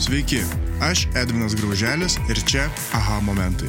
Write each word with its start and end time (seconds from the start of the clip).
Sveiki, 0.00 0.38
aš 0.80 1.02
Edvinas 1.12 1.52
Grauželis 1.52 2.14
ir 2.32 2.38
čia 2.48 2.62
aha 2.96 3.18
momentai. 3.20 3.68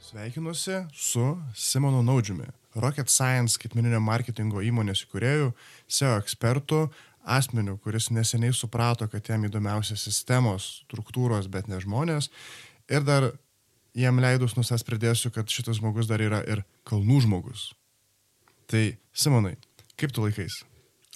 Sveikinuosi 0.00 0.82
su 0.92 1.38
Simonu 1.56 2.02
Naudžiumi, 2.02 2.44
Rocket 2.74 3.08
Science 3.08 3.56
skaitmeninio 3.56 4.02
marketingo 4.04 4.60
įmonės 4.60 5.06
įkūrėjų, 5.06 5.54
SEO 5.88 6.18
ekspertų, 6.20 6.82
asmeniu, 7.24 7.78
kuris 7.80 8.10
neseniai 8.12 8.52
suprato, 8.52 9.08
kad 9.08 9.24
jam 9.32 9.48
įdomiausia 9.48 9.96
sistemos, 9.96 10.84
struktūros, 10.84 11.48
bet 11.48 11.72
ne 11.72 11.80
žmonės. 11.80 12.28
Ir 12.92 13.08
dar 13.08 13.30
jam 13.96 14.20
leidus 14.20 14.58
nusas 14.60 14.84
pridėsiu, 14.84 15.32
kad 15.32 15.48
šitas 15.48 15.80
žmogus 15.80 16.12
dar 16.12 16.20
yra 16.20 16.44
ir 16.44 16.66
kalnų 16.84 17.22
žmogus. 17.24 17.70
Tai 18.68 18.90
Simonai, 19.16 19.56
kaip 19.96 20.12
tu 20.12 20.28
laikais? 20.28 20.60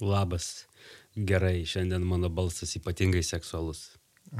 Labas. 0.00 0.67
Gerai, 1.18 1.64
šiandien 1.66 2.04
mano 2.06 2.30
balsas 2.30 2.76
ypatingai 2.78 3.24
seksualus. 3.26 3.88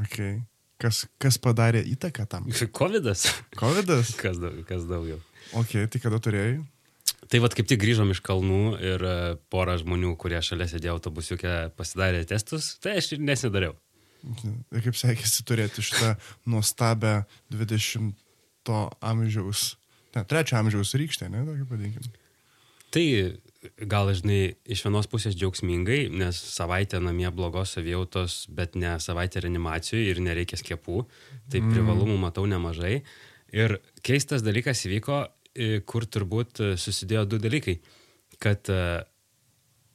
Okay. 0.05 0.39
Kas, 0.79 1.03
kas 1.19 1.41
padarė 1.43 1.83
įtaką 1.91 2.27
tam? 2.31 2.47
Covidas. 2.79 3.27
Covidas? 3.59 4.13
kas, 4.19 4.39
daug, 4.39 4.61
kas 4.69 4.87
daugiau. 4.87 5.19
Ok, 5.59 5.75
tai 5.91 6.03
kada 6.03 6.21
turėjai? 6.23 6.61
Tai 7.29 7.41
vad 7.43 7.57
kaip 7.57 7.67
tik 7.69 7.81
grįžom 7.83 8.13
iš 8.15 8.21
kalnų 8.25 8.63
ir 8.79 9.03
e, 9.05 9.17
pora 9.51 9.75
žmonių, 9.81 10.15
kurie 10.21 10.39
šalia 10.45 10.69
sėdėjo 10.71 10.95
autobusiuke, 10.97 11.55
pasidarė 11.77 12.23
testus, 12.29 12.77
tai 12.85 12.95
aš 13.01 13.17
ir 13.17 13.25
nesidariau. 13.27 13.75
Ir 14.23 14.85
kaip 14.85 14.97
sekėsi 14.99 15.45
turėti 15.47 15.83
šitą 15.85 16.15
nuostabę 16.51 17.21
20 17.55 18.15
amžiaus, 19.05 19.75
ne, 20.15 20.25
3 20.31 20.57
amžiaus 20.61 20.95
rykštę, 21.01 21.29
ne, 21.33 21.45
tokį 21.49 21.69
padinkim. 21.69 22.09
Tai 22.95 23.05
gal, 23.91 24.11
žinai, 24.15 24.55
iš 24.71 24.85
vienos 24.87 25.09
pusės 25.11 25.35
džiaugsmingai, 25.39 26.07
nes 26.15 26.39
savaitę 26.55 27.01
namie 27.03 27.29
blogos 27.35 27.75
savijautos, 27.75 28.45
bet 28.55 28.77
ne 28.79 28.95
savaitę 29.03 29.43
reanimacijų 29.43 30.05
ir 30.13 30.21
nereikia 30.23 30.59
skiepų, 30.61 31.03
tai 31.51 31.63
mm. 31.63 31.73
privalumų 31.75 32.19
matau 32.23 32.47
nemažai. 32.51 33.01
Ir 33.55 33.79
keistas 34.07 34.45
dalykas 34.47 34.85
įvyko, 34.87 35.25
kur 35.91 36.07
turbūt 36.07 36.63
susidėjo 36.79 37.25
du 37.33 37.41
dalykai. 37.43 37.79
Kad 38.39 38.71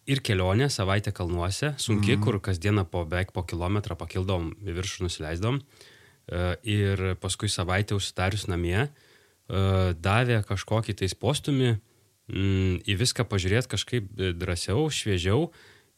ir 0.10 0.22
kelionė 0.26 0.68
savaitę 0.74 1.14
kalnuose, 1.16 1.72
sunki, 1.80 2.18
mm. 2.18 2.26
kur 2.26 2.42
kasdieną 2.44 2.84
po 2.92 3.06
beveik 3.08 3.32
po 3.36 3.46
kilometrą 3.48 3.96
pakildom 4.00 4.52
į 4.60 4.76
viršų 4.76 5.08
nusileisdom. 5.08 5.62
Ir 6.68 7.06
paskui 7.24 7.48
savaitę 7.52 7.96
užsidarius 7.96 8.50
namie 8.52 8.90
davė 9.48 10.42
kažkokį 10.48 10.96
tais 11.02 11.16
postumį 11.20 11.74
mm, 11.76 11.82
į 12.32 12.98
viską 13.00 13.26
pažiūrėti 13.28 13.74
kažkaip 13.76 14.10
drąsiau, 14.40 14.88
šviežiau. 14.94 15.52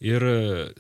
Ir 0.04 0.22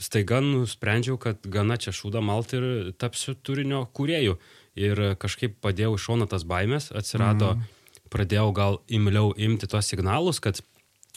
staiga 0.01 0.41
nusprendžiau, 0.43 1.15
kad 1.21 1.45
gana 1.47 1.77
čia 1.79 1.93
šūda 1.95 2.19
malt 2.25 2.51
ir 2.57 2.91
tapsiu 2.99 3.33
turinio 3.35 3.85
kūrėjų. 3.95 4.35
Ir 4.75 5.01
kažkaip 5.21 5.55
padėjau 5.63 5.93
iš 5.95 6.07
šono 6.09 6.27
tas 6.27 6.43
baimės, 6.43 6.91
atsirado 6.91 7.55
mm 7.55 7.73
pradėjau 8.15 8.49
gal 8.55 8.79
imliau 8.91 9.33
imti 9.37 9.67
tos 9.69 9.89
signalus, 9.91 10.39
kad 10.43 10.61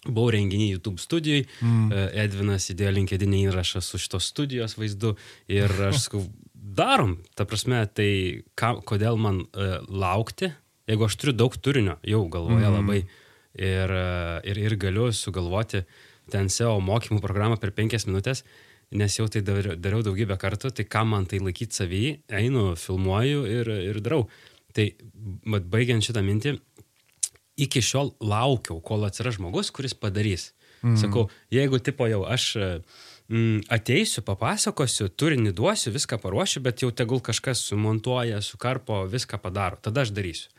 buvau 0.06 0.30
renginį 0.34 0.70
YouTube 0.76 1.02
studijai, 1.02 1.44
mm. 1.60 1.94
Edvinas 2.24 2.68
įdėjo 2.72 2.94
linkedinį 3.00 3.44
įrašą 3.48 3.82
su 3.84 4.00
šitos 4.00 4.30
studijos 4.32 4.76
vaizdu 4.78 5.16
ir 5.50 5.72
aš 5.90 6.04
sakau, 6.06 6.22
darom, 6.54 7.16
ta 7.34 7.46
prasme, 7.48 7.82
tai 7.90 8.10
ką, 8.58 8.78
kodėl 8.86 9.18
man 9.20 9.42
uh, 9.44 9.78
laukti, 9.88 10.52
jeigu 10.88 11.08
aš 11.08 11.18
turiu 11.20 11.34
daug 11.36 11.56
turinio 11.58 11.98
jau 12.06 12.22
galvoje 12.30 12.62
mm. 12.68 12.76
labai 12.78 13.00
ir, 13.58 13.92
ir, 14.48 14.62
ir 14.68 14.76
galiu 14.80 15.10
sugalvoti 15.14 15.84
ten 16.32 16.50
SEO 16.52 16.78
mokymų 16.84 17.22
programą 17.24 17.58
per 17.60 17.72
penkias 17.76 18.06
minutės, 18.08 18.44
nes 18.94 19.18
jau 19.18 19.26
tai 19.32 19.42
dariau, 19.44 19.76
dariau 19.76 20.04
daugybę 20.04 20.38
kartų, 20.40 20.72
tai 20.76 20.86
kam 20.88 21.12
man 21.12 21.26
tai 21.28 21.40
laikyti 21.42 21.76
savį, 21.76 22.04
einu, 22.40 22.70
filmuoju 22.78 23.44
ir, 23.48 23.72
ir 23.90 24.00
darau. 24.04 24.26
Tai, 24.76 24.86
baigiant 25.72 26.04
šitą 26.04 26.22
mintį, 26.24 26.54
iki 27.58 27.82
šiol 27.82 28.14
laukiau, 28.22 28.78
kol 28.84 29.04
atsiras 29.08 29.38
žmogus, 29.38 29.72
kuris 29.74 29.96
padarys. 29.98 30.52
Mm. 30.82 30.94
Sakau, 31.00 31.26
jeigu 31.50 31.80
tipo 31.82 32.06
jau 32.06 32.22
aš 32.28 32.52
mm, 32.56 33.64
ateisiu, 33.74 34.22
papasakosiu, 34.26 35.08
turinį 35.10 35.52
duosiu, 35.56 35.90
viską 35.94 36.20
paruošiu, 36.22 36.62
bet 36.64 36.84
jau 36.84 36.92
tegul 36.94 37.22
kažkas 37.24 37.64
sumontuoja, 37.66 38.38
sukarpo, 38.44 39.02
viską 39.10 39.40
padaro, 39.42 39.80
tada 39.82 40.06
aš 40.06 40.14
darysiu. 40.14 40.52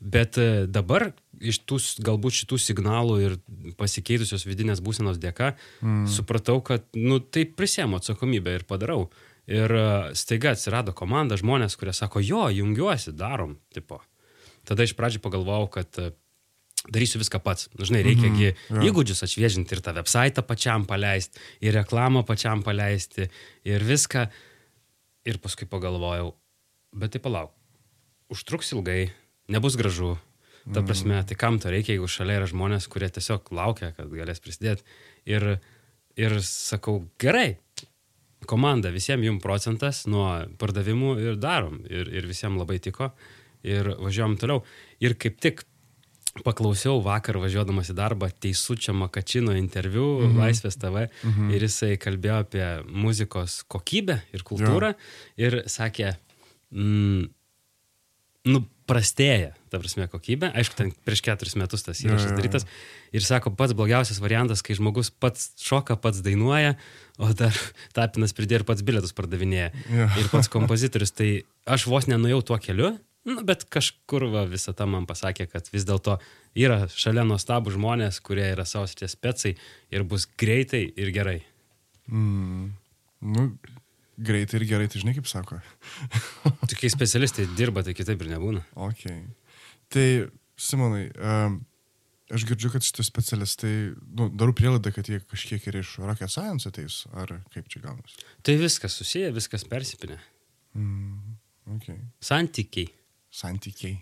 Bet 0.00 0.36
e, 0.38 0.66
dabar 0.68 1.10
iš 1.40 1.62
tų 1.68 1.78
galbūt 2.04 2.42
šitų 2.42 2.58
signalų 2.60 3.16
ir 3.24 3.36
pasikeitusios 3.80 4.44
vidinės 4.48 4.82
būsenos 4.84 5.20
dėka 5.20 5.54
mm. 5.80 6.04
supratau, 6.12 6.58
kad, 6.64 6.84
nu, 6.96 7.18
tai 7.20 7.46
prisėmu 7.48 8.00
atsakomybę 8.00 8.58
ir 8.58 8.66
padarau. 8.68 9.06
Ir 9.48 9.72
e, 9.72 9.88
staiga 10.18 10.52
atsirado 10.56 10.92
komanda, 10.96 11.38
žmonės, 11.40 11.78
kurie 11.80 11.94
sako, 11.96 12.20
jo, 12.24 12.44
jungiuosi, 12.52 13.14
darom, 13.16 13.56
tipo. 13.74 14.02
Tada 14.66 14.84
iš 14.84 14.96
pradžių 14.98 15.22
pagalvojau, 15.24 15.68
kad 15.78 16.00
e, 16.02 16.10
darysiu 16.92 17.20
viską 17.22 17.40
pats. 17.42 17.70
Žinai, 17.78 18.02
reikia 18.06 18.28
mm 18.28 18.36
-hmm, 18.36 18.80
ja. 18.82 18.90
įgūdžius 18.90 19.22
atšviežinti 19.24 19.74
ir 19.74 19.80
tą 19.80 19.94
website 19.96 20.42
pačiam 20.42 20.84
paleisti, 20.86 21.38
ir 21.60 21.74
reklamą 21.74 22.24
pačiam 22.26 22.62
paleisti, 22.62 23.30
ir 23.64 23.84
viską. 23.84 24.28
Ir 25.26 25.38
paskui 25.42 25.66
pagalvojau, 25.66 26.36
bet 26.94 27.10
tai 27.10 27.20
palauk, 27.20 27.50
užtruks 28.30 28.72
ilgai, 28.72 29.10
nebus 29.48 29.76
gražu. 29.76 30.16
Ta 30.66 30.80
mhm. 30.80 30.86
prasme, 30.88 31.20
tai 31.22 31.36
kam 31.38 31.60
to 31.62 31.70
reikia, 31.70 31.94
jeigu 31.94 32.08
šalia 32.10 32.40
yra 32.40 32.48
žmonės, 32.50 32.88
kurie 32.90 33.06
tiesiog 33.14 33.52
laukia, 33.54 33.92
kad 33.94 34.10
galės 34.10 34.42
prisidėti. 34.42 34.82
Ir, 35.30 35.60
ir 36.18 36.34
sakau, 36.42 37.04
gerai, 37.22 37.60
komanda, 38.50 38.90
visiems 38.94 39.26
jums 39.26 39.42
procentas 39.44 40.04
nuo 40.10 40.26
pardavimų 40.58 41.14
ir 41.22 41.38
darom. 41.38 41.78
Ir, 41.86 42.10
ir 42.10 42.26
visiems 42.26 42.58
labai 42.58 42.80
tiko 42.82 43.12
ir 43.66 43.94
važiuojam 43.94 44.36
toliau. 44.42 44.64
Ir 45.02 45.14
kaip 45.22 45.38
tik 45.42 45.62
paklausiau 46.44 46.98
vakar 47.04 47.38
važiuodamas 47.40 47.90
į 47.92 47.96
darbą 47.96 48.28
Teisučio 48.28 48.92
Makačino 48.94 49.54
interviu 49.56 50.04
-hmm. 50.04 50.36
Laisvės 50.40 50.76
TV 50.76 51.06
-hmm. 51.08 51.54
ir 51.54 51.62
jisai 51.62 51.96
kalbėjo 51.96 52.38
apie 52.40 52.66
muzikos 52.88 53.62
kokybę 53.68 54.20
ir 54.32 54.42
kultūrą 54.42 54.92
jo. 54.92 54.94
ir 55.36 55.62
sakė, 55.66 56.16
mm, 56.70 57.28
nu, 58.44 58.64
prastėja, 58.86 59.52
ta 59.72 59.80
prasme, 59.82 60.06
kokybė. 60.10 60.52
Aišku, 60.56 60.76
ten 60.78 60.92
prieš 61.06 61.22
keturis 61.26 61.56
metus 61.58 61.84
tas 61.86 62.00
įrašas 62.04 62.36
darytas. 62.36 62.66
Ir 63.16 63.24
sako, 63.26 63.52
pats 63.58 63.74
blogiausias 63.76 64.20
variantas, 64.22 64.62
kai 64.66 64.76
žmogus 64.78 65.10
pats 65.10 65.50
šoka, 65.62 65.98
pats 66.00 66.22
dainuoja, 66.24 66.76
o 67.18 67.32
dar 67.36 67.56
tapinas 67.96 68.36
pridėjo 68.36 68.62
ir 68.62 68.68
pats 68.68 68.86
bilietus 68.86 69.16
pardavinėja. 69.16 69.72
Ja. 69.90 70.08
Ir 70.20 70.30
pats 70.32 70.50
kompozitorius. 70.54 71.14
Tai 71.16 71.28
aš 71.76 71.88
vos 71.90 72.08
nenuėjau 72.10 72.44
tuo 72.52 72.62
keliu, 72.62 72.94
Nu, 73.26 73.40
bet 73.42 73.64
kažkur 73.74 74.28
va, 74.30 74.44
visą 74.46 74.70
tą 74.78 74.86
man 74.86 75.02
pasakė, 75.08 75.48
kad 75.50 75.66
vis 75.72 75.82
dėlto 75.82 76.14
yra 76.54 76.84
šalia 76.94 77.24
nuostabų 77.26 77.72
žmonės, 77.74 78.20
kurie 78.22 78.44
yra 78.52 78.62
savo 78.62 78.86
srities 78.86 79.16
specai 79.16 79.56
ir 79.90 80.04
bus 80.06 80.28
greitai 80.38 80.84
ir 80.94 81.10
gerai. 81.14 81.40
Mm. 82.06 82.68
Nu, 83.26 83.48
greitai 84.16 84.60
ir 84.60 84.66
gerai, 84.68 84.88
tai 84.90 85.02
žinai 85.02 85.14
kaip 85.16 85.28
sako. 85.30 85.60
Tik 86.70 86.82
kai 86.82 86.90
specialistai 86.92 87.46
dirba, 87.58 87.84
tai 87.86 87.94
kitaip 87.96 88.22
ir 88.24 88.32
nebūna. 88.32 88.64
Ok. 88.88 89.06
Tai, 89.92 90.06
Simonai, 90.56 91.04
um, 91.20 91.58
aš 92.32 92.46
girdžiu, 92.48 92.72
kad 92.74 92.84
šitie 92.86 93.04
specialistai, 93.06 93.72
nu, 94.18 94.28
darau 94.32 94.56
prielaidą, 94.56 94.92
kad 94.94 95.08
jie 95.10 95.20
kažkiek 95.22 95.68
ir 95.68 95.80
iš 95.82 95.96
Rocket 96.02 96.32
Science 96.32 96.70
ateis, 96.70 97.02
ar 97.14 97.38
kaip 97.54 97.68
čia 97.72 97.84
gaunasi? 97.84 98.24
Tai 98.46 98.56
viskas 98.60 98.96
susiję, 98.98 99.32
viskas 99.36 99.66
persipinė. 99.68 100.18
Mm, 100.76 101.36
okay. 101.76 102.00
Santykiai 102.24 102.92
santykiai. 103.36 103.98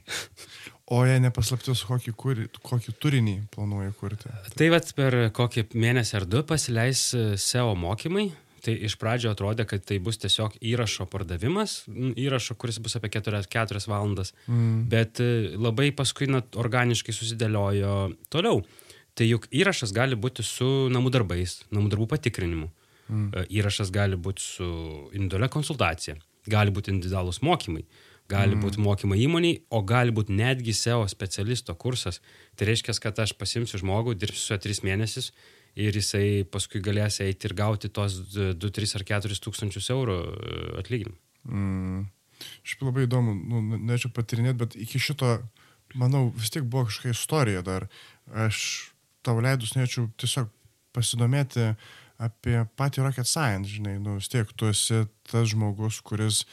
O 0.93 1.01
jei 1.07 1.21
nepaslaptis, 1.23 1.83
kokį, 1.89 2.13
kur, 2.19 2.41
kokį 2.65 2.95
turinį 3.01 3.35
planuoja 3.55 3.95
kurti? 3.99 4.31
Tai 4.59 4.69
vad 4.75 4.91
per 4.97 5.17
kokį 5.35 5.69
mėnesį 5.73 6.19
ar 6.21 6.27
du 6.29 6.43
pasileis 6.47 7.07
e, 7.17 7.25
SEO 7.41 7.73
mokymai. 7.79 8.29
Tai 8.65 8.73
iš 8.87 8.95
pradžio 8.97 9.33
atrodė, 9.35 9.67
kad 9.69 9.83
tai 9.85 9.99
bus 10.01 10.17
tiesiog 10.23 10.57
įrašo 10.65 11.05
pardavimas, 11.13 11.83
įrašo, 11.91 12.57
kuris 12.61 12.79
bus 12.81 12.97
apie 12.97 13.11
4, 13.13 13.43
4 13.53 13.83
valandas, 13.91 14.33
mm. 14.47 14.79
bet 14.93 15.21
e, 15.21 15.29
labai 15.61 15.91
paskui 15.97 16.31
net 16.33 16.57
organiškai 16.61 17.13
susidėliojo 17.13 17.99
toliau. 18.33 18.63
Tai 19.15 19.29
juk 19.29 19.47
įrašas 19.55 19.93
gali 19.95 20.17
būti 20.19 20.47
su 20.47 20.71
namų 20.95 21.13
darbais, 21.15 21.59
namų 21.75 21.93
darbų 21.93 22.09
patikrinimu. 22.15 22.71
Mm. 23.11 23.29
E, 23.29 23.45
įrašas 23.61 23.93
gali 23.93 24.17
būti 24.17 24.47
su 24.47 24.71
individualia 25.13 25.53
konsultacija, 25.53 26.17
gali 26.49 26.73
būti 26.75 26.95
individualūs 26.95 27.45
mokymai 27.45 27.85
gali 28.31 28.57
mm. 28.57 28.63
būti 28.65 28.81
mokymai 28.81 29.19
įmoniai, 29.21 29.59
o 29.69 29.83
gali 29.85 30.15
būti 30.15 30.33
netgi 30.33 30.73
SEO 30.73 31.03
specialisto 31.13 31.75
kursas. 31.77 32.23
Tai 32.57 32.69
reiškia, 32.71 32.97
kad 33.03 33.19
aš 33.21 33.35
pasimsiu 33.37 33.81
žmogų, 33.83 34.15
dirbsiu 34.17 34.41
su 34.41 34.55
juo 34.55 34.61
3 34.65 34.81
mėnesius 34.87 35.31
ir 35.81 35.97
jisai 35.99 36.45
paskui 36.51 36.83
galės 36.85 37.21
eiti 37.25 37.49
ir 37.49 37.57
gauti 37.59 37.91
tos 37.91 38.21
2, 38.35 38.57
3 38.79 38.97
ar 38.99 39.07
4 39.11 39.41
tūkstančius 39.47 39.91
eurų 39.95 40.19
e, 40.23 40.59
atlyginimą. 40.83 41.19
Mm. 41.51 42.05
Šiaip 42.67 42.87
labai 42.89 43.07
įdomu, 43.07 43.35
nu, 43.35 43.63
nežinau 43.79 44.13
patirinėti, 44.15 44.59
bet 44.61 44.77
iki 44.81 45.01
šito, 45.01 45.37
manau, 45.99 46.27
vis 46.37 46.53
tiek 46.53 46.67
buvo 46.67 46.89
kažkokia 46.89 47.15
istorija 47.15 47.63
dar. 47.67 47.87
Aš 48.47 48.59
tavo 49.25 49.43
leidus 49.45 49.75
norėčiau 49.77 50.09
tiesiog 50.21 50.51
pasidomėti, 50.95 51.73
apie 52.23 52.61
patį 52.79 53.05
Rocket 53.05 53.29
Science, 53.29 53.71
žinai, 53.71 53.97
nu 54.03 54.19
vis 54.19 54.31
tiek 54.31 54.51
tu 54.55 54.69
esi 54.71 55.05
tas 55.31 55.49
žmogus, 55.51 56.01
kuris, 56.07 56.45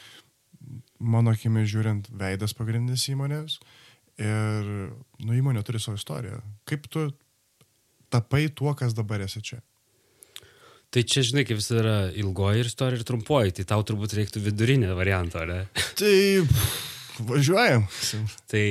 mano 1.01 1.33
akimi 1.33 1.65
žiūrint, 1.69 2.09
veidas 2.17 2.55
pagrindinis 2.57 3.07
įmonės 3.11 3.59
ir, 4.21 4.71
nu, 5.21 5.35
įmonė 5.37 5.63
turi 5.65 5.81
savo 5.81 5.99
istoriją. 5.99 6.41
Kaip 6.69 6.87
tu 6.91 7.09
tapai 8.11 8.47
tuo, 8.53 8.73
kas 8.77 8.95
dabar 8.97 9.23
esi 9.25 9.43
čia? 9.45 9.61
Tai 10.91 11.05
čia, 11.07 11.23
žinai, 11.23 11.45
kaip 11.47 11.59
visada 11.61 11.79
yra 11.79 11.97
ilgoji 12.19 12.65
istorija 12.67 12.99
ir 12.99 13.07
trumpoji, 13.07 13.53
tai 13.55 13.67
tau 13.69 13.83
turbūt 13.87 14.15
reiktų 14.17 14.41
vidurinę 14.43 14.91
variantą, 14.97 15.45
ne? 15.47 15.61
Tai 15.99 16.15
važiuojam. 17.29 17.85
Tai 18.51 18.65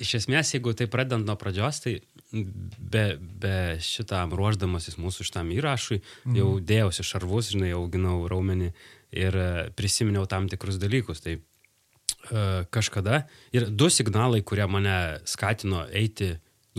iš 0.00 0.14
esmės, 0.20 0.52
jeigu 0.52 0.74
tai 0.76 0.88
pradedant 0.92 1.24
nuo 1.28 1.36
pradžios, 1.40 1.80
tai 1.84 1.94
be, 2.32 3.04
be 3.16 3.56
šitam 3.84 4.34
ruoždamasis 4.36 4.98
mūsų 5.00 5.26
šitam 5.30 5.52
įrašui, 5.56 6.00
mhm. 6.00 6.36
jau 6.40 6.50
dėjausi 6.60 7.06
šarvus, 7.06 7.54
žinai, 7.54 7.72
auginau 7.76 8.20
raumenį 8.30 8.72
ir 9.20 9.36
e, 9.40 9.48
prisiminiau 9.76 10.28
tam 10.30 10.46
tikrus 10.50 10.78
dalykus. 10.80 11.24
Tai 11.24 11.38
uh, 11.40 12.68
kažkada 12.70 13.24
ir 13.56 13.66
du 13.72 13.88
signalai, 13.90 14.44
kurie 14.46 14.68
mane 14.70 14.96
skatino 15.28 15.86
eiti, 15.88 16.34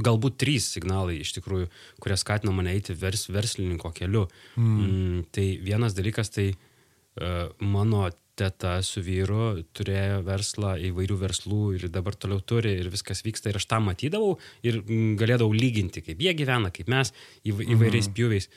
galbūt 0.05 0.39
trys 0.41 0.71
signalai 0.75 1.19
iš 1.21 1.35
tikrųjų, 1.37 1.69
kurie 2.01 2.17
skatino 2.19 2.53
mane 2.55 2.73
eiti 2.75 2.95
vers, 2.97 3.27
verslininko 3.31 3.93
keliu. 3.97 4.27
Mhm. 4.55 4.81
Mm, 4.87 5.23
tai 5.35 5.47
vienas 5.63 5.95
dalykas, 5.97 6.33
tai 6.33 6.51
uh, 6.53 7.51
mano 7.59 8.07
teta 8.39 8.77
su 8.85 9.03
vyru 9.05 9.61
turėjo 9.75 10.21
verslą, 10.25 10.75
įvairių 10.89 11.17
verslų 11.19 11.61
ir 11.77 11.87
dabar 11.93 12.15
toliau 12.17 12.41
turi 12.41 12.73
ir 12.79 12.89
viskas 12.93 13.21
vyksta 13.25 13.51
ir 13.51 13.59
aš 13.59 13.67
tą 13.69 13.81
matydavau 13.83 14.37
ir 14.65 14.81
mm, 14.81 15.15
galėdavau 15.19 15.53
lyginti, 15.55 16.03
kaip 16.05 16.21
jie 16.23 16.33
gyvena, 16.37 16.71
kaip 16.73 16.89
mes 16.91 17.13
įvairiais 17.45 18.07
mhm. 18.07 18.15
pjūviais, 18.17 18.49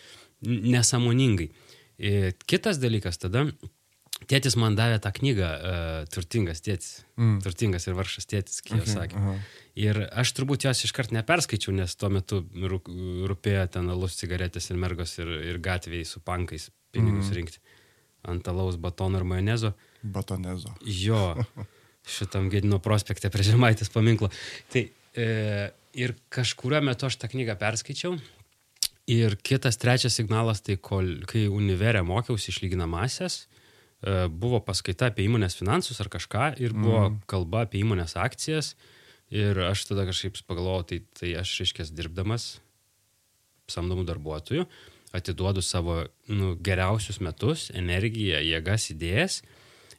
nesąmoningai. 0.45 1.51
Ir 2.05 2.35
kitas 2.51 2.81
dalykas 2.83 3.21
tada, 3.23 3.47
tėtis 4.31 4.57
man 4.61 4.77
davė 4.79 5.01
tą 5.03 5.13
knygą 5.15 5.51
uh, 5.51 6.09
Turtingas 6.13 6.63
tėtis, 6.65 7.05
mm. 7.19 7.39
Turtingas 7.45 7.89
ir 7.89 7.97
varšas 7.99 8.29
tėtis, 8.31 8.61
kaip 8.65 8.83
okay, 8.83 8.93
sakė. 8.93 9.21
Uh 9.21 9.29
-huh. 9.29 9.45
Ir 9.85 10.01
aš 10.13 10.33
turbūt 10.37 10.67
jos 10.69 10.85
iškart 10.87 11.15
neperskaičiau, 11.17 11.75
nes 11.75 11.97
tuo 11.97 12.11
metu 12.11 12.45
rūpėjo 12.55 13.69
ten 13.77 13.91
alus, 13.91 14.17
cigaretės 14.21 14.71
ir 14.71 14.77
mergos 14.77 15.19
ir, 15.19 15.29
ir 15.51 15.59
gatvėjai 15.59 16.07
su 16.07 16.21
pankais 16.21 16.71
pinigus 16.93 17.31
mm. 17.31 17.35
rinkti 17.35 17.59
ant 18.25 18.49
alaus 18.49 18.77
batono 18.81 19.21
ir 19.21 19.25
majonezo. 19.29 19.73
Batonezo. 20.03 20.73
Jo, 20.81 21.35
šitam 22.17 22.51
Gedino 22.53 22.81
prospekte 22.85 23.31
prie 23.33 23.47
Žemaitės 23.47 23.93
paminklo. 23.93 24.31
Tai 24.73 24.87
e, 24.87 25.27
ir 25.95 26.17
kažkurio 26.33 26.81
metu 26.85 27.09
aš 27.09 27.19
tą 27.21 27.31
knygą 27.33 27.59
perskaičiau. 27.61 28.17
Ir 29.11 29.37
kitas 29.45 29.77
trečias 29.77 30.17
signalas, 30.17 30.63
tai 30.65 30.79
kol, 30.81 31.27
kai 31.29 31.45
univerė 31.53 32.01
mokiausi 32.07 32.49
išlyginamasias, 32.55 33.43
buvo 34.29 34.61
paskaita 34.65 35.09
apie 35.11 35.25
įmonės 35.29 35.57
finansus 35.59 36.01
ar 36.03 36.11
kažką 36.13 36.55
ir 36.61 36.75
buvo 36.77 37.07
mm. 37.09 37.23
kalba 37.31 37.65
apie 37.65 37.81
įmonės 37.85 38.17
akcijas. 38.21 38.75
Ir 39.35 39.59
aš 39.65 39.87
tada 39.89 40.05
kažkaip 40.07 40.37
pagalvojau, 40.47 40.85
tai, 40.91 40.99
tai 41.17 41.33
aš, 41.41 41.55
reiškia, 41.63 41.87
dirbdamas 41.97 42.59
samdomų 43.73 44.05
darbuotojų, 44.07 44.67
atiduodu 45.17 45.63
savo 45.65 46.03
nu, 46.29 46.53
geriausius 46.61 47.21
metus, 47.25 47.71
energiją, 47.75 48.43
jėgas, 48.45 48.91
idėjas 48.93 49.41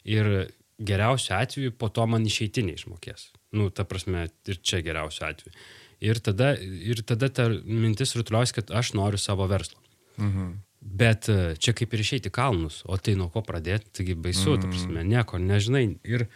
ir 0.06 0.52
geriausiu 0.78 1.34
atveju 1.40 1.74
po 1.80 1.90
to 1.90 2.06
man 2.10 2.28
išeitinė 2.28 2.76
išmokės. 2.78 3.32
Nu, 3.56 3.70
ta 3.72 3.88
prasme, 3.88 4.28
ir 4.46 4.60
čia 4.62 4.82
geriausiu 4.86 5.26
atveju. 5.30 5.56
Ir 6.04 6.20
tada, 6.20 6.52
ir 6.60 7.02
tada 7.08 7.32
ta 7.32 7.48
mintis 7.64 8.14
rutuliuojas, 8.18 8.54
kad 8.56 8.72
aš 8.76 8.94
noriu 9.00 9.20
savo 9.22 9.48
verslo. 9.50 9.80
Mhm. 10.20 10.52
Bet 10.86 11.30
e, 11.34 11.56
čia 11.58 11.74
kaip 11.74 11.94
ir 11.96 12.04
išeiti 12.04 12.30
kalnus, 12.34 12.84
o 12.86 12.98
tai 13.02 13.16
nuo 13.18 13.32
ko 13.34 13.42
pradėti, 13.46 13.90
taigi 14.00 14.14
baisu, 14.14 14.54
mhm. 14.54 14.62
ta 14.62 14.70
prasme, 14.70 15.06
nieko 15.08 15.40
nežinai. 15.42 15.86
Ir, 16.06 16.28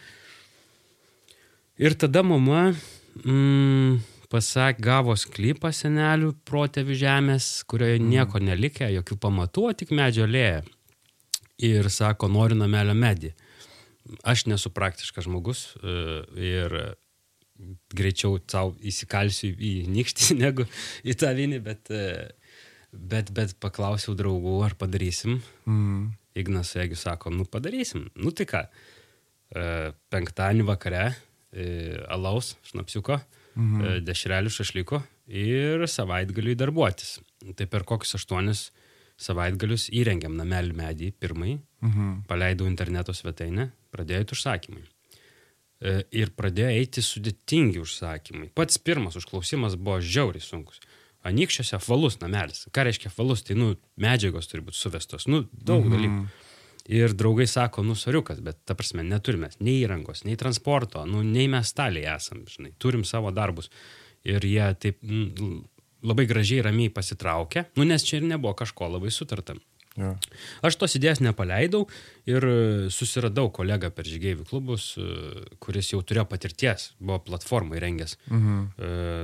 ir 1.78 1.94
tada 1.94 2.24
mama 2.26 2.72
mm, 3.22 4.00
pasak, 4.32 4.80
gavo 4.82 5.14
sklypą 5.18 5.70
senelių 5.74 6.32
protėvių 6.48 6.98
žemės, 6.98 7.50
kurioje 7.70 8.00
mm. 8.00 8.10
nieko 8.10 8.42
nelikė, 8.42 8.90
jokių 8.98 9.20
pamatų, 9.22 9.68
tik 9.84 9.94
medžio 9.94 10.26
lėja. 10.26 10.64
Ir 11.60 11.86
sako, 11.92 12.30
noriu 12.32 12.56
namelio 12.58 12.96
medį. 12.96 13.34
Aš 14.26 14.48
nesu 14.50 14.72
praktiškas 14.74 15.28
žmogus 15.28 15.68
e, 15.78 15.94
ir 16.40 16.76
greičiau 17.94 18.38
savo 18.48 18.74
įsikalsiu 18.82 19.52
į 19.54 19.72
nikštį 19.92 20.36
negu 20.42 20.66
į 21.04 21.16
tą 21.20 21.32
vinį, 21.36 21.62
bet, 21.64 21.90
e, 21.94 22.30
bet, 22.92 23.32
bet 23.34 23.56
paklausiau 23.62 24.16
draugų, 24.18 24.60
ar 24.66 24.76
padarysim. 24.78 25.40
Mm. 25.66 26.10
Ignas 26.40 26.74
Jeigu 26.76 26.98
sako, 26.98 27.32
nu 27.34 27.44
padarysim. 27.48 28.06
Nu 28.18 28.30
tai 28.36 28.46
ką, 28.50 28.62
e, 29.50 29.64
penktadienį 30.12 30.66
vakare 30.68 31.08
alaus, 32.08 32.54
šnapsiuko, 32.70 33.18
mhm. 33.56 33.80
E, 33.80 33.96
dešrelių 34.06 34.52
šašlyko 34.54 35.02
ir 35.26 35.86
savaitgaliui 35.90 36.54
darbuotis. 36.58 37.18
Tai 37.56 37.66
per 37.66 37.84
kokius 37.88 38.14
aštuonis 38.20 38.68
savaitgalius 39.20 39.88
įrengiam 39.92 40.36
namelį 40.38 40.76
medį 40.76 41.10
pirmai, 41.18 41.58
mhm. 41.82 42.22
paleidau 42.30 42.68
interneto 42.70 43.12
svetainę, 43.16 43.70
pradėjo 43.92 44.30
užsakymai. 44.36 44.86
E, 45.80 46.02
ir 46.12 46.32
pradėjo 46.36 46.70
eiti 46.76 47.02
sudėtingi 47.04 47.80
užsakymai. 47.80 48.50
Pats 48.54 48.78
pirmas 48.78 49.16
užklausimas 49.16 49.78
buvo 49.80 49.98
žiauriai 50.00 50.44
sunkus. 50.44 50.80
Anikščiuose 51.28 51.76
apvalus 51.76 52.16
namelis. 52.22 52.64
Ką 52.72 52.86
reiškia 52.88 53.10
apvalus? 53.10 53.42
Tai, 53.44 53.56
nu, 53.60 53.74
medžiagos 54.00 54.48
turi 54.48 54.64
būti 54.64 54.80
suvestos. 54.80 55.26
Nu, 55.28 55.44
daug 55.52 55.84
mhm. 55.84 55.96
dalykų. 55.96 56.46
Ir 56.90 57.12
draugai 57.14 57.46
sako, 57.46 57.84
nu, 57.86 57.94
soriukas, 57.94 58.40
bet 58.42 58.62
ta 58.66 58.74
prasme, 58.74 59.04
neturime 59.06 59.50
nei 59.60 59.76
įrangos, 59.82 60.24
nei 60.26 60.38
transporto, 60.40 61.04
nu, 61.06 61.20
nei 61.22 61.44
mes 61.52 61.68
staliai 61.70 62.08
esam, 62.16 62.40
žinai, 62.50 62.72
turim 62.82 63.04
savo 63.06 63.30
darbus. 63.36 63.68
Ir 64.26 64.42
jie 64.48 64.64
taip 64.80 64.98
mm, 65.04 65.60
labai 66.08 66.24
gražiai, 66.26 66.64
ramiai 66.66 66.90
pasitraukė, 66.92 67.68
nu, 67.78 67.86
nes 67.86 68.04
čia 68.06 68.18
ir 68.18 68.26
nebuvo 68.26 68.56
kažko 68.58 68.88
labai 68.96 69.12
sutarta. 69.14 69.54
Ja. 69.98 70.12
Aš 70.62 70.76
tos 70.78 70.94
idėjas 70.94 71.18
nepaleidau 71.24 71.82
ir 72.30 72.44
susiradau 72.94 73.50
kolegą 73.52 73.90
per 73.94 74.06
žygėjų 74.06 74.46
klubus, 74.46 74.92
kuris 75.60 75.90
jau 75.90 75.98
turėjo 76.06 76.28
patirties, 76.30 76.92
buvo 77.00 77.18
platformai 77.26 77.82
rengęs 77.82 78.14
mhm. 78.30 78.62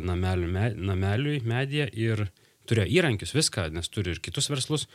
nameliui, 0.09 0.51
nameliui 0.75 1.39
mediją 1.47 1.87
ir 1.95 2.27
turėjo 2.67 2.91
įrankius, 2.99 3.35
viską, 3.37 3.69
nes 3.75 3.91
turi 3.93 4.15
ir 4.15 4.23
kitus 4.25 4.51
verslus. 4.51 4.89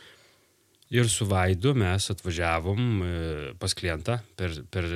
Ir 0.92 1.08
su 1.08 1.24
Vaidu 1.24 1.72
mes 1.78 2.10
atvažiavom 2.12 2.82
e, 3.00 3.12
pas 3.56 3.72
klientą 3.72 4.18
per, 4.36 4.58
per 4.68 4.88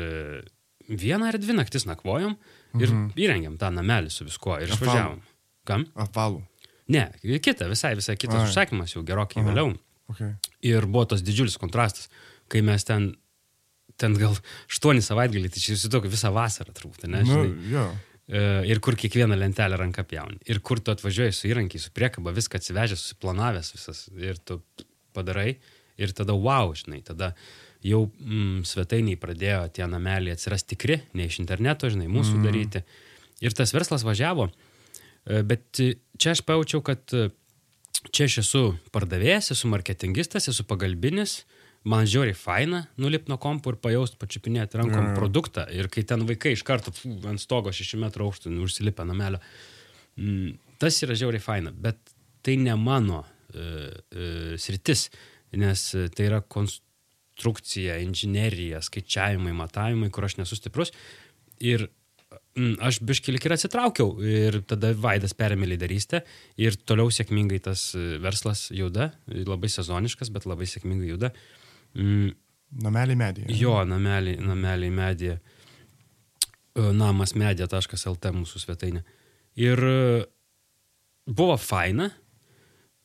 vieną 0.89 1.31
ar 1.31 1.39
dvi 1.41 1.57
naktis 1.57 1.87
nakvojom 1.89 2.37
ir 2.77 2.91
mhm. 2.91 3.07
įrengėm 3.17 3.57
tą 3.61 3.71
namelį 3.73 4.13
su 4.13 4.27
viskuo 4.29 4.59
ir 4.61 4.75
išvažiavom. 4.75 5.23
Kam? 5.67 5.89
Apvalų. 5.99 6.45
Ne, 6.93 7.09
kita, 7.43 7.67
visai, 7.71 7.97
visai 7.99 8.15
kitas 8.21 8.45
Ai. 8.45 8.51
užsakymas 8.51 8.93
jau 8.95 9.03
gerokai 9.07 9.41
Aha. 9.41 9.49
vėliau. 9.49 9.73
Okay. 10.13 10.35
Ir 10.67 10.87
buvo 10.87 11.05
tas 11.11 11.23
didžiulis 11.27 11.59
kontrastas, 11.59 12.11
kai 12.53 12.63
mes 12.67 12.85
ten, 12.87 13.11
ten 13.99 14.15
gal 14.19 14.37
aštuoni 14.71 15.03
savaitgalį, 15.05 15.51
tai 15.51 15.63
čia 15.63 15.75
įsivaizduoju 15.75 16.13
visą 16.13 16.31
vasarą 16.35 16.75
turbūt, 16.77 17.09
ne? 17.11 17.25
Nu, 17.27 17.41
jo. 17.73 17.87
E, 18.27 18.43
ir 18.67 18.81
kur 18.83 18.97
kiekvieną 18.99 19.39
lentelę 19.39 19.79
ranką 19.79 20.03
pjauni. 20.07 20.41
Ir 20.51 20.59
kur 20.67 20.81
tu 20.83 20.91
atvažiuoji 20.91 21.35
su 21.35 21.47
įrankiai, 21.51 21.83
su 21.83 21.93
priekaba, 21.95 22.35
viską 22.35 22.59
atsivežęs, 22.59 23.03
susiplanavęs 23.05 23.71
visas. 23.77 24.07
Ir 24.19 24.41
tu 24.43 24.61
padarai. 25.15 25.57
Ir 25.97 26.13
tada, 26.13 26.35
wow, 26.35 26.75
žinai, 26.77 27.01
tada 27.07 27.33
jau 27.87 28.03
mm, 28.11 28.65
svetainiai 28.69 29.19
pradėjo 29.21 29.61
tie 29.79 29.87
nameliai 29.89 30.35
atsirasti 30.35 30.75
tikri, 30.75 30.99
ne 31.17 31.29
iš 31.31 31.39
interneto, 31.41 31.89
žinai, 31.93 32.09
mūsų 32.11 32.35
mm. 32.35 32.47
daryti. 32.49 32.83
Ir 33.47 33.55
tas 33.57 33.73
verslas 33.77 34.05
važiavo. 34.07 34.49
E, 34.51 35.41
bet 35.47 35.79
čia 36.19 36.35
aš 36.35 36.43
pajaučiau, 36.49 36.83
kad 36.85 37.15
e, 37.15 37.29
čia 38.15 38.27
aš 38.31 38.41
esu 38.45 38.63
pardavėjas, 38.95 39.53
esu 39.55 39.71
marketingistas, 39.73 40.49
esu 40.53 40.67
pagalbinis, 40.69 41.45
man 41.87 42.09
žiauriai 42.09 42.37
faina 42.39 42.83
nulipti 42.99 43.31
nuo 43.31 43.39
kompų 43.43 43.75
ir 43.75 43.81
pajaust, 43.83 44.19
pačiupinėti 44.21 44.81
rankom 44.81 45.13
mm. 45.13 45.15
produktą. 45.19 45.67
Ir 45.75 45.91
kai 45.93 46.03
ten 46.09 46.27
vaikai 46.27 46.57
iš 46.57 46.65
karto 46.67 46.95
fu, 46.95 47.15
ant 47.31 47.43
stogo 47.43 47.75
6 47.75 47.99
metrų 48.03 48.27
aukštų 48.27 48.53
nu, 48.55 48.67
užsilipę 48.67 49.07
namelio, 49.07 49.41
mm, 50.19 50.59
tas 50.83 50.99
yra 51.07 51.19
žiauriai 51.19 51.45
faina, 51.45 51.73
bet 51.73 52.01
tai 52.47 52.59
ne 52.63 52.75
mano 52.79 53.23
e, 53.23 53.63
e, 53.63 54.29
sritis 54.61 55.09
nes 55.57 55.95
e, 55.95 56.07
tai 56.15 56.29
yra 56.31 56.41
konstrukcija, 56.43 57.99
inžinierija, 58.05 58.83
skaičiavimai, 58.85 59.55
matavimai, 59.57 60.11
kur 60.15 60.27
aš 60.27 60.39
nesu 60.41 60.59
stiprus. 60.59 60.93
Ir 61.63 61.89
aš 62.87 63.01
biškilik 63.07 63.45
ir 63.47 63.55
atsitraukiau 63.57 64.17
ir 64.25 64.61
tada 64.69 64.93
Vaidas 64.97 65.35
perėmė 65.37 65.69
lyderystę 65.73 66.23
ir 66.61 66.79
toliau 66.89 67.13
sėkmingai 67.13 67.61
tas 67.65 67.89
e, 67.99 68.17
verslas 68.23 68.69
juda, 68.75 69.11
labai 69.27 69.71
sezoniškas, 69.73 70.33
bet 70.35 70.49
labai 70.49 70.69
sėkmingai 70.71 71.13
juda. 71.13 71.33
Mm. 71.99 72.35
Namelį 72.83 73.15
medį. 73.17 73.45
Jo, 73.57 73.79
namelį, 73.87 74.39
namelį 74.43 74.89
medį. 74.93 75.35
E, 75.37 76.89
namas 76.97 77.37
medė.lt 77.39 78.33
mūsų 78.41 78.65
svetainė. 78.65 79.05
Ir 79.57 79.81
buvo 81.27 81.57
faina, 81.57 82.11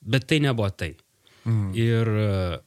bet 0.02 0.28
tai 0.28 0.42
nebuvo 0.44 0.70
tai. 0.70 0.96
Mhm. 1.46 1.72
Ir 1.78 2.12
e, 2.22 2.60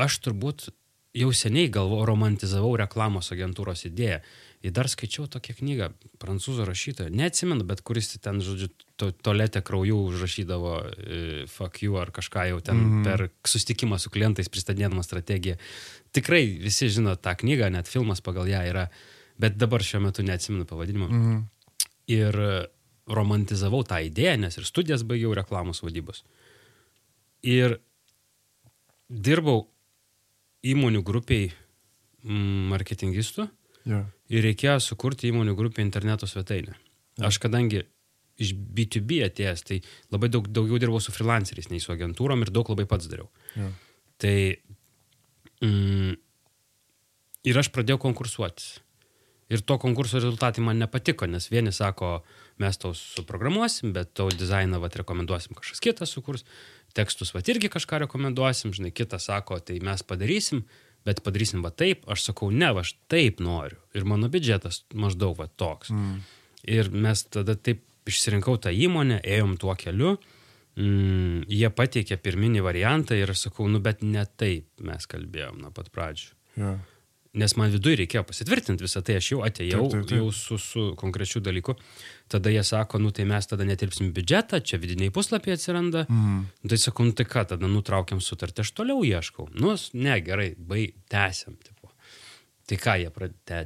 aš 0.00 0.20
turbūt 0.24 0.68
jau 1.16 1.32
seniai 1.36 1.68
galvo, 1.72 2.02
romantizavau 2.08 2.72
reklamos 2.80 3.32
agentūros 3.34 3.84
idėją. 3.88 4.22
Ir 4.62 4.70
dar 4.70 4.86
skaičiau 4.86 5.26
tokią 5.26 5.56
knygą, 5.58 5.88
prancūzų 6.22 6.64
rašytoją, 6.68 7.10
neatsimenu, 7.18 7.64
bet 7.66 7.80
kuris 7.82 8.12
ten, 8.22 8.38
žodžiu, 8.44 8.68
to, 9.00 9.08
tolete 9.10 9.58
krauju 9.66 9.96
užrašydavo 10.06 10.74
e, 10.78 11.22
fuck 11.50 11.80
you 11.82 11.96
ar 11.98 12.12
kažką 12.14 12.44
jau 12.52 12.60
ten 12.62 12.78
mm. 12.78 13.00
per 13.08 13.24
sustikimą 13.48 13.98
su 13.98 14.12
klientais 14.14 14.50
pristatydama 14.52 15.02
strategiją. 15.02 15.56
Tikrai 16.14 16.44
visi 16.62 16.86
žino 16.94 17.16
tą 17.18 17.34
knygą, 17.40 17.72
net 17.74 17.90
filmas 17.90 18.22
pagal 18.22 18.46
ją 18.52 18.60
yra, 18.70 18.86
bet 19.42 19.58
dabar 19.58 19.82
šiuo 19.82 20.04
metu 20.06 20.22
neatsimenu 20.22 20.68
pavadinimo. 20.70 21.08
Mm. 21.10 21.40
Ir 22.14 22.38
romantizavau 23.10 23.82
tą 23.88 23.98
idėją, 24.06 24.36
nes 24.44 24.58
ir 24.58 24.68
studijas 24.68 25.02
baigiau 25.02 25.34
reklamos 25.34 25.82
vadybos. 25.82 26.22
Ir 27.42 27.80
dirbau 29.10 29.66
įmonių 30.62 31.02
grupiai 31.02 31.50
marketingistų 32.22 33.48
yeah. 33.90 34.06
Ir 34.32 34.46
reikėjo 34.46 34.78
sukurti 34.80 35.30
įmonių 35.30 35.54
grupį 35.58 35.84
interneto 35.84 36.28
svetainę. 36.28 36.74
Aš 37.22 37.38
kadangi 37.42 37.84
iš 38.40 38.54
B2B 38.56 39.20
atėjęs, 39.26 39.64
tai 39.68 39.80
labai 40.12 40.30
daug, 40.32 40.48
daugiau 40.48 40.80
dirbau 40.80 41.02
su 41.04 41.12
freelanceriais, 41.14 41.68
nei 41.70 41.82
su 41.82 41.92
agentūrom 41.92 42.44
ir 42.44 42.52
daug 42.54 42.70
labai 42.72 42.86
pats 42.88 43.10
dariau. 43.10 43.28
Yeah. 43.58 43.74
Tai 44.22 44.36
mm, 45.66 46.14
ir 47.50 47.60
aš 47.60 47.70
pradėjau 47.74 48.00
konkursuotis. 48.06 48.78
Ir 49.52 49.60
to 49.68 49.76
konkurso 49.76 50.16
rezultatai 50.16 50.62
man 50.64 50.78
nepatiko, 50.80 51.26
nes 51.28 51.50
vieni 51.52 51.74
sako, 51.76 52.22
mes 52.62 52.78
tau 52.80 52.94
suprogramuosim, 52.96 53.90
bet 53.92 54.14
tau 54.16 54.30
dizainą 54.32 54.80
vat 54.80 54.96
rekomenduosim 54.96 55.52
kažkas 55.58 55.82
kitas 55.84 56.14
sukurs 56.14 56.46
tekstus, 56.96 57.34
va 57.36 57.42
irgi 57.44 57.68
kažką 57.72 58.00
rekomenduosim, 58.06 58.72
žinai, 58.72 58.94
kitas 58.96 59.28
sako, 59.28 59.58
tai 59.60 59.76
mes 59.84 60.04
padarysim, 60.08 60.64
bet 61.06 61.22
padarysim 61.24 61.64
va 61.64 61.72
taip, 61.74 62.04
aš 62.10 62.28
sakau, 62.28 62.50
ne, 62.50 62.70
aš 62.82 62.94
taip 63.12 63.40
noriu. 63.42 63.80
Ir 63.96 64.06
mano 64.08 64.30
biudžetas 64.32 64.84
maždaug 64.94 65.36
va 65.38 65.48
toks. 65.48 65.92
Mm. 65.94 66.20
Ir 66.72 66.92
mes 66.94 67.24
tada 67.26 67.56
taip 67.58 67.82
išsirinkau 68.08 68.58
tą 68.62 68.72
įmonę, 68.74 69.20
ėjom 69.22 69.56
tuo 69.62 69.74
keliu, 69.78 70.16
mm, 70.78 71.44
jie 71.50 71.70
pateikė 71.74 72.18
pirminį 72.22 72.64
variantą 72.64 73.18
ir 73.18 73.30
aš 73.34 73.48
sakau, 73.48 73.68
nu 73.70 73.82
bet 73.82 74.02
ne 74.06 74.24
taip 74.38 74.68
mes 74.82 75.06
kalbėjom 75.10 75.62
nuo 75.62 75.74
pat 75.74 75.92
pradžių. 75.94 76.32
Yeah 76.58 76.80
nes 77.38 77.54
man 77.56 77.72
viduje 77.72 78.02
reikėjo 78.02 78.24
pasitvirtinti 78.28 78.84
visą 78.84 79.00
tai, 79.04 79.16
aš 79.20 79.30
jau 79.32 79.40
atėjau 79.46 79.86
taip, 79.86 79.94
taip, 79.94 80.08
taip. 80.10 80.18
jau 80.20 80.32
su, 80.36 80.58
su 80.60 80.86
konkrečiu 81.00 81.40
dalyku. 81.44 81.76
Tada 82.32 82.52
jie 82.52 82.62
sako, 82.64 83.00
nu 83.02 83.10
tai 83.12 83.26
mes 83.28 83.48
tada 83.48 83.66
netilpsim 83.68 84.12
biudžetą, 84.16 84.62
čia 84.64 84.78
vidiniai 84.80 85.12
puslapiai 85.12 85.58
atsiranda. 85.58 86.06
Mm. 86.08 86.46
Tai 86.72 86.78
sakau, 86.80 87.04
nu 87.04 87.12
tai 87.16 87.26
ką, 87.28 87.44
tada 87.50 87.68
nutraukiam 87.68 88.22
sutartį, 88.24 88.64
aš 88.64 88.72
toliau 88.78 89.04
ieškau. 89.04 89.50
Nu, 89.52 89.74
ne, 90.00 90.16
gerai, 90.24 90.52
bai, 90.56 90.86
tęsiam. 91.12 91.58
Tipo. 91.60 91.92
Tai 92.70 92.78
ką 92.80 92.94
jie 93.02 93.10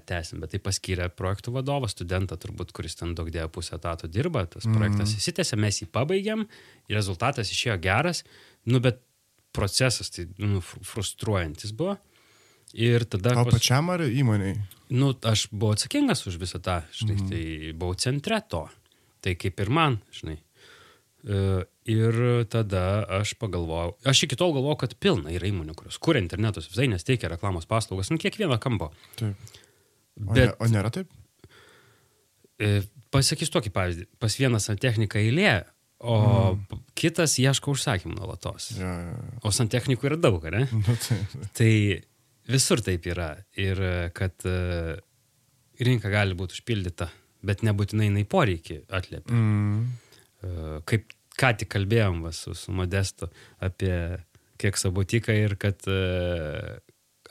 tęsim, 0.09 0.41
bet 0.43 0.55
tai 0.55 0.61
paskyrė 0.67 1.07
projektų 1.15 1.53
vadovą, 1.55 1.87
studentą 1.93 2.39
turbūt, 2.43 2.73
kuris 2.75 2.99
ten 2.99 3.15
daug 3.15 3.29
dėjo 3.31 3.47
pusę 3.55 3.77
etato 3.77 4.11
dirba, 4.11 4.47
tas 4.51 4.67
mm. 4.67 4.79
projektas 4.81 5.15
įsitęsė, 5.21 5.59
mes 5.63 5.83
jį 5.83 5.91
pabaigėm, 5.95 6.47
rezultatas 6.91 7.53
išėjo 7.55 7.77
geras, 7.85 8.25
nu 8.67 8.81
bet 8.83 8.99
procesas 9.55 10.11
tai 10.11 10.27
nu, 10.43 10.59
frustruojantis 10.65 11.77
buvo. 11.77 11.99
Ir 12.75 13.07
tada... 13.07 13.37
O 13.37 13.47
pas... 13.47 13.61
pačiam 13.61 13.93
ar 13.95 14.03
įmoniai? 14.09 14.57
Nu, 14.95 15.11
aš 15.27 15.49
buvau 15.51 15.75
atsakingas 15.75 16.23
už 16.31 16.39
visą 16.39 16.61
tą, 16.63 16.81
žinai, 16.95 17.17
mm. 17.17 17.31
tai 17.31 17.73
buvau 17.75 17.97
centre 17.99 18.39
to. 18.51 18.67
Tai 19.25 19.33
kaip 19.41 19.63
ir 19.65 19.71
man, 19.75 19.99
žinai. 20.15 20.37
E, 21.27 21.39
ir 21.91 22.19
tada 22.53 22.83
aš 23.19 23.35
pagalvojau, 23.41 23.97
aš 24.07 24.27
iki 24.29 24.39
tol 24.39 24.55
galvojau, 24.55 24.79
kad 24.85 24.95
pilna 25.03 25.33
yra 25.35 25.49
įmonių, 25.51 25.75
kurios 25.79 25.99
kuria 26.03 26.23
interneto 26.23 26.63
svetainės, 26.63 27.07
teikia 27.07 27.33
reklamos 27.33 27.67
paslaugas 27.67 28.13
ant 28.15 28.23
kiekvieno 28.23 28.59
kampo. 28.63 28.93
Taip. 29.19 29.57
O, 30.17 30.33
Bet, 30.33 30.39
ne, 30.39 30.53
o 30.63 30.69
nėra 30.71 30.93
taip? 30.95 31.11
E, 32.63 32.79
pasakysiu 33.13 33.59
tokį 33.59 33.73
pavyzdį. 33.75 34.07
Pas 34.23 34.39
vieną 34.39 34.61
santechniką 34.63 35.21
eilė, 35.21 35.57
o 36.07 36.17
mm. 36.55 36.85
kitas 36.99 37.37
ieško 37.43 37.75
užsakymų 37.75 38.21
nuolatos. 38.21 38.71
Ja, 38.79 38.93
ja, 39.03 39.17
ja. 39.17 39.41
O 39.43 39.53
santechnikų 39.53 40.13
yra 40.13 40.21
daug, 40.21 40.47
ne? 40.55 40.69
Nu, 40.87 40.95
tai, 41.03 41.19
tai. 41.59 41.73
Visur 42.51 42.83
taip 42.85 43.07
yra. 43.11 43.33
Ir 43.59 43.81
kad 44.17 44.47
uh, 44.49 44.95
rinka 45.83 46.13
gali 46.13 46.37
būti 46.39 46.59
užpildyta, 46.59 47.11
bet 47.47 47.65
nebūtinai 47.67 48.11
jinai 48.11 48.25
poreikį 48.29 48.81
atliepia. 48.87 49.35
Mm. 49.35 49.87
Uh, 50.47 50.79
kaip 50.89 51.11
ką 51.37 51.53
tik 51.61 51.73
kalbėjom 51.75 52.23
va, 52.25 52.33
su, 52.33 52.55
su 52.57 52.73
Modestu 52.73 53.29
apie 53.65 53.95
kiek 54.57 54.79
sabotiką 54.81 55.35
ir 55.37 55.59
kad 55.61 55.85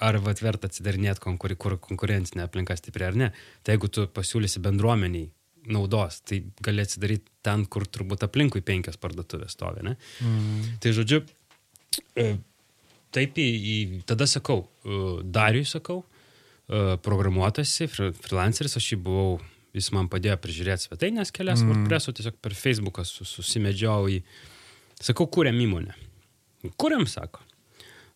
ar 0.05 0.17
vat 0.21 0.41
verta 0.43 0.69
atsidarinėti 0.69 1.23
konkur 1.23 1.55
kur 1.57 1.77
konkurencinė 1.81 2.45
aplinka 2.45 2.75
stipri 2.77 3.07
ar 3.07 3.17
ne. 3.17 3.31
Tai 3.63 3.75
jeigu 3.75 3.89
tu 3.89 4.05
pasiūlysi 4.13 4.61
bendruomeniai 4.61 5.31
naudos, 5.71 6.19
tai 6.27 6.41
gali 6.63 6.83
atsidaryti 6.83 7.31
ten, 7.45 7.65
kur 7.71 7.87
turbūt 7.89 8.25
aplinkui 8.27 8.61
penkias 8.65 8.99
parduotuvės 9.01 9.55
stovi. 9.57 9.85
Ne? 9.85 9.95
Mm. 10.21 10.75
Tai 10.83 10.93
žodžiu, 10.99 11.21
taip, 13.15 13.39
į, 13.39 13.47
į, 13.55 13.75
tada 14.09 14.27
sakau, 14.29 14.65
Dariui 15.23 15.65
sakau, 15.69 16.03
programuotasi, 17.05 17.87
freelanceris, 17.89 18.77
aš 18.79 18.91
jį 18.93 18.99
buvau, 19.05 19.35
jis 19.75 19.91
man 19.95 20.09
padėjo 20.11 20.37
prižiūrėti 20.41 20.87
svetainės 20.87 21.33
kelias, 21.35 21.61
mm. 21.61 21.71
WordPress'o 21.71 22.13
tiesiog 22.15 22.37
per 22.43 22.55
Facebooką 22.57 23.05
susimedžiau 23.07 24.09
į, 24.11 24.21
sakau, 25.01 25.27
kuriam 25.31 25.59
įmonę. 25.61 25.97
Kuriam, 26.81 27.05
sako. 27.09 27.43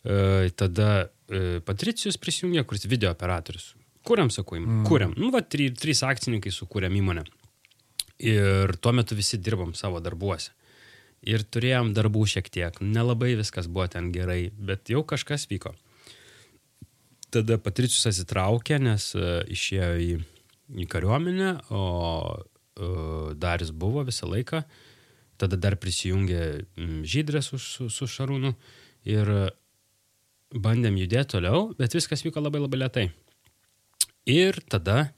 E, 0.02 0.50
tada 0.58 0.90
e, 1.30 1.60
Patricijus 1.66 2.18
prisijungė, 2.22 2.64
kuris 2.66 2.88
video 2.90 3.12
operatorius. 3.14 3.74
Kuriam, 4.08 4.32
sakau, 4.34 4.58
įmonę. 4.58 4.80
Mm. 4.80 4.88
Kuriam. 4.90 5.14
Nu, 5.20 5.30
va, 5.36 5.44
trys, 5.46 5.76
trys 5.78 6.02
akcininkai 6.08 6.54
sukūrėm 6.56 6.96
įmonę. 7.02 7.28
Ir 8.26 8.74
tuo 8.82 8.96
metu 8.96 9.16
visi 9.16 9.38
dirbom 9.40 9.76
savo 9.78 10.02
darbuose 10.04 10.56
ir 11.26 11.44
turėjom 11.44 11.94
darbų 11.96 12.26
šiek 12.34 12.50
tiek. 12.52 12.80
Nelabai 12.82 13.34
viskas 13.40 13.68
buvo 13.68 13.88
ten 13.92 14.12
gerai, 14.16 14.50
bet 14.56 14.92
jau 14.92 15.04
kažkas 15.08 15.48
vyko. 15.52 15.74
Tada 17.30 17.60
Patricius 17.62 18.08
atsitraukė, 18.10 18.80
nes 18.82 19.12
uh, 19.18 19.42
išėjo 19.52 19.90
į, 20.02 20.12
į 20.82 20.88
kariuomenę, 20.90 21.52
o 21.76 21.84
uh, 22.34 23.32
Daris 23.38 23.72
buvo 23.76 24.06
visą 24.08 24.30
laiką. 24.32 24.64
Tada 25.40 25.60
dar 25.60 25.78
prisijungė 25.80 26.66
Žydrės 27.08 27.52
su, 27.52 27.60
su, 27.62 27.88
su 27.94 28.10
Šarūnu 28.10 28.52
ir 29.08 29.30
bandėm 30.50 30.98
judėti 31.00 31.36
toliau, 31.38 31.70
bet 31.80 31.96
viskas 31.96 32.26
vyko 32.26 32.42
labai 32.44 32.64
labai 32.64 32.82
lietai. 32.82 33.08
Ir 34.30 34.58
tada, 34.72 35.12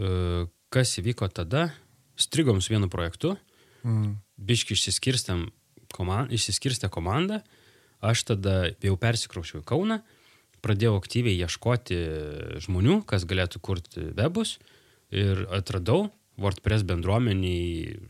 uh, 0.00 0.46
kas 0.72 0.98
įvyko 1.02 1.28
tada, 1.34 1.68
strigom 2.16 2.62
su 2.64 2.72
vienu 2.72 2.88
projektu. 2.90 3.36
Mm 3.84 4.23
biški 4.36 4.74
išsiskirstėm, 4.76 5.46
komand, 5.94 6.32
išsiskirstė 6.34 6.90
komanda, 6.92 7.42
aš 8.04 8.24
tada 8.32 8.56
jau 8.84 8.96
persikraušiau 9.00 9.62
į 9.62 9.68
Kauną, 9.68 10.00
pradėjau 10.64 10.96
aktyviai 10.98 11.36
ieškoti 11.44 11.98
žmonių, 12.64 13.02
kas 13.08 13.26
galėtų 13.28 13.60
kurti 13.64 14.08
webus 14.16 14.58
ir 15.14 15.44
atradau 15.54 16.08
WordPress 16.40 16.86
bendruomenį 16.88 17.58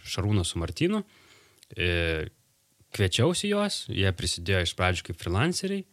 Šarūną 0.07 0.45
su 0.47 0.61
Martinu. 0.63 1.03
E, 1.77 2.31
kviečiausi 2.95 3.51
juos, 3.51 3.85
jie 3.91 4.11
prisidėjo 4.17 4.63
iš 4.65 4.75
pradžių 4.79 5.09
kaip 5.09 5.21
freelanceriai, 5.21 5.85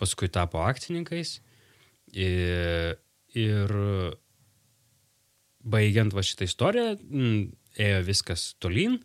paskui 0.00 0.30
tapo 0.32 0.62
akcininkais. 0.64 1.38
Ir, 2.10 2.98
ir 3.38 3.74
baigiant 5.60 6.14
va 6.14 6.24
šitą 6.26 6.48
istoriją, 6.48 6.94
ėjo 7.80 8.04
viskas 8.06 8.52
tolyn. 8.62 8.98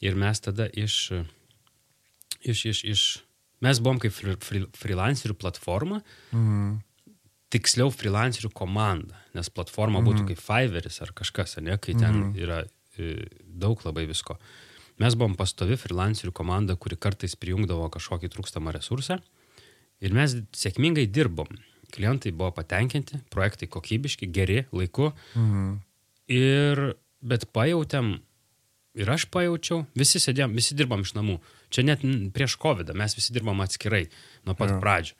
Ir 0.00 0.16
mes 0.16 0.40
tada 0.40 0.68
iš, 0.72 1.10
iš, 2.40 2.64
iš, 2.72 2.84
iš 2.88 3.02
mes 3.64 3.80
buvom 3.82 4.00
kaip 4.00 4.14
freelancerių 4.16 5.36
platforma, 5.40 6.00
mhm. 6.32 6.78
tiksliau 7.52 7.92
freelancerių 7.92 8.52
komanda, 8.56 9.20
nes 9.36 9.52
platforma 9.52 10.00
mhm. 10.00 10.08
būtų 10.08 10.28
kaip 10.30 10.42
Fiverris 10.42 11.00
ar 11.04 11.12
kažkas, 11.16 11.58
ne, 11.60 11.76
kai 11.76 11.96
ten 11.98 12.30
mhm. 12.30 12.34
yra 12.40 12.62
e, 12.96 13.26
daug 13.44 13.80
labai 13.84 14.06
visko. 14.08 14.38
Mes 15.00 15.16
buvom 15.16 15.36
pastovi 15.36 15.78
freelancerių 15.80 16.32
komanda, 16.36 16.76
kuri 16.76 16.98
kartais 17.00 17.36
prijungdavo 17.40 17.88
kažkokį 17.92 18.32
trūkstamą 18.32 18.74
resursą 18.76 19.20
ir 20.00 20.16
mes 20.16 20.36
sėkmingai 20.56 21.06
dirbom. 21.12 21.48
Klientai 21.90 22.30
buvo 22.36 22.52
patenkinti, 22.54 23.18
projektai 23.32 23.66
kokybiški, 23.72 24.28
geri, 24.30 24.64
laiku. 24.72 25.10
Mhm. 25.34 25.70
Ir, 26.30 26.82
bet 27.26 27.48
pajutėm, 27.50 28.20
ir 28.98 29.10
aš 29.10 29.26
pajaučiau, 29.30 29.84
visi 29.98 30.20
sėdėjom, 30.22 30.54
visi 30.58 30.76
dirbam 30.78 31.04
iš 31.04 31.14
namų. 31.16 31.38
Čia 31.70 31.84
net 31.86 32.04
prieš 32.34 32.56
COVID 32.60 32.92
mes 32.98 33.16
visi 33.18 33.34
dirbam 33.34 33.62
atskirai 33.62 34.06
nuo 34.48 34.56
pat 34.58 34.74
ja. 34.74 34.78
pradžių. 34.82 35.18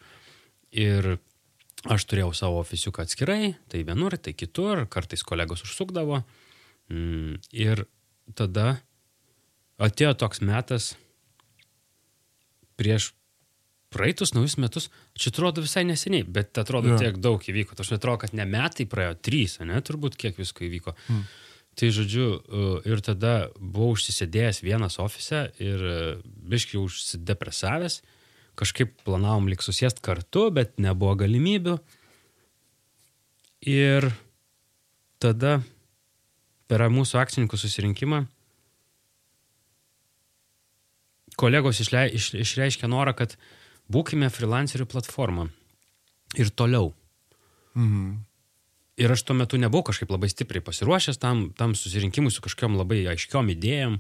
Ir 0.80 1.10
aš 1.90 2.06
turėjau 2.10 2.32
savo 2.36 2.60
ofisiuką 2.64 3.06
atskirai, 3.06 3.54
tai 3.72 3.84
vienur, 3.88 4.16
tai 4.18 4.34
kitur, 4.36 4.84
kartais 4.90 5.22
kolegos 5.26 5.64
užsukdavo. 5.66 6.22
Mm, 6.90 7.38
ir 7.54 7.86
tada 8.36 8.80
atėjo 9.80 10.12
toks 10.20 10.42
metas, 10.44 10.92
prieš 12.80 13.12
praeitus 13.90 14.34
naujus 14.36 14.56
metus, 14.60 14.88
čia 15.18 15.32
atrodo 15.32 15.64
visai 15.64 15.82
neseniai, 15.88 16.24
bet 16.26 16.58
atrodo 16.62 16.92
Jo. 16.92 16.98
tiek 17.00 17.18
daug 17.18 17.42
įvyko. 17.42 17.78
Aš 17.78 17.96
atrodo, 17.96 18.22
kad 18.24 18.34
ne 18.36 18.46
metai 18.46 18.86
praėjo, 18.86 19.16
trys, 19.18 19.58
ne, 19.66 19.80
turbūt 19.82 20.18
kiek 20.20 20.38
visko 20.38 20.66
įvyko. 20.66 20.94
Hmm. 21.08 21.24
Tai 21.80 21.88
žodžiu, 21.96 22.26
uh, 22.37 22.72
ir 22.84 23.00
tada 23.00 23.49
buvau 23.56 23.94
užsisėdėjęs 23.94 24.60
vienas 24.60 24.99
ofise 25.00 25.46
ir 25.62 25.80
uh, 25.80 26.18
biškai 26.20 26.76
užsidepresavęs, 26.80 28.02
kažkaip 28.60 28.99
planavom 29.06 29.49
lik 29.49 29.64
susėst 29.64 30.02
kartu, 30.04 30.50
bet 30.52 30.76
nebuvo 30.76 31.14
galimybių. 31.22 31.78
Ir 33.70 34.10
tada 35.20 35.60
per 36.68 36.84
mūsų 36.92 37.20
akcininkų 37.20 37.56
susirinkimą 37.60 38.26
kolegos 41.40 41.80
išlei, 41.82 42.08
iš, 42.16 42.32
išreiškė 42.44 42.88
norą, 42.90 43.14
kad 43.16 43.37
būkime 43.92 44.28
freelancerių 44.32 44.87
platformą 44.90 45.49
ir 46.38 46.52
toliau. 46.52 46.92
Mhm. 47.75 48.18
Ir 49.00 49.12
aš 49.14 49.23
tuo 49.25 49.37
metu 49.37 49.57
nebuvau 49.61 49.87
kažkaip 49.88 50.11
labai 50.12 50.28
stipriai 50.28 50.64
pasiruošęs 50.64 51.21
tam, 51.21 51.47
tam 51.57 51.73
susirinkimui 51.78 52.33
su 52.33 52.42
kažkokiam 52.45 52.76
labai 52.76 53.07
aiškiom 53.14 53.49
idėjom. 53.54 53.97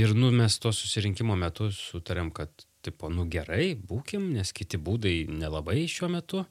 Ir 0.00 0.14
nu, 0.16 0.30
mes 0.32 0.56
to 0.62 0.72
susirinkimo 0.72 1.36
metu 1.36 1.68
sutarėm, 1.74 2.30
kad, 2.32 2.52
tipo, 2.86 3.10
nu 3.12 3.26
gerai, 3.28 3.74
būkim, 3.74 4.30
nes 4.36 4.54
kiti 4.56 4.80
būdai 4.80 5.26
nelabai 5.28 5.82
šiuo 5.90 6.08
metu. 6.14 6.44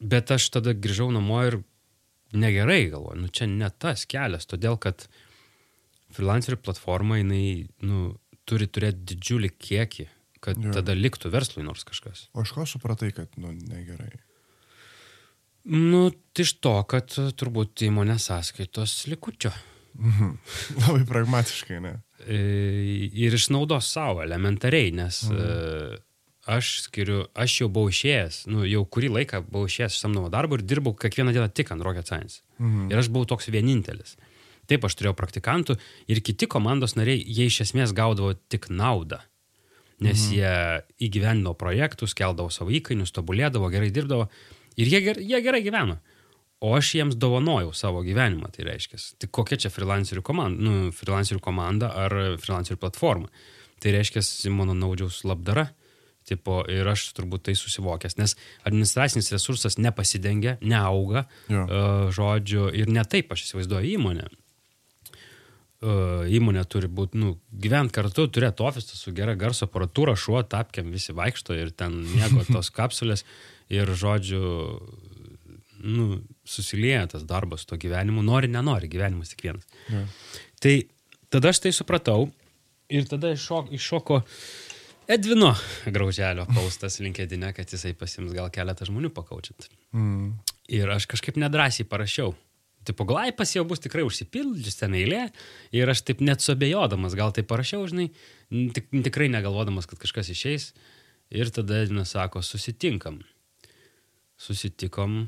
Bet 0.00 0.32
aš 0.34 0.48
tada 0.56 0.74
grįžau 0.74 1.10
namo 1.14 1.38
ir 1.44 1.60
negerai 2.36 2.88
galvoju, 2.90 3.20
nu 3.22 3.30
čia 3.30 3.46
ne 3.46 3.68
tas 3.70 4.04
kelias, 4.10 4.48
todėl 4.48 4.80
kad 4.80 5.06
freelancerių 6.16 6.58
platforma, 6.64 7.20
jinai, 7.20 7.68
nu, 7.84 8.16
turi 8.48 8.66
turėti 8.66 9.12
didžiulį 9.12 9.52
kiekį, 9.54 10.08
kad 10.44 10.58
jo. 10.62 10.72
tada 10.74 10.96
liktų 10.96 11.30
verslui 11.34 11.64
nors 11.66 11.86
kažkas. 11.86 12.28
O 12.34 12.44
iš 12.46 12.54
ko 12.56 12.66
supratai, 12.68 13.12
kad, 13.14 13.32
nu, 13.40 13.54
negerai? 13.54 14.25
Nu, 15.66 16.10
tai 16.32 16.44
iš 16.46 16.56
to, 16.62 16.76
kad 16.88 17.10
e, 17.18 17.30
turbūt 17.34 17.82
įmonės 17.88 18.28
sąskaitos 18.30 19.00
likučio. 19.10 19.50
Mhm. 19.98 20.34
Labai 20.84 21.06
pragmatiškai, 21.08 21.80
ne? 21.82 21.96
E, 22.26 22.40
Ir 23.16 23.34
išnaudos 23.36 23.88
savo 23.90 24.22
elementariai, 24.24 24.92
nes 24.94 25.24
mhm. 25.28 25.98
aš 26.52 26.70
skiriu, 26.86 27.24
aš 27.34 27.60
jau 27.62 27.68
buvau 27.72 27.90
išėjęs, 27.92 28.44
nu, 28.52 28.62
jau 28.68 28.84
kurį 28.86 29.10
laiką 29.18 29.42
buvau 29.48 29.70
išėjęs 29.70 29.98
iš 29.98 30.04
samdomo 30.04 30.30
darbo 30.32 30.58
ir 30.58 30.64
dirbau 30.64 30.94
kiekvieną 30.96 31.34
dieną 31.34 31.50
tik 31.52 31.72
ant 31.74 31.84
Rocket 31.84 32.08
Science. 32.08 32.42
Mhm. 32.60 32.90
Ir 32.92 33.02
aš 33.02 33.10
buvau 33.12 33.28
toks 33.34 33.50
vienintelis. 33.52 34.16
Taip, 34.66 34.82
aš 34.86 34.96
turėjau 34.98 35.14
praktikantų 35.18 35.76
ir 36.10 36.20
kiti 36.26 36.48
komandos 36.50 36.96
nariai, 36.98 37.20
jie 37.22 37.46
iš 37.46 37.62
esmės 37.68 37.94
gaudavo 37.94 38.34
tik 38.50 38.70
naudą. 38.70 39.20
Nes 40.02 40.26
mhm. 40.26 40.34
jie 40.36 41.06
įgyvendino 41.08 41.54
projektus, 41.56 42.14
keldavo 42.14 42.50
savo 42.52 42.74
įkainius, 42.74 43.14
tobulėdavo, 43.16 43.70
gerai 43.72 43.88
dirbdavo 43.94 44.26
ir 44.76 44.90
jie, 44.92 45.00
ger, 45.04 45.20
jie 45.20 45.40
gerai 45.44 45.62
gyveno. 45.64 45.98
O 46.64 46.70
aš 46.76 46.94
jiems 46.96 47.18
dovanojau 47.20 47.74
savo 47.76 48.00
gyvenimą, 48.04 48.48
tai 48.54 48.64
reiškia. 48.70 48.96
Tai 49.20 49.28
kokia 49.28 49.58
čia 49.66 49.70
freelancerių 49.72 50.22
komanda, 50.24 50.62
nu, 50.64 50.92
freelancerių 50.96 51.42
komanda 51.44 51.90
ar 52.04 52.14
freelancerių 52.40 52.80
platforma. 52.80 53.28
Tai 53.82 53.92
reiškia 53.92 54.22
Simono 54.24 54.72
Naudžiaus 54.76 55.20
labdara. 55.28 55.66
Tipo, 56.26 56.62
ir 56.66 56.88
aš 56.90 57.04
turbūt 57.14 57.44
tai 57.46 57.52
susivokęs, 57.54 58.16
nes 58.18 58.32
administracinis 58.66 59.28
resursas 59.30 59.76
nepasidengia, 59.78 60.56
neauga, 60.58 61.28
Jo. 61.46 61.60
uh, 61.62 62.08
žodžiu, 62.10 62.64
ir 62.74 62.90
ne 62.90 63.04
taip 63.06 63.30
aš 63.30 63.44
įsivaizduoju 63.44 63.92
įmonę. 63.92 64.24
Uh, 65.86 66.24
įmonė 66.32 66.64
turi 66.66 66.88
būti, 66.90 67.20
nu, 67.20 67.34
gyvent 67.52 67.92
kartu, 67.94 68.24
turėti 68.32 68.64
ofisą 68.64 68.96
su 68.98 69.12
gera 69.14 69.36
garso 69.38 69.68
aparatūra, 69.68 70.16
šuo, 70.18 70.40
tapkiam, 70.50 70.88
visi 70.90 71.14
vaikšto 71.14 71.54
ir 71.54 71.70
ten 71.76 72.00
miego 72.16 72.42
tos 72.56 72.72
kapsulės 72.74 73.22
ir, 73.72 73.90
žodžiu, 73.98 74.42
nu, 75.86 76.20
susilieja 76.46 77.06
tas 77.10 77.26
darbas 77.26 77.64
su 77.64 77.72
to 77.72 77.80
gyvenimu, 77.80 78.24
nori, 78.26 78.50
nenori, 78.50 78.90
gyvenimas 78.90 79.32
tik 79.32 79.46
vienas. 79.48 79.66
Jo. 79.92 80.04
Tai 80.62 80.76
tada 81.32 81.52
aš 81.52 81.62
tai 81.66 81.74
supratau 81.74 82.30
ir 82.92 83.06
tada 83.10 83.34
iššok, 83.34 83.72
iššoko 83.76 84.22
Edvino 85.06 85.52
Grauželio 85.86 86.48
paustas 86.50 86.98
linkedinė, 86.98 87.52
kad 87.54 87.70
jisai 87.70 87.92
pasims 87.98 88.34
gal 88.34 88.50
keletą 88.54 88.88
žmonių 88.88 89.12
pakaučint. 89.14 89.68
Mhm. 89.94 90.32
Ir 90.74 90.90
aš 90.90 91.06
kažkaip 91.06 91.38
nedrasiai 91.38 91.86
parašiau. 91.86 92.34
Tipo, 92.86 93.02
glaipas 93.06 93.52
jau 93.54 93.64
bus 93.66 93.82
tikrai 93.82 94.04
užsipildžius 94.06 94.78
ten 94.78 94.94
eilė. 94.94 95.28
Ir 95.74 95.90
aš 95.90 96.04
taip 96.06 96.22
net 96.22 96.42
suabejodamas, 96.42 97.16
gal 97.18 97.32
tai 97.34 97.42
parašiau, 97.46 97.86
žinai, 97.90 98.08
tik, 98.74 98.90
tikrai 99.06 99.26
negalvodamas, 99.30 99.88
kad 99.90 99.98
kažkas 100.02 100.30
išeis. 100.34 100.68
Ir 101.34 101.50
tada 101.54 101.80
Edvinas 101.82 102.14
sako, 102.14 102.42
susitinkam. 102.46 103.20
Susitikom. 104.36 105.26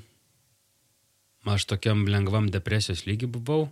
Aš 1.48 1.64
tokiam 1.70 2.04
lengvam 2.10 2.50
depresijos 2.52 3.06
lygi 3.08 3.28
buvau. 3.30 3.68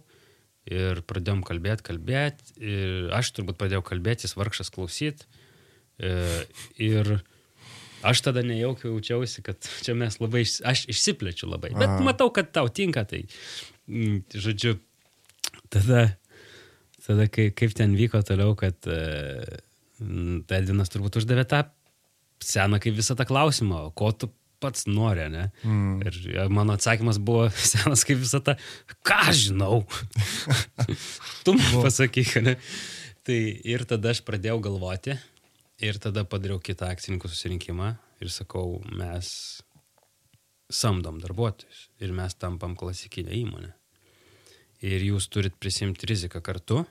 Ir 0.66 1.03
pradėjom 1.07 1.44
kalbėti, 1.46 1.85
kalbėti. 1.87 2.57
Ir 2.59 3.11
aš 3.14 3.35
turbūt 3.37 3.59
pradėjau 3.61 3.85
kalbėti, 3.87 4.27
jis 4.27 4.37
vargšas 4.38 4.72
klausyti. 4.75 5.29
Ir 6.83 7.18
aš 8.07 8.22
tada 8.27 8.42
nejaukiai 8.46 8.90
jaučiausi, 8.90 9.44
kad 9.46 9.68
čia 9.85 9.94
mes 9.99 10.18
labai, 10.20 10.42
iš, 10.46 10.59
aš 10.66 10.85
išsiplečiu 10.92 11.49
labai. 11.51 11.72
Bet 11.77 11.88
Aha. 11.88 12.03
matau, 12.07 12.29
kad 12.35 12.51
tau 12.55 12.68
tinka, 12.72 13.07
tai, 13.09 13.25
mm, 13.88 14.37
žodžiu, 14.37 14.77
tada, 15.72 16.09
tada 17.07 17.29
kai, 17.33 17.49
kaip 17.57 17.75
ten 17.79 17.96
vyko 17.99 18.22
toliau, 18.27 18.55
kad 18.59 18.90
uh, 18.90 19.57
Edvinas 19.99 20.92
turbūt 20.92 21.20
uždavė 21.22 21.46
tą 21.49 21.64
seną 22.44 22.81
kaip 22.83 22.99
visą 22.99 23.16
tą 23.16 23.25
klausimą, 23.29 23.88
ko 23.96 24.12
tu 24.12 24.31
pats 24.62 24.87
nori, 24.88 25.29
ne? 25.33 25.47
Mm. 25.66 26.01
Ir 26.07 26.19
e, 26.33 26.47
mano 26.53 26.77
atsakymas 26.77 27.21
buvo 27.23 27.49
senas 27.73 28.05
kaip 28.09 28.21
visą 28.23 28.42
tą, 28.45 28.57
ką 29.07 29.23
žinau. 29.37 29.83
tu 31.45 31.57
man 31.57 31.83
pasakyk, 31.87 32.37
ne? 32.47 32.57
Tai 33.27 33.38
ir 33.66 33.87
tada 33.90 34.12
aš 34.14 34.23
pradėjau 34.27 34.61
galvoti 34.69 35.16
ir 35.83 35.99
tada 36.03 36.25
padariau 36.29 36.61
kitą 36.62 36.88
akcininkų 36.92 37.31
susirinkimą 37.31 37.95
ir 38.23 38.33
sakau, 38.33 38.79
mes 38.97 39.29
samdom 40.73 41.19
darbuotojus 41.23 41.88
ir 42.03 42.14
mes 42.16 42.35
tampam 42.38 42.77
klasikinę 42.79 43.35
įmonę. 43.37 43.73
Ir 44.87 45.03
jūs 45.09 45.29
turit 45.33 45.55
prisimti 45.59 46.09
riziką 46.11 46.42
kartu 46.45 46.83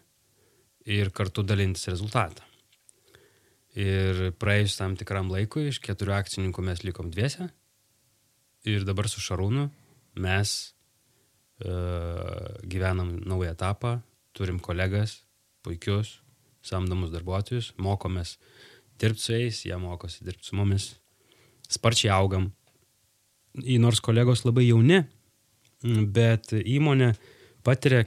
ir 0.90 1.12
kartu 1.16 1.44
dalintis 1.46 1.88
rezultatą. 1.92 2.46
Ir 3.76 4.30
praėjus 4.40 4.78
tam 4.80 4.96
tikram 4.96 5.28
laikui, 5.34 5.68
iš 5.70 5.82
keturių 5.84 6.16
akcininkų 6.16 6.64
mes 6.64 6.84
likom 6.88 7.10
dviese. 7.12 7.50
Ir 8.66 8.86
dabar 8.88 9.10
su 9.12 9.20
Šarūnu 9.22 9.68
mes 10.24 10.54
uh, 11.60 12.56
gyvenam 12.64 13.18
naują 13.28 13.52
etapą, 13.52 13.98
turim 14.34 14.62
kolegas, 14.64 15.20
puikius, 15.66 16.22
samdomus 16.66 17.12
darbuotojus, 17.14 17.74
mokomės 17.78 18.38
dirbti 19.02 19.22
su 19.22 19.36
jais, 19.36 19.62
jie 19.68 19.78
mokosi 19.80 20.24
dirbti 20.26 20.50
su 20.50 20.58
mumis, 20.58 20.94
sparčiai 21.68 22.14
augam. 22.16 22.50
Į 23.60 23.78
nors 23.84 24.02
kolegos 24.04 24.44
labai 24.48 24.70
jauni, 24.70 25.04
bet 25.84 26.56
įmonė 26.56 27.14
patiria 27.66 28.06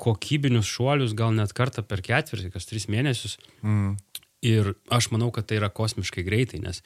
kokybinius 0.00 0.68
šuolius 0.68 1.14
gal 1.16 1.32
net 1.34 1.54
kartą 1.56 1.84
per 1.86 2.02
ketvirtį, 2.04 2.50
kas 2.54 2.66
tris 2.68 2.88
mėnesius. 2.90 3.38
Mm. 3.62 3.94
Ir 4.44 4.74
aš 4.92 5.08
manau, 5.14 5.30
kad 5.32 5.46
tai 5.48 5.56
yra 5.60 5.70
kosmiškai 5.72 6.24
greitai, 6.26 6.60
nes 6.64 6.82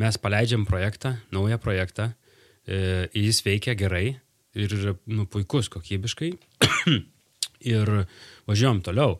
mes 0.00 0.18
paleidžiam 0.20 0.66
projektą, 0.68 1.14
naują 1.32 1.58
projektą, 1.62 2.10
e, 2.68 3.08
jis 3.16 3.42
veikia 3.46 3.74
gerai 3.78 4.18
ir 4.54 4.72
yra 4.76 4.94
nu, 5.08 5.26
puikus 5.30 5.68
kokybiškai. 5.72 6.32
ir 7.60 7.90
važiuojam 8.48 8.80
toliau. 8.84 9.18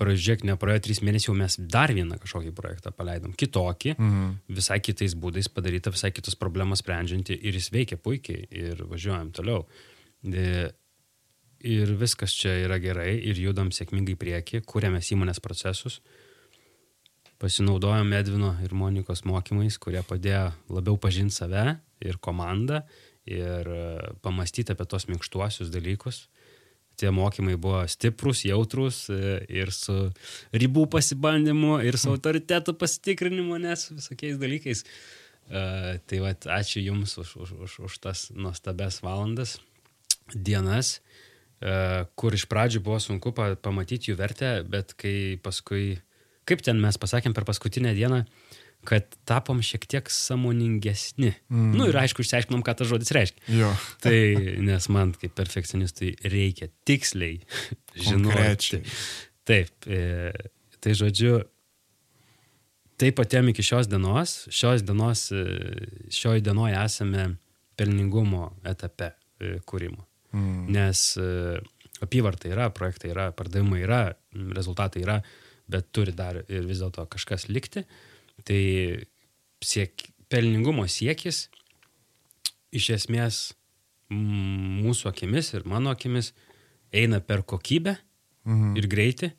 Pražiūrėk, 0.00 0.46
nepraėjo 0.48 0.80
trys 0.86 1.02
mėnesiai, 1.04 1.28
jau 1.28 1.34
mes 1.36 1.58
dar 1.60 1.92
vieną 1.92 2.16
kažkokį 2.22 2.54
projektą 2.56 2.88
paleidom. 2.96 3.34
Kitokį, 3.36 3.96
Mhm. 3.98 4.30
visai 4.56 4.78
kitais 4.80 5.12
būdais 5.14 5.50
padaryta, 5.52 5.92
visai 5.92 6.08
kitus 6.10 6.34
problemas 6.40 6.80
sprendžianti 6.80 7.36
ir 7.36 7.52
jis 7.58 7.68
veikia 7.74 7.98
puikiai 8.00 8.46
ir 8.50 8.80
važiuojam 8.88 9.32
toliau. 9.36 9.66
E, 10.24 10.70
Ir 11.62 11.90
viskas 12.00 12.32
čia 12.32 12.54
yra 12.64 12.78
gerai 12.80 13.18
ir 13.20 13.36
judam 13.36 13.68
sėkmingai 13.68 14.14
į 14.14 14.16
priekį, 14.16 14.60
kūrėmės 14.64 15.10
įmonės 15.12 15.42
procesus, 15.44 15.98
pasinaudojom 17.40 18.12
Edvino 18.16 18.54
ir 18.64 18.74
Monikos 18.76 19.24
mokymais, 19.28 19.78
kurie 19.80 20.02
padėjo 20.06 20.50
labiau 20.72 20.98
pažinti 21.00 21.38
save 21.38 21.78
ir 22.04 22.18
komandą 22.20 22.82
ir 23.28 23.70
e, 23.70 23.86
pamastyti 24.24 24.74
apie 24.74 24.86
tos 24.88 25.08
minkštuosius 25.08 25.72
dalykus. 25.72 26.26
Tie 27.00 27.08
mokymai 27.14 27.56
buvo 27.56 27.80
stiprus, 27.88 28.44
jautrus 28.44 29.06
e, 29.12 29.38
ir 29.48 29.72
su 29.72 29.96
ribų 30.52 30.84
pasibandymu, 30.92 31.78
ir 31.86 31.96
su 32.00 32.12
autoritetų 32.12 32.76
pasitikrinimu, 32.80 33.56
nes 33.62 33.88
visokiais 33.94 34.40
dalykais. 34.40 34.84
Uh, 34.84 35.98
tai 36.06 36.20
va, 36.22 36.30
ačiū 36.30 36.78
Jums 36.78 37.16
už, 37.18 37.34
už, 37.42 37.50
už, 37.66 37.72
už 37.88 37.98
tas 37.98 38.28
nuostabes 38.30 39.00
valandas, 39.02 39.56
dienas, 40.30 41.00
kur 42.14 42.36
iš 42.36 42.46
pradžių 42.46 42.82
buvo 42.86 43.00
sunku 43.02 43.32
pa, 43.34 43.56
pamatyti 43.58 44.12
jų 44.12 44.20
vertę, 44.20 44.52
bet 44.62 44.94
kai 44.94 45.40
paskui 45.42 45.98
kaip 46.50 46.64
ten 46.66 46.80
mes 46.82 46.98
pasakėm 47.00 47.34
per 47.36 47.46
paskutinę 47.48 47.94
dieną, 47.96 48.24
kad 48.88 49.06
tapom 49.28 49.60
šiek 49.64 49.84
tiek 49.90 50.10
samoningesni. 50.12 51.34
Mm. 51.52 51.72
Nu 51.76 51.88
ir 51.90 51.98
aišku, 52.00 52.24
išsiaiškinom, 52.24 52.62
ką 52.64 52.74
tas 52.78 52.88
žodis 52.88 53.12
reiškia. 53.16 53.44
Jo. 53.58 53.70
Tai 54.04 54.16
nes 54.66 54.88
man 54.92 55.12
kaip 55.20 55.34
perfekcionistui 55.36 56.14
reikia 56.24 56.70
tiksliai 56.88 57.40
žinoti. 57.94 58.82
Taip, 59.48 59.72
e, 59.88 60.30
tai 60.84 60.92
žodžiu, 60.94 61.40
taip 63.00 63.20
atėm 63.22 63.50
iki 63.50 63.64
šios 63.66 63.88
dienos, 63.90 64.44
šios 64.54 64.84
dienos, 64.86 65.26
e, 65.34 65.44
šioj 66.12 66.44
dienoje 66.44 66.76
esame 66.78 67.26
pelningumo 67.80 68.50
etape 68.68 69.10
e, 69.10 69.56
kūrimo. 69.66 70.04
Mm. 70.36 70.68
Nes 70.76 71.04
e, 71.18 71.58
apyvarta 72.04 72.50
yra, 72.52 72.68
projektai 72.74 73.10
yra, 73.12 73.28
pardavimai 73.36 73.82
yra, 73.84 74.02
rezultatai 74.56 75.02
yra, 75.04 75.18
bet 75.70 75.90
turi 75.94 76.14
dar 76.16 76.42
ir 76.42 76.66
vis 76.68 76.82
dėlto 76.82 77.06
kažkas 77.10 77.48
likti. 77.48 77.84
Tai 78.46 78.60
siek, 79.64 80.06
pelningumo 80.30 80.86
siekis 80.88 81.48
iš 82.76 82.90
esmės 82.96 83.40
mūsų 84.10 85.10
akimis 85.10 85.52
ir 85.54 85.66
mano 85.68 85.92
akimis 85.94 86.32
eina 86.94 87.20
per 87.22 87.44
kokybę 87.46 87.96
mhm. 88.46 88.76
ir 88.78 88.90
greitį. 88.90 89.32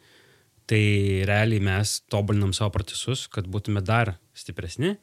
Tai 0.72 0.84
realiai 1.28 1.60
mes 1.64 1.98
tobulinam 2.12 2.54
savo 2.56 2.72
procesus, 2.78 3.26
kad 3.28 3.50
būtume 3.52 3.82
dar 3.84 4.16
stipresni 4.38 4.94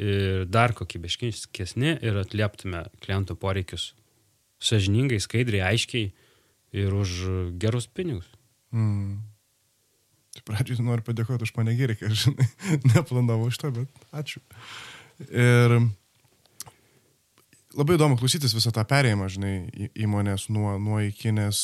ir 0.00 0.48
dar 0.50 0.74
kokybiškesni 0.74 1.98
ir 2.02 2.16
atlieptume 2.18 2.80
klientų 3.04 3.36
poreikius 3.38 3.92
sažiningai, 4.64 5.20
skaidriai, 5.22 5.68
aiškiai 5.70 6.08
ir 6.74 6.96
už 6.98 7.12
gerus 7.62 7.86
pinigus. 7.86 8.26
Mm. 8.74 9.20
Pradžiui 10.42 10.82
noriu 10.82 11.04
padėkoti 11.06 11.46
už 11.46 11.52
panegirį, 11.54 11.98
kad, 12.00 12.16
žinai, 12.18 12.48
neplanavau 12.94 13.50
šitą, 13.54 13.70
bet 13.76 14.08
ačiū. 14.16 14.42
Ir 15.30 15.76
labai 17.78 17.96
įdomu 17.98 18.18
klausytis 18.18 18.54
visą 18.56 18.72
tą 18.74 18.82
perėjimą, 18.88 19.30
žinai, 19.30 19.54
įmonės 19.94 20.48
nuo, 20.54 20.74
nuo 20.82 20.98
iki, 21.04 21.30
nes 21.36 21.62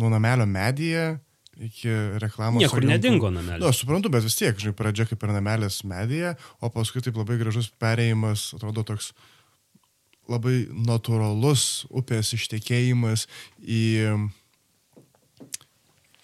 nuo 0.00 0.10
namelio 0.12 0.46
medyje 0.48 1.04
iki 1.60 1.92
reklamos. 2.22 2.62
Niekur 2.62 2.80
agentų. 2.80 2.90
nedingo 2.90 3.30
namelis. 3.30 3.62
Na, 3.62 3.70
nu, 3.70 3.76
suprantu, 3.76 4.10
bet 4.10 4.24
vis 4.26 4.36
tiek, 4.38 4.56
žinai, 4.58 4.74
pradžia 4.76 5.06
kaip 5.10 5.22
ir 5.22 5.34
namelis 5.36 5.82
medija, 5.86 6.34
o 6.58 6.70
paskui 6.72 7.02
taip 7.04 7.18
labai 7.20 7.38
gražus 7.40 7.70
perėjimas, 7.80 8.48
atrodo 8.56 8.82
toks 8.86 9.12
labai 10.30 10.64
natūralus 10.72 11.84
upės 11.92 12.32
ištekėjimas 12.36 13.28
į 13.60 13.84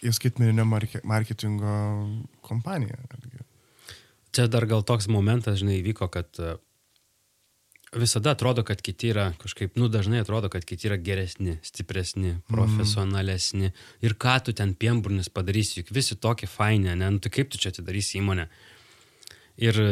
į 0.00 0.12
skaitmeninio 0.16 0.64
marketingo 0.64 1.76
kompaniją. 2.46 2.98
Čia 4.30 4.46
dar 4.50 4.66
gal 4.70 4.84
toks 4.86 5.08
momentas, 5.10 5.58
žinai, 5.60 5.80
įvyko, 5.80 6.06
kad 6.12 6.38
e, 6.38 6.54
visada 7.98 8.34
atrodo, 8.36 8.62
kad 8.66 8.82
kiti 8.82 9.10
yra 9.10 9.30
kažkaip, 9.40 9.74
nu 9.80 9.88
dažnai 9.90 10.22
atrodo, 10.22 10.48
kad 10.52 10.64
kiti 10.64 10.86
yra 10.88 10.96
geresni, 11.00 11.58
stipresni, 11.66 12.36
mhm. 12.36 12.44
profesionalesni. 12.54 13.72
Mm. 13.72 13.88
Ir 14.06 14.14
ką 14.14 14.36
tu 14.46 14.54
ten 14.56 14.74
piemburnis 14.78 15.32
padarysi, 15.32 15.80
juk 15.80 15.90
visi 15.94 16.16
tokie 16.16 16.48
faini, 16.50 16.94
ne, 16.94 17.10
nu 17.10 17.22
tai 17.22 17.32
kaip 17.34 17.50
tu 17.50 17.58
čia 17.58 17.74
atidarysi 17.74 18.20
įmonę. 18.22 18.46
Ir 19.60 19.82
e, 19.82 19.90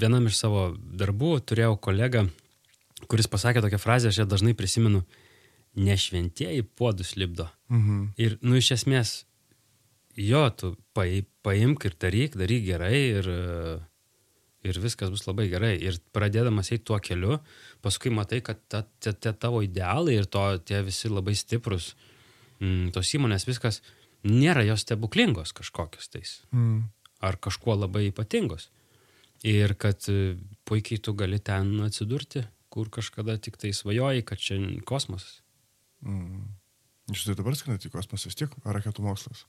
vienam 0.00 0.30
iš 0.30 0.40
savo 0.40 0.70
darbų 0.74 1.36
turėjau 1.46 1.76
kolegą, 1.78 2.24
kuris 3.10 3.28
pasakė 3.30 3.62
tokią 3.62 3.78
frazę, 3.78 4.10
aš 4.10 4.22
ją 4.22 4.26
dažnai 4.30 4.56
prisimenu, 4.56 5.04
nešventieji 5.76 6.64
puodus 6.78 7.14
lipdo. 7.20 7.50
Mhm. 7.68 8.02
Ir, 8.16 8.38
nu, 8.42 8.56
iš 8.56 8.72
esmės, 8.78 9.14
jo, 10.16 10.44
tu 10.54 10.74
paimk 10.94 11.84
ir 11.88 11.96
daryk, 12.00 12.38
daryk 12.38 12.64
gerai 12.66 12.98
ir, 13.18 13.28
ir 14.64 14.80
viskas 14.82 15.12
bus 15.12 15.26
labai 15.26 15.48
gerai. 15.52 15.74
Ir 15.82 15.98
pradėdamas 16.14 16.72
eiti 16.72 16.86
tuo 16.88 16.98
keliu, 17.02 17.38
paskui 17.84 18.12
matai, 18.14 18.40
kad 18.44 18.62
ta, 18.68 18.84
ta, 19.00 19.12
ta 19.12 19.34
tavo 19.34 19.62
idealai 19.64 20.18
ir 20.20 20.30
to, 20.30 20.44
tie 20.66 20.82
visi 20.86 21.10
labai 21.12 21.36
stiprus, 21.38 21.92
mm, 22.60 22.94
tos 22.94 23.12
įmonės 23.18 23.48
viskas 23.48 23.82
nėra 24.24 24.64
jos 24.64 24.86
stebuklingos 24.86 25.52
kažkokios 25.56 26.10
tais. 26.12 26.38
Mm. 26.54 26.88
Ar 27.24 27.38
kažkuo 27.40 27.76
labai 27.76 28.08
ypatingos. 28.10 28.70
Ir 29.44 29.74
kad 29.80 30.06
e, 30.08 30.36
puikiai 30.64 31.00
tu 31.04 31.12
gali 31.16 31.38
ten 31.44 31.76
atsidurti, 31.84 32.44
kur 32.72 32.88
kažkada 32.92 33.36
tik 33.38 33.58
tai 33.60 33.74
svajoji, 33.76 34.24
kad 34.24 34.40
čia 34.40 34.56
kosmosas. 34.88 35.42
Mm. 36.04 36.46
Iš 37.12 37.26
tai 37.28 37.36
dabar 37.36 37.56
skrendate 37.56 37.90
į 37.90 37.92
kosmosą 37.92 38.30
vis 38.30 38.38
tiek, 38.40 38.52
raketų 38.64 39.04
mokslas? 39.04 39.44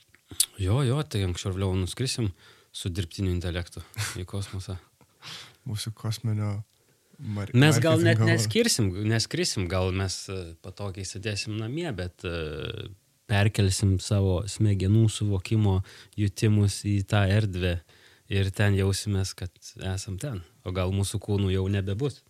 Jo, 0.61 0.81
jo, 0.87 1.01
tai 1.03 1.25
anksčiau 1.27 1.51
ar 1.51 1.57
vėliau 1.57 1.79
nuskrisim 1.79 2.29
su 2.75 2.91
dirbtiniu 2.91 3.33
intelektu 3.33 3.83
į 4.19 4.25
kosmosą. 4.29 4.77
Mūsų 5.69 5.95
kosminio. 5.97 6.57
Mar 7.15 7.49
mes 7.55 7.79
gal 7.79 8.01
net 8.03 8.19
neskirsim, 8.19 8.89
neskrisim, 9.07 9.69
gal 9.71 9.93
mes 9.95 10.17
e, 10.27 10.39
patogiai 10.63 11.07
sėdėsim 11.07 11.55
namie, 11.55 11.87
bet 11.95 12.25
uh, 12.27 12.89
perkelsim 13.31 13.95
savo 14.03 14.41
smegenų 14.51 15.05
suvokimo 15.11 15.79
jutimus 16.19 16.81
į 16.87 16.97
tą 17.09 17.23
erdvę 17.31 17.77
ir 18.35 18.51
ten 18.55 18.75
jausimės, 18.77 19.33
kad 19.37 19.51
esam 19.93 20.19
ten. 20.21 20.41
O 20.65 20.73
gal 20.75 20.93
mūsų 20.95 21.21
kūnų 21.23 21.53
jau 21.53 21.65
nebebus. 21.71 22.21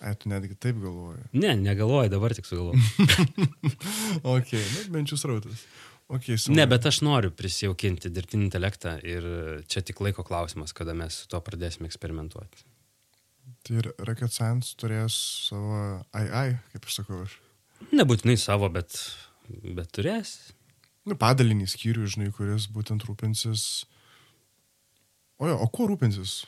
Ai, 0.00 0.14
tu 0.16 0.30
netgi 0.32 0.56
taip 0.56 0.78
galvoji. 0.80 1.26
Ne, 1.36 1.52
negalvoju, 1.60 2.08
dabar 2.12 2.32
tik 2.36 2.48
sugalvoju. 2.48 2.80
ok, 4.34 4.54
nu, 4.56 4.84
minčių 4.96 5.18
srautas. 5.20 5.64
Okay, 6.10 6.34
so... 6.34 6.50
Ne, 6.50 6.64
bet 6.66 6.86
aš 6.90 7.04
noriu 7.06 7.30
prisijaukinti 7.30 8.10
dirbtinį 8.10 8.48
intelektą 8.48 8.96
ir 9.06 9.26
čia 9.70 9.82
tik 9.86 10.00
laiko 10.02 10.24
klausimas, 10.26 10.74
kada 10.74 10.94
mes 10.96 11.20
su 11.22 11.28
to 11.30 11.38
pradėsime 11.46 11.86
eksperimentuoti. 11.86 12.64
Tai 13.62 13.76
ir 13.78 13.90
Rocket 14.08 14.34
Science 14.34 14.74
turės 14.80 15.14
savo 15.46 15.78
AI, 16.16 16.56
kaip 16.72 16.90
aš 16.90 16.98
sakau 16.98 17.22
aš. 17.22 17.38
Nebūtinai 17.94 18.34
savo, 18.42 18.66
bet, 18.74 18.98
bet 19.62 19.94
turės. 19.94 20.34
Nu, 21.06 21.14
padalinį 21.20 21.70
skyrių, 21.70 22.10
žinai, 22.10 22.34
kuris 22.34 22.66
būtent 22.74 23.06
rūpinsis. 23.06 23.64
O 25.38 25.46
jo, 25.46 25.56
o 25.62 25.70
kuo 25.70 25.86
rūpinsis? 25.92 26.40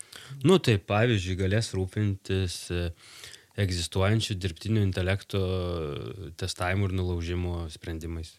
Nu, 0.42 0.58
tai 0.58 0.80
pavyzdžiui, 0.82 1.38
galės 1.38 1.70
rūpintis 1.78 2.58
e, 2.74 2.88
egzistuojančių 3.62 4.42
dirbtinio 4.42 4.82
intelekto 4.82 5.40
testavimų 6.42 6.90
ir 6.90 6.98
nulaužimų 6.98 7.68
sprendimais 7.78 8.34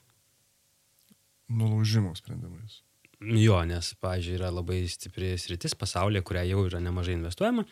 nulaužimo 1.57 2.13
sprendimais. 2.17 2.81
Jo, 3.23 3.61
nes, 3.67 3.93
pavyzdžiui, 4.03 4.37
yra 4.37 4.51
labai 4.51 4.83
stipri 4.91 5.33
sritis 5.39 5.75
pasaulyje, 5.79 6.23
kurią 6.27 6.43
jau 6.49 6.63
yra 6.67 6.81
nemažai 6.83 7.15
investuojama. 7.15 7.63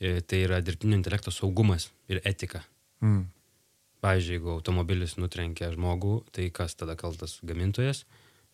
E, 0.00 0.20
tai 0.20 0.42
yra 0.44 0.60
dirbtinio 0.64 0.96
intelekto 0.98 1.32
saugumas 1.32 1.90
ir 2.12 2.20
etika. 2.28 2.62
Mm. 3.04 3.26
Pavyzdžiui, 4.04 4.38
jeigu 4.38 4.52
automobilis 4.56 5.16
nutrenkia 5.20 5.70
žmogų, 5.72 6.20
tai 6.36 6.48
kas 6.54 6.76
tada 6.78 6.96
kaltas 7.00 7.38
gamintojas? 7.46 8.04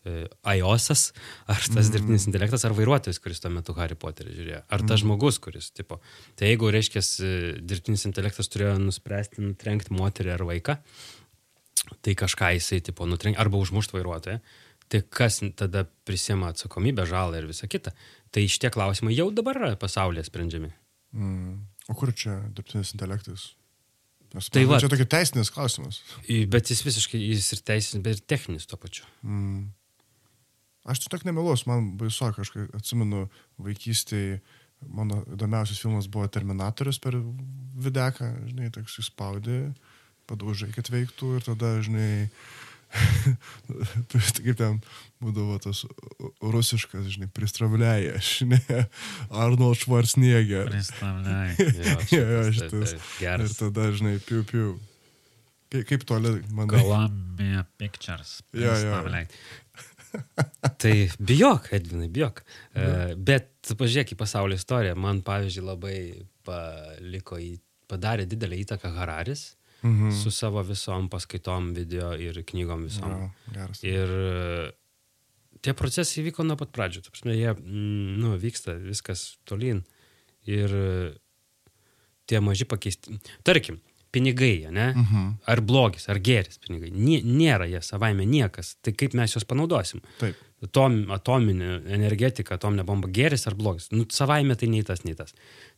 E, 0.03 0.25
iOSas, 0.57 1.11
ar 1.47 1.61
tas 1.63 1.87
mm. 1.87 1.91
dirbtinis 1.95 2.27
intelektas, 2.27 2.63
ar 2.67 2.75
vairuotojas, 2.75 3.19
kuris 3.23 3.43
tuo 3.43 3.51
metu 3.53 3.75
Harry 3.77 3.95
Potterį 3.99 4.35
žiūrėjo, 4.35 4.61
ar 4.67 4.83
tas 4.83 4.97
mm. 4.97 5.03
žmogus, 5.05 5.39
kuris, 5.43 5.69
tipo, 5.75 5.99
tai 6.39 6.51
jeigu, 6.51 6.71
reiškia, 6.75 7.03
dirbtinis 7.63 8.03
intelektas 8.09 8.51
turėjo 8.51 8.75
nuspręsti 8.83 9.43
nutrenkti 9.43 9.95
moterį 9.95 10.33
ar 10.35 10.43
vaiką, 10.49 10.75
tai 12.03 12.15
kažką 12.19 12.51
jisai, 12.57 12.81
tipo, 12.83 13.07
nutrenk, 13.07 13.39
arba 13.39 13.59
užmušt 13.63 13.95
vairuotoją, 13.95 14.41
tai 14.93 15.01
kas 15.09 15.41
tada 15.59 15.83
prisima 16.07 16.51
atsakomybę, 16.53 17.05
žalą 17.09 17.41
ir 17.41 17.49
visą 17.49 17.67
kitą. 17.71 17.93
Tai 18.33 18.45
šitie 18.49 18.71
klausimai 18.73 19.15
jau 19.17 19.29
dabar 19.33 19.59
yra 19.59 19.73
pasaulyje 19.79 20.27
sprendžiami. 20.29 20.71
Mm. 21.17 21.59
O 21.91 21.97
kur 21.99 22.13
čia 22.15 22.39
dirbtinis 22.55 22.93
intelektas? 22.95 23.51
Nes, 24.33 24.49
tai 24.49 24.63
va, 24.65 24.79
čia 24.81 24.89
tokia 24.89 25.05
teisinis 25.09 25.51
klausimas. 25.53 25.99
Bet 26.49 26.71
jis 26.71 26.81
visiškai, 26.85 27.21
jis 27.21 27.51
ir 27.53 27.63
teisinis, 27.67 28.03
bet 28.05 28.17
ir 28.17 28.27
techninis 28.33 28.69
to 28.69 28.79
pačiu. 28.81 29.05
Mm. 29.21 29.67
Aš 30.89 31.03
čia 31.03 31.13
tik 31.13 31.27
nemeluos, 31.27 31.67
man 31.69 31.93
baisu, 31.99 32.31
kažkaip 32.35 32.73
atsimenu 32.75 33.27
vaikystėje, 33.61 34.41
mano 34.83 35.21
įdomiausias 35.31 35.79
filmas 35.79 36.09
buvo 36.11 36.25
Terminatorius 36.27 36.99
per 36.99 37.15
videką, 37.85 38.33
žinai, 38.49 38.71
toks 38.73 38.97
įspaudė. 39.05 39.59
Uh, 39.69 39.91
padaužai, 40.29 40.71
kad 40.75 40.89
veiktų 40.91 41.37
ir 41.37 41.45
tada, 41.45 41.75
žinai, 41.83 42.29
kaip 44.43 44.55
ten 44.59 44.79
būdavo 45.23 45.57
tas 45.63 45.83
rusiškas, 46.43 47.07
žinai, 47.15 47.29
pristravliaja, 47.33 48.19
žinai, 48.23 48.61
Arnold 49.43 49.79
Schwarzenegger. 49.81 50.69
Pristravliaja. 50.71 51.69
jo, 52.15 52.23
jo, 52.23 52.43
šitas. 52.59 52.95
Ir 53.23 53.45
tada, 53.59 53.89
žinai, 53.97 54.17
piu, 54.25 54.43
piu. 54.49 54.75
Kaip, 55.73 55.87
kaip 55.89 56.05
toli, 56.09 56.35
manau. 56.53 56.77
Columbia 56.77 57.65
Pictures. 57.81 58.41
Jo, 58.53 58.75
jo. 58.77 59.01
tai 60.77 60.93
bijok, 61.17 61.71
Edvinai, 61.73 62.11
bijok. 62.13 62.43
Uh, 62.75 63.15
bet 63.17 63.73
pažiūrėk 63.79 64.13
į 64.13 64.19
pasaulio 64.19 64.59
istoriją. 64.59 64.99
Man, 65.01 65.23
pavyzdžiui, 65.25 65.65
labai 65.65 65.97
paliko 66.45 67.39
į, 67.41 67.55
padarė 67.89 68.27
didelį 68.29 68.61
įtaką 68.67 68.93
Hararis 68.99 69.53
mhm. 69.83 70.11
su 70.15 70.31
savo 70.31 70.63
visom 70.63 71.09
paskaitom, 71.09 71.73
video 71.77 72.13
ir 72.15 72.43
knygom 72.43 72.87
visom. 72.87 73.11
Ja, 73.11 73.29
geras. 73.53 73.83
ir 73.83 74.73
tie 75.63 75.73
procesai 75.77 76.25
vyko 76.27 76.45
nuo 76.47 76.57
pat 76.59 76.73
pradžių. 76.75 77.05
Prasme, 77.07 77.35
jie, 77.37 77.51
mm, 77.55 78.13
nu, 78.21 78.35
vyksta 78.41 78.75
viskas 78.81 79.33
tolyn. 79.49 79.83
Ir 80.49 80.75
e, 80.75 80.87
tie 82.27 82.41
maži 82.43 82.67
pakeisti. 82.67 83.19
Tarkim, 83.47 83.79
pinigai, 84.13 84.67
ne? 84.69 84.91
-huh. 84.93 85.29
Ar 85.49 85.61
blogis, 85.61 86.09
ar 86.09 86.19
geris 86.19 86.59
pinigai. 86.61 86.91
Nė, 86.91 87.21
nėra 87.23 87.65
jie 87.69 87.81
savaime 87.81 88.25
niekas. 88.29 88.75
Tai 88.81 88.93
kaip 88.93 89.15
mes 89.17 89.35
juos 89.35 89.47
panaudosim? 89.47 90.03
Taip. 90.19 90.35
Atom, 90.63 91.11
atominė 91.11 91.81
energetika, 91.91 92.55
atominė 92.55 92.85
bomba 92.87 93.09
geris 93.11 93.47
ar 93.47 93.55
blogis. 93.55 93.89
Nu, 93.91 94.05
savaime 94.09 94.55
tai 94.55 94.69
nei 94.71 94.83
tas, 94.83 95.03
nei 95.03 95.15
tas. 95.15 95.33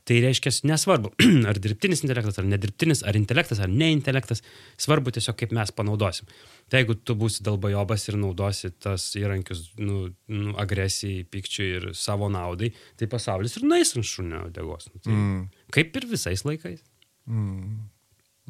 Tai 0.06 0.20
reiškia, 0.22 0.52
nesvarbu, 0.70 1.10
ar 1.50 1.58
dirbtinis 1.58 2.04
intelektas, 2.06 2.38
ar 2.38 2.46
nedirbtinis, 2.46 3.02
ar 3.10 3.18
intelektas, 3.18 3.62
ar 3.64 3.72
neintelektas, 3.74 4.44
svarbu 4.82 5.14
tiesiog 5.16 5.38
kaip 5.40 5.56
mes 5.58 5.74
panaudosim. 5.74 6.30
Tai 6.70 6.84
jeigu 6.84 6.98
tu 7.02 7.16
būsi 7.18 7.42
dalbajobas 7.46 8.06
ir 8.12 8.20
naudosi 8.22 8.70
tas 8.86 9.08
įrankius 9.18 9.64
nu, 9.82 10.04
nu, 10.30 10.54
agresijai, 10.62 11.26
pykčiui 11.34 11.72
ir 11.80 11.90
savo 11.98 12.30
naudai, 12.30 12.70
tai 13.02 13.10
pasaulis 13.10 13.58
ir 13.58 13.66
nueis 13.66 13.96
ant 13.98 14.06
šunio 14.06 14.46
degos. 14.54 14.92
Nu, 14.94 15.02
tai 15.02 15.16
mm. 15.16 15.44
Kaip 15.74 15.98
ir 15.98 16.10
visais 16.14 16.46
laikais. 16.46 16.86
Mm. 17.26 17.90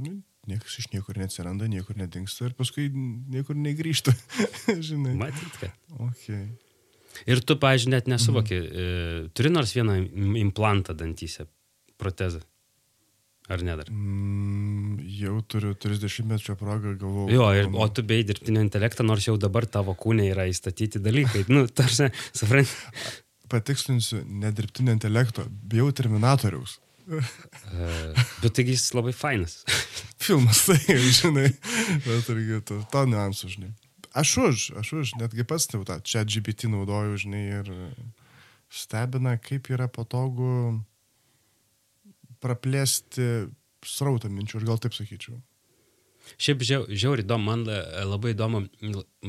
Nu, 0.04 0.14
niekas 0.52 0.76
iš 0.84 0.92
niekur 0.92 1.24
neatsiranda, 1.24 1.72
niekur 1.72 1.96
nedingsta 2.00 2.50
ir 2.50 2.60
paskui 2.60 2.90
niekur 2.92 3.56
negrįžta. 3.56 4.12
Žinai. 4.92 5.16
Matyt, 5.24 5.60
kad. 5.64 5.72
Okay. 6.12 6.50
Ir 7.30 7.42
tu, 7.48 7.56
pažiūrėjau, 7.62 7.94
net 7.96 8.10
nesuvoki, 8.12 8.60
mm. 8.60 8.84
e, 8.84 9.30
turi 9.38 9.52
nors 9.54 9.72
vieną 9.76 9.98
implantą 10.42 10.96
dantyse, 10.98 11.48
protezą. 12.02 12.44
Ar 13.46 13.62
ne 13.62 13.76
dar? 13.78 13.90
Mm, 13.94 15.04
jau 15.20 15.36
turiu 15.46 15.76
30 15.78 16.26
metrų 16.32 16.56
progą, 16.58 16.96
galvoju. 16.98 17.36
Jo, 17.36 17.52
ir, 17.54 17.70
o 17.70 17.86
tu 17.94 18.02
bei 18.08 18.26
dirbtinio 18.26 18.64
intelektą, 18.66 19.06
nors 19.06 19.28
jau 19.28 19.36
dabar 19.38 19.68
tavo 19.70 19.94
kūne 19.98 20.26
yra 20.32 20.48
įstatyti 20.50 21.02
dalykai. 21.04 21.46
Nu, 21.54 21.68
tarsi, 21.70 22.10
supranti. 22.34 22.74
Patikslinsiu, 23.52 24.24
ne 24.26 24.50
dirbtinio 24.56 24.96
intelekto, 24.96 25.46
bijau 25.70 25.92
terminatoriaus. 25.94 26.80
Uh, 27.06 27.22
bet 28.42 28.56
taigi 28.58 28.74
jis 28.74 28.88
labai 28.98 29.14
fainas. 29.14 29.60
Filmas, 30.26 30.64
tai, 30.66 30.98
žinai, 31.14 31.52
bet 32.02 32.32
irgi 32.34 32.64
to, 32.66 32.80
to 32.90 33.04
niuansų, 33.12 33.52
žinai. 33.54 33.70
Aš 34.16 34.38
už, 34.40 34.66
aš 34.80 34.94
už, 34.96 35.16
netgi 35.20 35.44
pats 35.48 35.68
tau 35.68 35.84
tą 35.88 36.00
čia 36.00 36.24
GPT 36.24 36.72
naudoju, 36.72 37.18
žinai, 37.20 37.44
ir 37.60 37.72
stebina, 38.72 39.36
kaip 39.42 39.68
yra 39.74 39.90
patogu 39.92 40.80
praplėsti 42.44 43.50
srautą 43.86 44.32
minčių, 44.32 44.62
aš 44.62 44.68
gal 44.70 44.80
taip 44.82 44.96
sakyčiau. 44.96 45.36
Šiaip 46.42 46.64
žiau, 46.66 46.86
žiauri 46.90 47.22
įdomu, 47.22 47.46
man 47.46 47.66
labai 48.10 48.32
įdomu, 48.34 48.64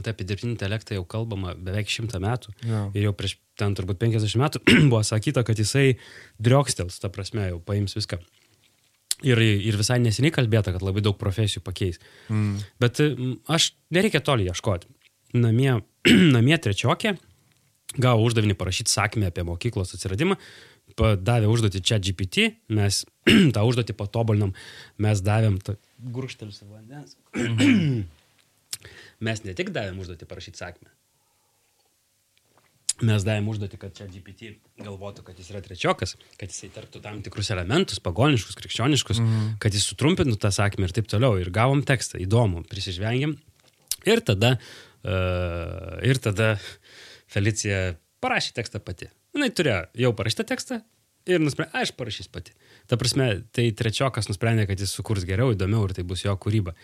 tai 0.00 0.14
apie 0.14 0.24
dirbtinį 0.28 0.54
intelektą 0.54 0.96
jau 0.96 1.04
kalbama 1.04 1.52
beveik 1.58 1.90
šimtą 1.92 2.20
metų. 2.24 2.54
Ja. 2.64 2.86
Ir 2.96 3.10
jau 3.10 3.12
prieš 3.18 3.36
ten 3.60 3.76
turbūt 3.76 4.00
50 4.00 4.40
metų 4.40 4.62
buvo 4.90 5.02
sakyta, 5.04 5.44
kad 5.46 5.60
jisai 5.60 5.98
driokstels, 6.42 6.98
ta 7.02 7.10
prasme, 7.12 7.50
jau 7.50 7.60
paims 7.64 7.96
viską. 7.98 8.20
Ir, 9.24 9.40
ir 9.40 9.78
visai 9.80 9.96
neseniai 10.02 10.34
kalbėta, 10.34 10.74
kad 10.74 10.82
labai 10.84 11.00
daug 11.00 11.16
profesijų 11.16 11.62
pakeis. 11.64 11.96
Mm. 12.28 12.58
Bet 12.82 13.00
aš 13.48 13.70
nereikia 13.94 14.20
toli 14.20 14.44
ieškoti. 14.50 14.90
Namie, 15.40 15.78
namie 16.36 16.58
trečiokė 16.60 17.14
gavo 18.02 18.26
uždavinį 18.26 18.56
parašyti 18.58 18.92
sakmę 18.92 19.30
apie 19.30 19.44
mokyklos 19.46 19.94
atsiradimą, 19.96 20.36
davė 20.96 21.48
užduotį 21.50 21.82
čia 21.84 21.98
GPT, 22.02 22.50
mes 22.76 23.04
tą 23.54 23.64
užduotį 23.68 23.96
patobulinom, 23.96 24.52
mes 25.02 25.22
davėm, 25.24 25.58
grūštelis 26.16 26.62
vandens, 26.68 27.16
mes 29.26 29.44
ne 29.44 29.56
tik 29.56 29.72
davėm 29.76 30.00
užduotį 30.02 30.28
parašyti 30.28 30.62
sakmę, 30.62 30.90
mes 33.04 33.24
davėm 33.26 33.48
užduotį, 33.52 33.78
kad 33.80 33.94
čia 33.96 34.06
GPT 34.08 34.54
galvotų, 34.80 35.24
kad 35.26 35.38
jis 35.40 35.50
yra 35.52 35.60
trečiokas, 35.64 36.14
kad 36.40 36.52
jisai 36.52 36.70
tarptų 36.72 37.02
tam 37.04 37.20
tikrus 37.24 37.50
elementus, 37.52 38.00
pagoniškus, 38.04 38.56
krikščioniškus, 38.60 39.20
mm 39.20 39.58
kad 39.62 39.76
jis 39.76 39.84
sutrumpintų 39.90 40.38
tą 40.40 40.52
sakmę 40.54 40.88
ir 40.88 40.94
taip 40.96 41.08
toliau. 41.10 41.36
Ir 41.40 41.50
gavom 41.54 41.82
tekstą, 41.86 42.20
įdomu, 42.22 42.64
prisižvengiam. 42.70 43.36
Ir 44.06 44.22
tada, 44.24 44.56
uh, 44.56 45.96
ir 46.06 46.20
tada 46.22 46.54
Felicija 47.32 47.96
parašė 48.22 48.54
tekstą 48.60 48.80
pati. 48.84 49.10
Jis 49.36 49.56
turėjo 49.58 49.80
jau 50.06 50.12
parašytą 50.16 50.46
tekstą 50.48 50.80
ir 51.28 51.42
nusprendė, 51.42 51.74
aš 51.82 51.92
parašys 51.98 52.30
pati. 52.32 52.54
Ta 52.86 52.98
prasme, 53.00 53.26
tai 53.54 53.68
trečiokas 53.74 54.28
nusprendė, 54.30 54.66
kad 54.68 54.80
jis 54.80 54.92
sukurs 54.94 55.24
geriau, 55.26 55.50
įdomiau 55.54 55.88
ir 55.88 55.94
tai 55.96 56.04
bus 56.06 56.22
jo 56.22 56.34
kūryba. 56.38 56.74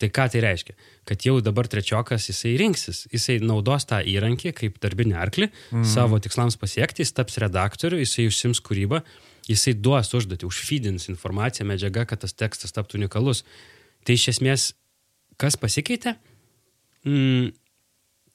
Tai 0.00 0.08
ką 0.16 0.26
tai 0.32 0.40
reiškia? 0.44 0.76
Kad 1.08 1.26
jau 1.26 1.36
dabar 1.44 1.68
trečiokas 1.68 2.30
jisai 2.30 2.54
rinksis, 2.60 3.02
jisai 3.12 3.38
naudos 3.44 3.84
tą 3.90 4.00
įrankį 4.00 4.54
kaip 4.56 4.78
darbinį 4.80 5.18
arklį 5.20 5.50
mm. 5.50 5.84
savo 5.88 6.20
tikslams 6.22 6.56
pasiekti, 6.60 7.04
jis 7.04 7.12
taps 7.16 7.36
redaktoriu, 7.42 8.00
jisai 8.00 8.28
užsims 8.30 8.62
kūrybą, 8.64 9.02
jisai 9.50 9.76
duos 9.76 10.12
užduotį, 10.16 10.48
užfydins 10.48 11.10
informaciją, 11.12 11.68
medžiagą, 11.68 12.06
kad 12.08 12.24
tas 12.24 12.36
tekstas 12.36 12.72
taptų 12.76 13.02
unikalus. 13.02 13.44
Tai 14.06 14.16
iš 14.16 14.30
esmės, 14.36 14.70
kas 15.40 15.60
pasikeitė? 15.60 16.16
Mm, 17.04 17.50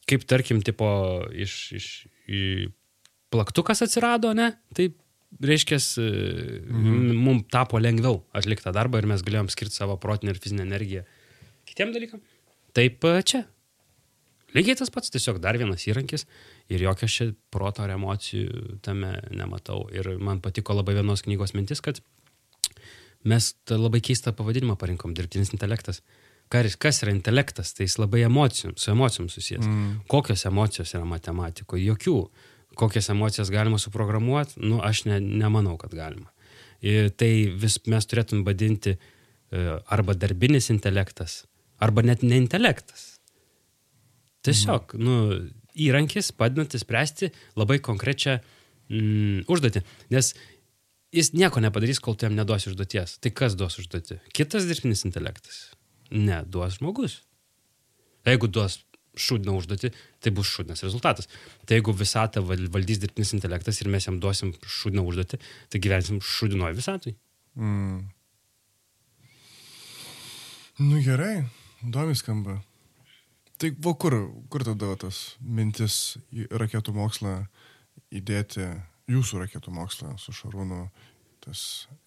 kaip 0.10 0.30
tarkim, 0.30 0.62
tipo, 0.66 0.88
iš, 1.34 1.58
iš, 1.74 1.90
iš 2.30 2.70
plaktukas 3.34 3.82
atsirado, 3.86 4.34
ne? 4.38 4.52
Taip 4.78 5.00
reiškia, 5.44 5.80
mhm. 5.80 7.12
mums 7.20 7.50
tapo 7.52 7.80
lengviau 7.82 8.24
atlikti 8.34 8.68
tą 8.68 8.76
darbą 8.76 9.02
ir 9.02 9.10
mes 9.10 9.24
galėjom 9.26 9.52
skirti 9.52 9.76
savo 9.76 9.98
protinę 10.02 10.32
ir 10.36 10.40
fizinę 10.40 10.64
energiją 10.64 11.04
kitiem 11.76 11.94
dalykam. 11.96 12.24
Taip 12.76 13.04
e, 13.04 13.20
čia. 13.28 13.44
Lygiai 14.56 14.78
tas 14.80 14.92
pats, 14.94 15.12
tiesiog 15.12 15.42
dar 15.44 15.58
vienas 15.60 15.84
įrankis 15.90 16.24
ir 16.72 16.86
jokio 16.86 17.10
čia 17.12 17.32
proto 17.52 17.84
ar 17.84 17.92
emocijų 17.98 18.80
tame 18.86 19.12
nematau. 19.36 19.90
Ir 19.92 20.14
man 20.24 20.40
patiko 20.44 20.78
labai 20.78 20.96
vienos 20.96 21.26
knygos 21.26 21.52
mintis, 21.58 21.84
kad 21.84 22.00
mes 23.28 23.52
labai 23.68 24.00
keistą 24.06 24.32
pavadinimą 24.38 24.78
parinkom- 24.80 25.14
dirbtinis 25.18 25.52
intelektas. 25.52 26.02
Kas 26.48 27.02
yra 27.04 27.12
intelektas? 27.12 27.74
Tai 27.74 27.84
jis 27.84 27.98
labai 27.98 28.22
emocijom, 28.24 28.78
su 28.78 28.92
emocijom 28.92 29.28
susijęs. 29.30 29.66
Mm. 29.66 30.02
Kokios 30.08 30.46
emocijos 30.46 30.94
yra 30.94 31.04
matematikoje? 31.04 31.84
Jokių 31.84 32.30
kokias 32.78 33.10
emocijas 33.14 33.52
galima 33.54 33.80
suprogramuoti, 33.82 34.60
nu, 34.64 34.80
aš 34.84 35.06
ne, 35.10 35.20
nemanau, 35.20 35.76
kad 35.82 35.94
galima. 35.96 36.32
Ir 36.86 37.10
tai 37.18 37.48
vis 37.58 37.80
mes 37.90 38.06
turėtum 38.06 38.44
vadinti 38.46 38.96
e, 38.96 39.00
arba 39.92 40.16
darbinis 40.18 40.70
intelektas, 40.74 41.44
arba 41.82 42.04
net 42.06 42.24
ne 42.24 42.40
intelektas. 42.42 43.16
Tiesiog, 44.46 44.94
mhm. 44.94 45.06
nu, 45.06 45.66
įrankis 45.88 46.32
padedantis 46.38 46.86
spręsti 46.86 47.32
labai 47.60 47.80
konkrečią 47.84 48.38
mm, 48.40 49.46
užduotį. 49.52 49.82
Nes 50.14 50.34
jis 51.16 51.32
nieko 51.36 51.64
nepadarys, 51.64 52.02
kol 52.04 52.18
tu 52.18 52.28
jam 52.28 52.36
neduosi 52.38 52.70
užduoties. 52.72 53.18
Tai 53.24 53.32
kas 53.36 53.58
duos 53.60 53.80
užduotį? 53.82 54.20
Kitas 54.36 54.68
dirbtinis 54.70 55.06
intelektas? 55.08 55.66
Ne, 56.12 56.44
duos 56.48 56.80
žmogus. 56.80 57.20
Jeigu 58.26 58.50
duos 58.50 58.80
šūdiną 59.20 59.56
užduotį, 59.60 59.92
tai 60.24 60.34
bus 60.36 60.52
šūdinas 60.52 60.84
rezultatas. 60.86 61.30
Tai 61.66 61.80
jeigu 61.80 61.96
visatą 61.96 62.44
valdys 62.46 63.02
dirbtinis 63.02 63.34
intelektas 63.38 63.82
ir 63.82 63.92
mes 63.92 64.08
jam 64.08 64.20
duosim 64.24 64.54
šūdiną 64.62 65.06
užduotį, 65.10 65.40
tai 65.72 65.82
gyvensim 65.84 66.22
šūdinoje 66.24 66.78
visatui. 66.78 67.16
Mm. 67.56 68.04
Nu 70.86 71.00
gerai, 71.04 71.46
įdomi 71.88 72.18
skamba. 72.20 72.60
Tai 73.56 73.72
va 73.80 73.94
kur, 73.96 74.18
kur 74.52 74.66
tada 74.68 74.92
tas 75.00 75.22
mintis 75.40 76.18
į 76.36 76.50
raketų 76.60 76.92
mokslą 76.98 77.38
įdėti, 78.12 78.68
jūsų 79.12 79.46
raketų 79.46 79.72
mokslą 79.72 80.18
su 80.20 80.36
Šarūnu, 80.36 80.82
tas 81.46 81.62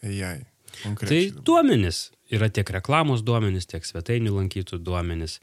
AI? 0.04 0.44
Konkrečiai. 0.82 1.32
Tai 1.32 1.44
duomenis. 1.48 2.10
Yra 2.28 2.50
tiek 2.52 2.68
reklamos 2.76 3.24
duomenis, 3.24 3.66
tiek 3.70 3.86
svetainių 3.88 4.34
lankytų 4.34 4.82
duomenis. 4.84 5.38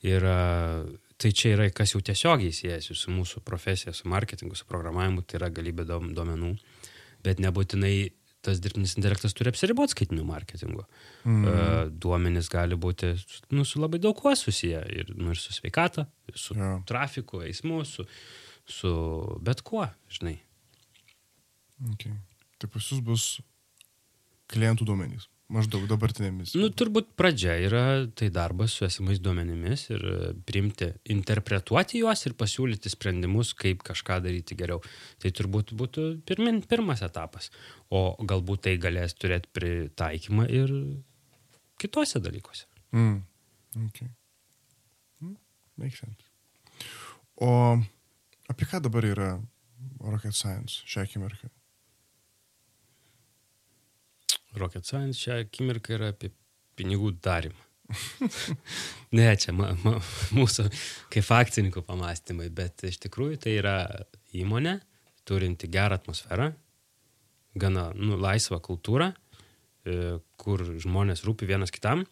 Yra 0.00 0.86
tai 1.20 1.32
čia 1.36 1.54
yra, 1.56 1.66
kas 1.74 1.94
jau 1.94 2.00
tiesiogiai 2.04 2.54
siejasi 2.54 2.96
su 2.96 3.12
mūsų 3.12 3.42
profesija, 3.46 3.92
su 3.96 4.08
marketingu, 4.08 4.56
su 4.56 4.66
programavimu, 4.68 5.24
tai 5.28 5.40
yra 5.40 5.50
galybė 5.52 5.84
duomenų, 5.90 6.54
bet 7.26 7.42
nebūtinai 7.44 7.94
tas 8.44 8.60
dirbtinis 8.62 8.94
intelektas 8.96 9.34
turi 9.36 9.52
apsiriboti 9.52 9.92
skaitiniu 9.92 10.24
marketingu. 10.24 10.86
Mm. 11.28 11.42
Uh, 11.44 11.80
duomenys 11.92 12.48
gali 12.52 12.78
būti 12.80 13.12
nu, 13.52 13.66
su 13.68 13.82
labai 13.82 14.00
daug 14.00 14.16
kuo 14.16 14.32
susiję 14.36 14.80
ir, 14.96 15.10
nu, 15.16 15.34
ir 15.34 15.40
su 15.40 15.52
sveikata, 15.52 16.06
ir 16.30 16.40
su 16.40 16.56
yeah. 16.56 16.78
trafiku, 16.88 17.42
eismu, 17.44 17.82
su, 17.88 18.06
su 18.64 18.94
bet 19.44 19.60
kuo, 19.66 19.84
žinai. 20.16 20.38
Okay. 21.92 22.16
Tai 22.60 22.72
pas 22.72 22.88
jūs 22.92 23.04
bus 23.04 23.26
klientų 24.52 24.88
duomenys. 24.88 25.28
Maždaug 25.50 25.86
dabartinėmis. 25.90 26.54
Nu, 26.58 26.68
turbūt 26.70 27.10
pradžia 27.18 27.56
yra 27.58 27.82
tai 28.16 28.28
darbas 28.34 28.76
su 28.76 28.86
esamais 28.86 29.18
duomenimis 29.22 29.88
ir 29.90 30.04
e, 30.06 30.30
priimti, 30.46 30.92
interpretuoti 31.10 32.04
juos 32.04 32.22
ir 32.28 32.36
pasiūlyti 32.38 32.92
sprendimus, 32.92 33.50
kaip 33.58 33.82
kažką 33.86 34.20
daryti 34.26 34.58
geriau. 34.58 34.78
Tai 35.22 35.34
turbūt 35.34 35.74
būtų 35.80 36.06
pirmin, 36.28 36.62
pirmas 36.70 37.02
etapas. 37.06 37.50
O 37.90 38.14
galbūt 38.22 38.68
tai 38.68 38.76
galės 38.82 39.18
turėti 39.18 39.50
pritaikymą 39.58 40.46
ir 40.54 40.74
kitose 41.82 42.22
dalykuose. 42.22 42.68
Mm. 42.94 43.22
Okay. 43.88 44.10
Mm. 45.22 45.38
Make 45.82 45.98
sense. 45.98 46.28
O 47.40 47.50
Apie 48.50 48.66
ką 48.66 48.80
dabar 48.82 49.04
yra 49.06 49.28
Rocket 50.00 50.34
Science 50.34 50.82
šią 50.90 51.04
akimirką? 51.06 51.48
Rocket 54.58 54.86
Science 54.86 55.20
šią 55.20 55.42
akimirką 55.44 55.94
yra 55.98 56.10
apie 56.14 56.32
pinigų 56.78 57.12
darimą. 57.22 57.66
ne, 59.18 59.26
čia 59.40 59.52
ma, 59.56 59.72
ma, 59.82 59.96
mūsų 60.36 60.66
kaip 61.12 61.30
akcininkų 61.34 61.82
pamastymai, 61.86 62.48
bet 62.54 62.84
iš 62.86 63.00
tikrųjų 63.06 63.40
tai 63.44 63.56
yra 63.58 63.76
įmonė, 64.36 64.78
turinti 65.26 65.70
gerą 65.70 65.98
atmosferą, 65.98 66.50
gana 67.58 67.90
nu, 67.98 68.18
laisvą 68.20 68.60
kultūrą, 68.62 69.10
e, 69.10 70.18
kur 70.40 70.64
žmonės 70.82 71.24
rūpi 71.26 71.48
vienas 71.50 71.74
kitam, 71.74 72.04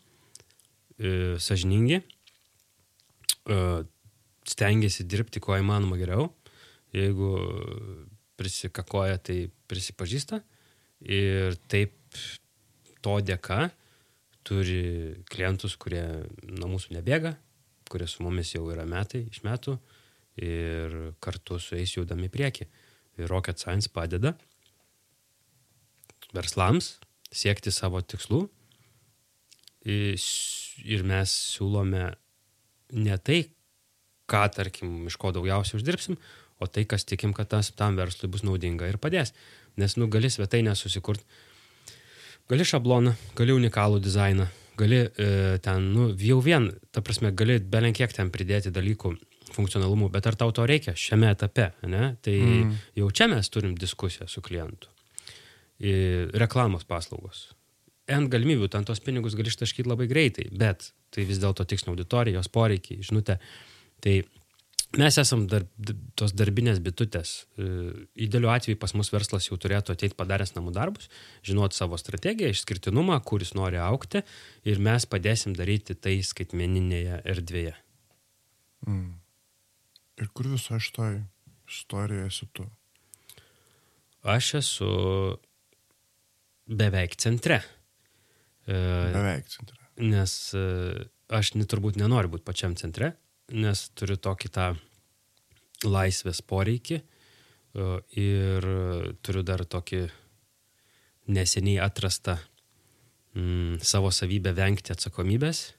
e, 0.98 1.38
sažiningi, 1.42 2.02
e, 2.02 3.60
stengiasi 4.48 5.06
dirbti 5.06 5.42
kuo 5.44 5.58
įmanoma 5.60 5.98
geriau, 6.00 6.30
jeigu 6.94 7.34
prisikakoja, 8.38 9.18
tai 9.20 9.38
prisipažįsta 9.68 10.40
ir 11.04 11.58
taip 11.70 11.97
to 13.04 13.18
dėka 13.24 13.68
turi 14.48 14.82
klientus, 15.28 15.76
kurie 15.80 16.02
nuo 16.48 16.70
mūsų 16.74 16.96
nebėga, 16.96 17.34
kurie 17.88 18.08
su 18.08 18.24
mumis 18.24 18.54
jau 18.54 18.64
yra 18.72 18.86
metai 18.88 19.26
iš 19.28 19.42
metų 19.44 19.76
ir 20.40 20.94
kartu 21.24 21.58
su 21.60 21.76
jais 21.76 21.96
judami 21.96 22.30
prieki. 22.32 22.68
Ir 23.18 23.28
Rocket 23.28 23.58
Science 23.58 23.90
padeda 23.92 24.34
verslams 26.36 26.96
siekti 27.34 27.72
savo 27.74 28.00
tikslų 28.00 28.44
ir 29.88 31.04
mes 31.08 31.32
siūlome 31.54 32.04
ne 32.98 33.16
tai, 33.24 33.40
ką, 34.28 34.44
tarkim, 34.52 35.06
iš 35.08 35.16
ko 35.20 35.32
daugiausiai 35.34 35.80
uždirbsim, 35.80 36.18
o 36.60 36.66
tai, 36.66 36.84
kas 36.88 37.06
tikim, 37.08 37.32
kad 37.36 37.50
tas 37.52 37.70
tam 37.76 37.96
verslui 37.98 38.30
bus 38.32 38.44
naudinga 38.44 38.88
ir 38.88 38.98
padės. 39.00 39.32
Nes, 39.78 39.94
nu, 40.00 40.08
gali 40.10 40.30
svetainę 40.30 40.74
susikurti 40.76 41.24
gali 42.48 42.66
šabloną, 42.66 43.14
gali 43.38 43.54
unikalų 43.54 44.00
dizainą, 44.04 44.46
gali 44.78 45.02
e, 45.04 45.58
ten, 45.64 45.90
nu, 45.94 46.10
jau 46.22 46.38
vien, 46.44 46.70
ta 46.94 47.02
prasme, 47.04 47.32
gali 47.36 47.58
belenkiek 47.60 48.12
ten 48.14 48.32
pridėti 48.34 48.72
dalykų 48.74 49.14
funkcionalumų, 49.54 50.10
bet 50.12 50.28
ar 50.28 50.36
tau 50.38 50.52
to 50.54 50.66
reikia 50.68 50.94
šiame 50.98 51.30
etape, 51.32 51.70
ne? 51.88 52.12
Tai 52.24 52.34
mm. 52.36 52.72
jau 53.00 53.10
čia 53.14 53.28
mes 53.32 53.48
turim 53.52 53.74
diskusiją 53.78 54.28
su 54.30 54.42
klientu. 54.44 54.90
I, 55.78 55.92
reklamos 56.40 56.84
paslaugos. 56.88 57.48
N 58.08 58.28
galimybių, 58.32 58.70
ten 58.72 58.86
tos 58.88 59.02
pinigus 59.04 59.36
gali 59.36 59.52
ištaškyti 59.52 59.88
labai 59.88 60.08
greitai, 60.10 60.48
bet 60.52 60.90
tai 61.14 61.24
vis 61.28 61.40
dėlto 61.42 61.66
tikslinio 61.68 61.96
auditorijos 61.96 62.48
poreikiai, 62.52 63.04
žinutė. 63.04 63.38
Tai 64.04 64.14
Mes 64.96 65.18
esam 65.20 65.42
dar, 65.44 65.66
tos 66.16 66.32
darbinės 66.32 66.78
bitutės. 66.80 67.44
E, 67.60 67.66
idealiu 68.24 68.48
atveju 68.48 68.78
pas 68.80 68.94
mus 68.96 69.10
verslas 69.12 69.50
jau 69.50 69.58
turėtų 69.60 69.92
ateiti 69.92 70.16
padaręs 70.16 70.54
namų 70.56 70.72
darbus, 70.72 71.10
žinoti 71.44 71.76
savo 71.76 71.98
strategiją, 72.00 72.54
išskirtinumą, 72.54 73.18
kuris 73.28 73.52
nori 73.58 73.76
aukti 73.84 74.22
ir 74.64 74.80
mes 74.80 75.04
padėsim 75.04 75.52
daryti 75.58 75.92
tai 75.92 76.16
skaitmeninėje 76.24 77.20
erdvėje. 77.34 77.74
Mm. 78.88 79.12
Ir 80.24 80.32
kur 80.32 80.48
viso 80.54 80.80
šitoj 80.80 81.20
istorijoje 81.68 82.32
esi 82.32 82.48
tu? 82.56 82.64
Aš 84.24 84.54
esu 84.62 84.90
beveik 86.64 87.20
centre. 87.20 87.60
E, 88.64 88.72
beveik 89.12 89.52
centre. 89.52 89.76
Nes 90.00 90.40
e, 90.56 90.66
aš 91.28 91.52
turbūt 91.60 92.00
nenoriu 92.00 92.32
būti 92.32 92.48
pačiam 92.48 92.72
centre, 92.78 93.12
nes 93.54 93.84
turiu 93.96 94.18
tokį 94.20 94.50
tą 94.52 94.68
laisvės 95.86 96.42
poreikį 96.42 96.98
e, 96.98 97.04
ir 98.20 98.68
turiu 99.24 99.44
dar 99.46 99.64
tokį 99.64 100.06
neseniai 101.28 101.80
atrastą 101.84 102.38
mm, 103.36 103.78
savo 103.84 104.10
savybę 104.14 104.52
vengti 104.56 104.92
atsakomybės. 104.94 105.72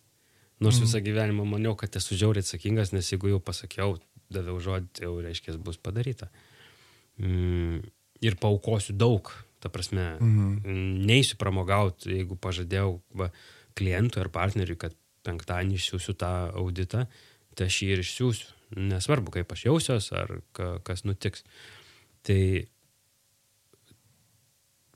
Nors 0.60 0.80
mm. 0.80 0.86
visą 0.86 1.02
gyvenimą 1.04 1.46
maniau, 1.48 1.76
kad 1.80 1.96
esu 1.96 2.18
žiauriai 2.20 2.44
atsakingas, 2.44 2.92
nes 2.96 3.08
jeigu 3.12 3.32
jau 3.32 3.40
pasakiau, 3.44 3.96
daviau 4.34 4.60
žodį, 4.62 4.90
tai 4.98 5.08
jau 5.08 5.16
reiškia, 5.24 5.56
bus 5.64 5.80
padaryta. 5.82 6.30
Mm, 7.20 7.80
ir 8.26 8.36
paukosiu 8.42 8.96
daug, 8.98 9.32
ta 9.64 9.72
prasme, 9.72 10.12
mm. 10.20 11.06
neįsiu 11.10 11.40
pramogauti, 11.40 12.12
jeigu 12.20 12.38
pažadėjau 12.40 13.00
va, 13.22 13.30
klientui 13.80 14.22
ar 14.24 14.32
partneriui, 14.36 14.78
kad 14.80 14.96
penktadienį 15.28 15.80
išsiųsiu 15.80 16.16
tą 16.20 16.32
auditą, 16.60 17.06
tai 17.58 17.70
aš 17.70 17.82
jį 17.84 17.92
ir 17.94 18.04
išsiųsiu. 18.04 18.56
Nesvarbu, 18.90 19.34
kaip 19.34 19.54
aš 19.54 19.66
jausiuos 19.66 20.12
ar 20.14 20.36
ka, 20.54 20.76
kas 20.86 21.02
nutiks. 21.08 21.42
Tai 22.26 22.42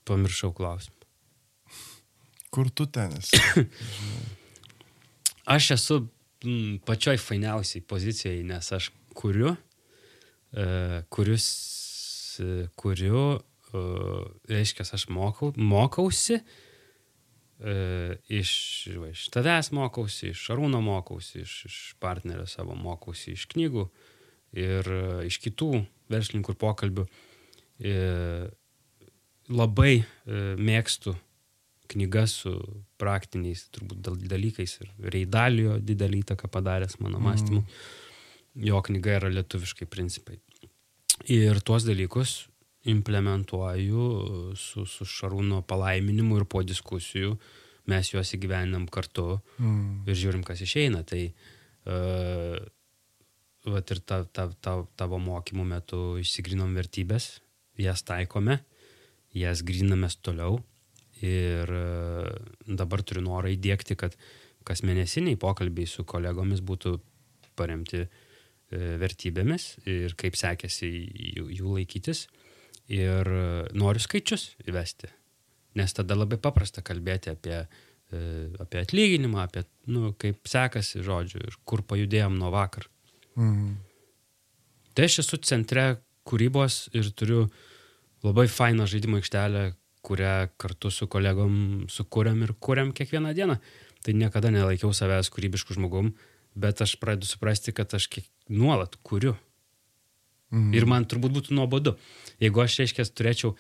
pamiršau 0.06 0.52
klausimą. 0.54 1.00
Kur 2.54 2.70
tu 2.70 2.86
ten 2.86 3.16
esi? 3.18 3.40
aš 5.56 5.72
esu 5.78 6.04
m, 6.46 6.78
pačioj 6.86 7.18
fainiausiai 7.18 7.82
pozicijai, 7.90 8.44
nes 8.46 8.70
aš 8.78 8.92
kuriu, 9.18 9.56
e, 10.54 10.68
kurius, 11.10 11.48
e, 12.44 12.68
kuriu, 12.78 13.24
e, 13.74 13.84
reiškia, 14.54 14.86
aš 14.86 15.08
mokau, 15.10 15.50
mokausi, 15.58 16.38
e, 16.38 16.73
iš, 17.64 18.54
va, 19.00 19.10
iš 19.14 19.28
tavęs 19.32 19.72
mokausi, 19.76 20.32
iš 20.34 20.42
Šarūno 20.50 20.82
mokausi, 20.84 21.44
iš, 21.46 21.54
iš 21.70 21.78
partnerio 22.04 22.46
savo 22.50 22.76
mokausi, 22.76 23.38
iš 23.38 23.48
knygų 23.54 23.88
ir 24.60 24.90
e, 24.92 25.04
iš 25.30 25.40
kitų 25.44 25.70
verslininkų 26.12 26.54
ir 26.54 26.60
pokalbių. 26.62 27.06
Labai 29.54 29.94
e, 30.00 30.04
mėgstu 30.60 31.16
knygas 31.94 32.38
su 32.44 32.54
praktiniais 33.02 33.68
turbūt 33.74 34.28
dalykais 34.30 34.78
ir 34.82 34.94
Reidalio 35.14 35.78
didelį 35.84 36.24
įtaką 36.24 36.50
padaręs 36.52 37.00
mano 37.02 37.20
mhm. 37.20 37.28
mąstymu. 37.28 37.62
Mm. 37.64 38.70
Jo 38.70 38.82
knyga 38.86 39.18
yra 39.18 39.32
lietuviškai 39.34 39.88
principai. 39.90 40.38
Ir 41.32 41.60
tuos 41.66 41.86
dalykus 41.88 42.44
implementuoju 42.90 44.06
su, 44.60 44.86
su 44.86 45.06
Šarūno 45.08 45.62
palaiminimu 45.68 46.42
ir 46.42 46.48
po 46.50 46.64
diskusijų 46.68 47.38
mes 47.92 48.12
juos 48.14 48.34
įgyveninam 48.36 48.88
kartu 48.92 49.38
mm. 49.58 50.04
ir 50.08 50.20
žiūrim, 50.20 50.44
kas 50.48 50.64
išeina. 50.64 51.04
Tai 51.08 51.22
uh, 51.28 52.58
vat 53.72 53.96
ir 53.96 54.04
ta, 54.04 54.24
ta, 54.26 54.50
ta, 54.60 54.76
tavo 55.00 55.20
mokymų 55.24 55.66
metu 55.68 56.02
išsigrinom 56.20 56.76
vertybės, 56.76 57.38
jas 57.80 58.04
taikome, 58.08 58.60
jas 59.36 59.64
grinamės 59.66 60.20
toliau 60.24 60.60
ir 61.24 61.72
uh, 61.72 62.30
dabar 62.68 63.04
turiu 63.04 63.24
norą 63.24 63.52
įdėkti, 63.56 64.00
kad 64.00 64.16
kas 64.68 64.84
mėnesiniai 64.84 65.40
pokalbiai 65.40 65.88
su 65.88 66.04
kolegomis 66.08 66.64
būtų 66.64 66.98
paremti 67.60 68.04
uh, 68.04 68.16
vertybėmis 69.00 69.74
ir 69.88 70.16
kaip 70.20 70.40
sekėsi 70.40 70.92
jų, 71.40 71.52
jų 71.52 71.78
laikytis. 71.80 72.28
Uh, 72.28 72.43
ir 72.92 73.30
e, 73.30 73.44
noriu 73.78 74.04
skaičius 74.04 74.54
įvesti. 74.68 75.10
Nes 75.80 75.96
tada 75.96 76.18
labai 76.18 76.38
paprasta 76.42 76.84
kalbėti 76.86 77.32
apie, 77.34 77.64
e, 77.64 78.24
apie 78.62 78.84
atlyginimą, 78.84 79.46
apie, 79.48 79.66
nu, 79.90 80.14
kaip 80.20 80.44
sekasi, 80.50 81.02
žodžiu, 81.06 81.44
ir 81.48 81.60
kur 81.66 81.86
pajudėjom 81.88 82.38
nuo 82.40 82.52
vakar. 82.54 82.90
Mhm. 83.36 83.78
Tai 84.94 85.08
aš 85.10 85.24
esu 85.24 85.40
centre 85.42 85.88
kūrybos 86.30 86.88
ir 86.94 87.10
turiu 87.18 87.48
labai 88.24 88.46
fainą 88.48 88.86
žaidimo 88.88 89.18
aikštelę, 89.20 89.72
kurią 90.04 90.36
kartu 90.60 90.92
su 90.92 91.08
kolegom 91.08 91.88
sukūrėm 91.92 92.44
ir 92.46 92.54
kūrėm 92.60 92.92
kiekvieną 92.96 93.34
dieną. 93.36 93.58
Tai 94.04 94.14
niekada 94.20 94.52
nelaikiau 94.52 94.92
savęs 94.94 95.32
kūrybiškų 95.32 95.78
žmogum, 95.78 96.12
bet 96.60 96.82
aš 96.84 96.98
pradedu 97.00 97.28
suprasti, 97.30 97.72
kad 97.76 97.94
aš 97.96 98.10
kiek 98.12 98.28
nuolat 98.52 98.98
kuriu. 99.02 99.38
Mhm. 100.54 100.74
Ir 100.78 100.86
man 100.86 101.08
turbūt 101.10 101.34
būtų 101.34 101.58
nuobodu. 101.58 101.96
Jeigu 102.42 102.62
aš, 102.62 102.78
reiškia, 102.84 103.06
turėčiau, 103.18 103.54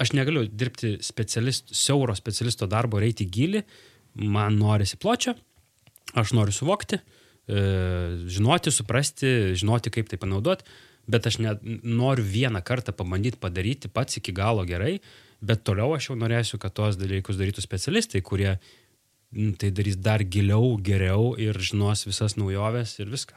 aš 0.00 0.12
negaliu 0.16 0.46
dirbti 0.48 0.96
specialist, 1.04 1.74
siauro 1.76 2.14
specialisto 2.16 2.68
darbo, 2.70 3.00
reiti 3.02 3.26
gilį, 3.28 3.64
man 4.24 4.56
norisi 4.60 4.98
pločio, 5.00 5.34
aš 6.16 6.32
noriu 6.36 6.54
suvokti, 6.54 7.00
e, 7.00 7.64
žinoti, 8.30 8.72
suprasti, 8.72 9.32
žinoti, 9.58 9.92
kaip 9.92 10.08
tai 10.08 10.20
panaudoti, 10.22 10.64
bet 11.10 11.26
aš 11.28 11.40
net 11.44 11.64
noriu 11.82 12.24
vieną 12.24 12.62
kartą 12.64 12.94
pabandyti 12.96 13.40
padaryti 13.40 13.90
pats 13.92 14.20
iki 14.20 14.32
galo 14.32 14.64
gerai, 14.68 14.98
bet 15.44 15.64
toliau 15.66 15.92
aš 15.96 16.10
jau 16.10 16.16
norėsiu, 16.20 16.60
kad 16.62 16.72
tuos 16.76 16.96
dalykus 17.00 17.40
darytų 17.40 17.64
specialistai, 17.64 18.22
kurie 18.24 18.56
tai 19.60 19.70
darys 19.70 19.96
dar 20.00 20.24
giliau, 20.24 20.76
geriau 20.80 21.34
ir 21.38 21.58
žinos 21.58 22.06
visas 22.08 22.36
naujoves 22.40 22.98
ir 22.98 23.12
viską. 23.12 23.36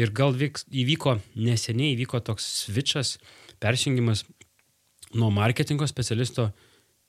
Ir 0.00 0.10
gal 0.14 0.34
vyks, 0.34 0.66
įvyko, 0.74 1.18
neseniai 1.38 1.94
įvyko 1.94 2.18
toks 2.26 2.46
switchas, 2.64 3.16
persijungimas 3.62 4.24
nuo 5.14 5.30
marketingo 5.34 5.86
specialisto 5.86 6.48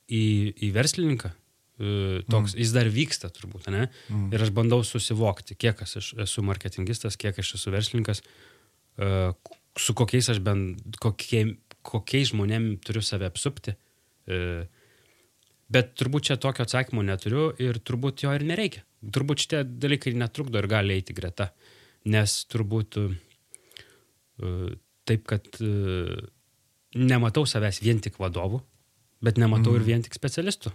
į, 0.05 0.53
į 0.67 0.69
verslininką. 0.75 1.31
e, 1.79 2.21
toks, 2.29 2.53
mm. 2.53 2.61
jis 2.61 2.73
dar 2.75 2.89
vyksta 2.91 3.31
turbūt, 3.33 3.67
ne? 3.73 3.87
Mm. 4.07 4.29
Ir 4.35 4.45
aš 4.45 4.53
bandau 4.55 4.79
susivokti, 4.85 5.57
kiek 5.59 5.81
aš 5.83 6.13
esu 6.23 6.43
marketingistas, 6.45 7.17
kiek 7.19 7.41
aš 7.41 7.55
esu 7.57 7.73
verslininkas, 7.73 8.21
e, 9.01 9.09
su 9.75 9.95
kokiais 9.97 10.29
aš 10.31 10.39
bent, 10.45 10.79
kokie, 11.03 11.57
kokiais 11.85 12.31
žmonėm 12.31 12.75
turiu 12.85 13.03
save 13.03 13.27
apsupti. 13.27 13.75
E, 14.29 14.39
bet 15.71 15.95
turbūt 15.99 16.29
čia 16.29 16.37
tokio 16.41 16.65
atsakymo 16.65 17.03
neturiu 17.05 17.49
ir 17.61 17.81
turbūt 17.83 18.23
jo 18.25 18.33
ir 18.35 18.45
nereikia. 18.47 18.85
Turbūt 19.05 19.43
šitie 19.43 19.63
dalykai 19.65 20.15
netrukdo 20.17 20.61
ir 20.61 20.69
gali 20.69 20.95
eiti 20.97 21.13
greta. 21.17 21.51
Nes 22.05 22.33
turbūt 22.51 22.99
taip, 24.37 25.23
kad 25.25 25.61
nematau 26.95 27.45
savęs 27.49 27.81
vien 27.83 28.01
tik 28.03 28.19
vadovų, 28.21 28.61
bet 29.25 29.39
nematau 29.41 29.73
mm. 29.73 29.79
ir 29.79 29.87
vien 29.87 30.05
tik 30.05 30.17
specialistų. 30.17 30.73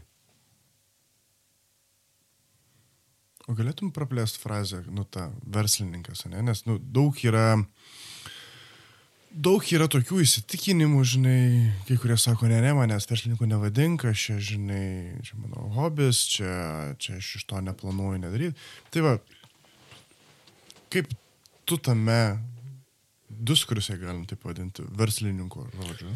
O 3.51 3.55
galėtum 3.59 3.91
praplėsti 3.91 4.39
frazę, 4.39 4.85
nu, 4.95 5.03
tą 5.03 5.31
verslininkas, 5.43 6.23
ne? 6.31 6.43
nes, 6.47 6.61
nu, 6.69 6.77
daug 6.79 7.17
yra, 7.25 7.57
daug 9.35 9.65
yra 9.75 9.89
tokių 9.91 10.21
įsitikinimų, 10.23 11.01
žinai, 11.15 11.41
kai 11.89 11.97
kurie 11.99 12.15
sako, 12.21 12.47
ne, 12.53 12.61
ne, 12.63 12.71
manęs 12.79 13.09
verslininku 13.11 13.49
nevadink, 13.51 14.05
aš 14.07 14.29
čia, 14.29 14.37
žinai, 14.53 14.85
čia 15.27 15.41
mano 15.41 15.67
hobis, 15.75 16.23
čia, 16.31 16.53
čia 17.03 17.17
aš 17.19 17.33
iš 17.41 17.49
to 17.51 17.65
neplanuoju 17.67 18.23
nedaryti. 18.23 18.69
Tai 18.95 19.07
va, 19.09 19.17
kaip 20.91 21.11
tu 21.69 21.79
tame 21.79 22.21
diskurse, 23.31 23.97
galim 24.01 24.25
taip 24.29 24.45
vadinti, 24.45 24.85
verslininko 24.99 25.67
žodžiu, 25.77 26.13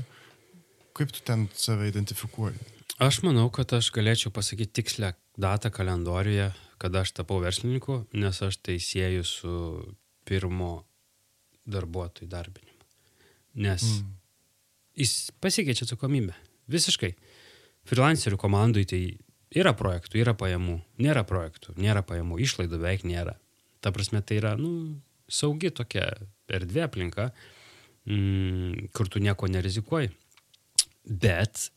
kaip 0.97 1.12
tu 1.14 1.22
ten 1.27 1.47
save 1.55 1.89
identifikuoji? 1.93 2.59
Aš 3.03 3.22
manau, 3.27 3.49
kad 3.51 3.72
aš 3.75 3.91
galėčiau 3.95 4.31
pasakyti 4.35 4.81
tikslę 4.81 5.14
datą 5.41 5.70
kalendoriuje, 5.75 6.53
kada 6.79 7.03
aš 7.03 7.14
tapau 7.16 7.41
verslininku, 7.43 8.05
nes 8.14 8.43
aš 8.43 8.61
tai 8.62 8.77
sieju 8.83 9.25
su 9.27 9.55
pirmo 10.29 10.85
darbuotojų 11.70 12.29
darbinimu. 12.31 12.87
Nes 13.64 13.83
mm. 13.83 14.12
jis 15.01 15.14
pasikeičia 15.43 15.87
atsakomybę. 15.89 16.35
Visiškai. 16.70 17.14
Freelancerių 17.89 18.39
komandai 18.41 18.85
tai 18.89 19.01
yra 19.55 19.75
projektų, 19.77 20.18
yra 20.22 20.35
pajamų, 20.39 20.79
nėra 21.03 21.25
projektų, 21.29 21.75
nėra 21.81 22.03
pajamų, 22.07 22.39
išlaidų 22.47 22.79
beveik 22.79 23.05
nėra. 23.09 23.37
Ta 23.85 23.93
prasme, 23.93 24.22
tai 24.24 24.39
yra, 24.41 24.55
nu, 24.57 24.97
saugi 25.28 25.68
tokia 25.74 26.07
erdvė 26.49 26.87
aplinka, 26.87 27.28
mm, 28.09 28.91
kur 28.97 29.11
tu 29.12 29.20
nieko 29.20 29.49
nerizikuoji, 29.51 30.12
bet 31.05 31.68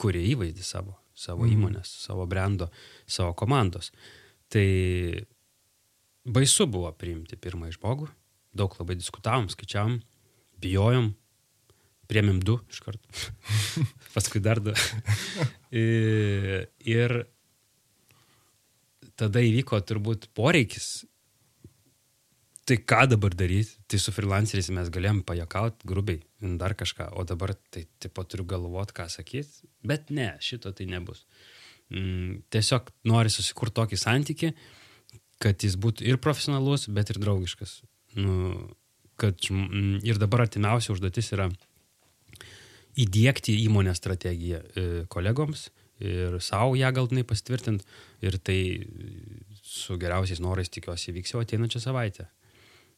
kurie 0.00 0.22
įvaizdį 0.32 0.64
savo, 0.64 0.96
savo 1.12 1.44
mm. 1.44 1.54
įmonės, 1.56 1.92
savo 2.06 2.26
brendo, 2.30 2.70
savo 3.06 3.34
komandos. 3.36 3.90
Tai 4.52 4.64
baisu 6.24 6.68
buvo 6.70 6.92
priimti 6.96 7.36
pirmąjį 7.40 7.76
žmogų, 7.78 8.08
daug 8.56 8.74
labai 8.78 8.96
diskutavom, 8.98 9.50
skaičiavom, 9.52 9.98
bijojom, 10.62 11.10
priemėm 12.08 12.40
du 12.44 12.58
iš 12.70 12.80
karto, 12.84 13.08
paskui 14.14 14.42
dar 14.44 14.60
du. 14.62 14.74
ir 15.74 17.16
tada 19.18 19.42
įvyko 19.44 19.80
turbūt 19.86 20.30
poreikis. 20.36 21.04
Tai 22.64 22.78
ką 22.80 23.02
dabar 23.12 23.34
daryti? 23.36 23.76
Tai 23.86 23.98
su 24.00 24.12
freelanceriais 24.14 24.70
mes 24.72 24.88
galėjom 24.92 25.20
pajakauti 25.28 25.84
grubiai, 25.88 26.22
dar 26.60 26.72
kažką, 26.72 27.10
o 27.12 27.24
dabar 27.28 27.52
tai 27.74 27.84
tipo 28.00 28.24
turiu 28.24 28.46
galvoti, 28.48 28.96
ką 28.96 29.08
sakyti, 29.12 29.68
bet 29.84 30.08
ne, 30.08 30.30
šito 30.40 30.72
tai 30.72 30.88
nebus 30.88 31.26
mm, 31.92 32.44
tiesiog 32.54 32.90
nori 33.10 33.32
susikurti 33.32 33.76
tokį 33.80 34.00
santyki, 34.00 34.52
kad 35.42 35.64
jis 35.64 35.76
būtų 35.80 36.06
ir 36.08 36.20
profesionalus, 36.22 36.88
bet 36.88 37.12
ir 37.12 37.20
draugiškas. 37.22 37.80
Nu, 38.16 38.54
kad, 39.20 39.38
mm, 39.50 40.00
ir 40.06 40.20
dabar 40.22 40.46
artimiausia 40.46 40.94
užduotis 40.94 41.32
yra 41.36 41.50
įdėkti 43.00 43.56
įmonės 43.66 43.98
strategiją 43.98 44.60
e, 44.62 44.84
kolegoms 45.10 45.68
ir 46.04 46.38
savo 46.42 46.76
ją 46.78 46.90
galtinai 46.94 47.24
pasitvirtinti 47.26 47.84
ir 48.26 48.38
tai 48.38 48.58
su 49.64 49.96
geriausiais 49.98 50.42
norais 50.42 50.70
tikiuosi 50.70 51.14
vyks 51.14 51.34
jau 51.34 51.42
ateinančią 51.42 51.82
savaitę. 51.82 52.28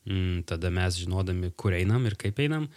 Mm, 0.07 0.45
tada 0.47 0.71
mes 0.71 1.01
žinodami, 1.01 1.51
kur 1.59 1.75
einam 1.75 2.07
ir 2.07 2.15
kaip 2.21 2.39
einam, 2.43 2.69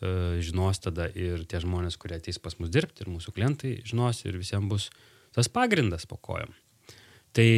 e, 0.00 0.40
žinos 0.44 0.82
tada 0.84 1.08
ir 1.16 1.46
tie 1.48 1.62
žmonės, 1.64 1.96
kurie 2.00 2.18
ateis 2.20 2.38
pas 2.42 2.58
mus 2.60 2.72
dirbti, 2.72 3.04
ir 3.04 3.12
mūsų 3.12 3.32
klientai 3.36 3.78
žinos 3.88 4.24
ir 4.26 4.36
visiems 4.36 4.68
bus 4.68 4.90
tas 5.32 5.48
pagrindas 5.48 6.04
po 6.06 6.20
kojom. 6.20 6.52
Tai 7.34 7.48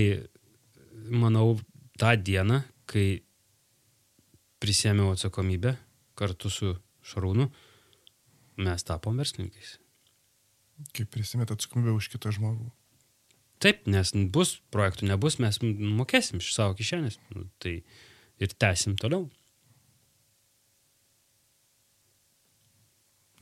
manau, 1.11 1.59
tą 1.99 2.15
dieną, 2.17 2.63
kai 2.89 3.23
prisėmiau 4.63 5.13
atsakomybę 5.17 5.75
kartu 6.17 6.51
su 6.53 6.73
Šarūnu, 7.07 7.51
mes 8.63 8.87
tapom 8.87 9.19
verslininkais. 9.21 9.77
Kaip 10.97 11.11
prisimėt 11.13 11.53
atsakomybę 11.55 11.95
už 11.97 12.09
kitą 12.15 12.33
žmogų? 12.35 12.71
Taip, 13.63 13.87
nes 13.89 14.13
bus 14.33 14.59
projektų, 14.73 15.09
nebus, 15.09 15.39
mes 15.41 15.59
mokėsim 15.63 16.43
iš 16.43 16.53
savo 16.53 16.77
kišenės. 16.77 17.17
Nu, 17.33 17.47
tai 17.63 17.79
ir 18.43 18.53
tęsim 18.61 18.97
toliau. 19.01 19.27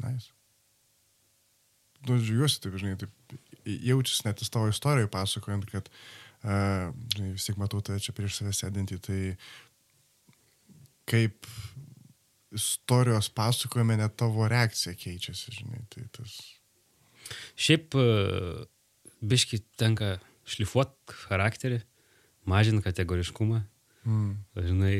Nice. 0.05 0.33
Nu, 2.05 2.19
žiūriuosi, 2.21 2.61
taip, 2.61 2.77
žinai, 2.81 2.99
taip 3.01 3.39
jaučiasi 3.65 4.27
net 4.27 4.43
tavo 4.53 4.69
istorijoje 4.69 5.09
pasakojant, 5.13 5.65
kad 5.73 5.89
uh, 5.89 6.91
vis 7.17 7.47
tiek 7.47 7.57
matau 7.61 7.81
tave 7.81 8.03
čia 8.05 8.13
prieš 8.17 8.41
save 8.41 8.53
sėdintį, 8.57 8.99
tai 9.07 9.21
kaip 11.09 11.49
istorijos 12.55 13.31
pasakojime 13.35 13.97
net 13.99 14.17
tavo 14.21 14.47
reakcija 14.51 14.95
keičiasi, 14.99 15.57
žinai, 15.59 15.81
tai 15.93 16.05
tas. 16.15 16.37
Šiaip 17.57 17.97
biški 19.25 19.63
tenka 19.81 20.19
šlifuoti 20.49 21.17
charakterį, 21.25 21.81
mažinti 22.51 22.85
kategoriškumą. 22.85 23.63
Mm. 24.05 24.35
Žinai, 24.69 24.97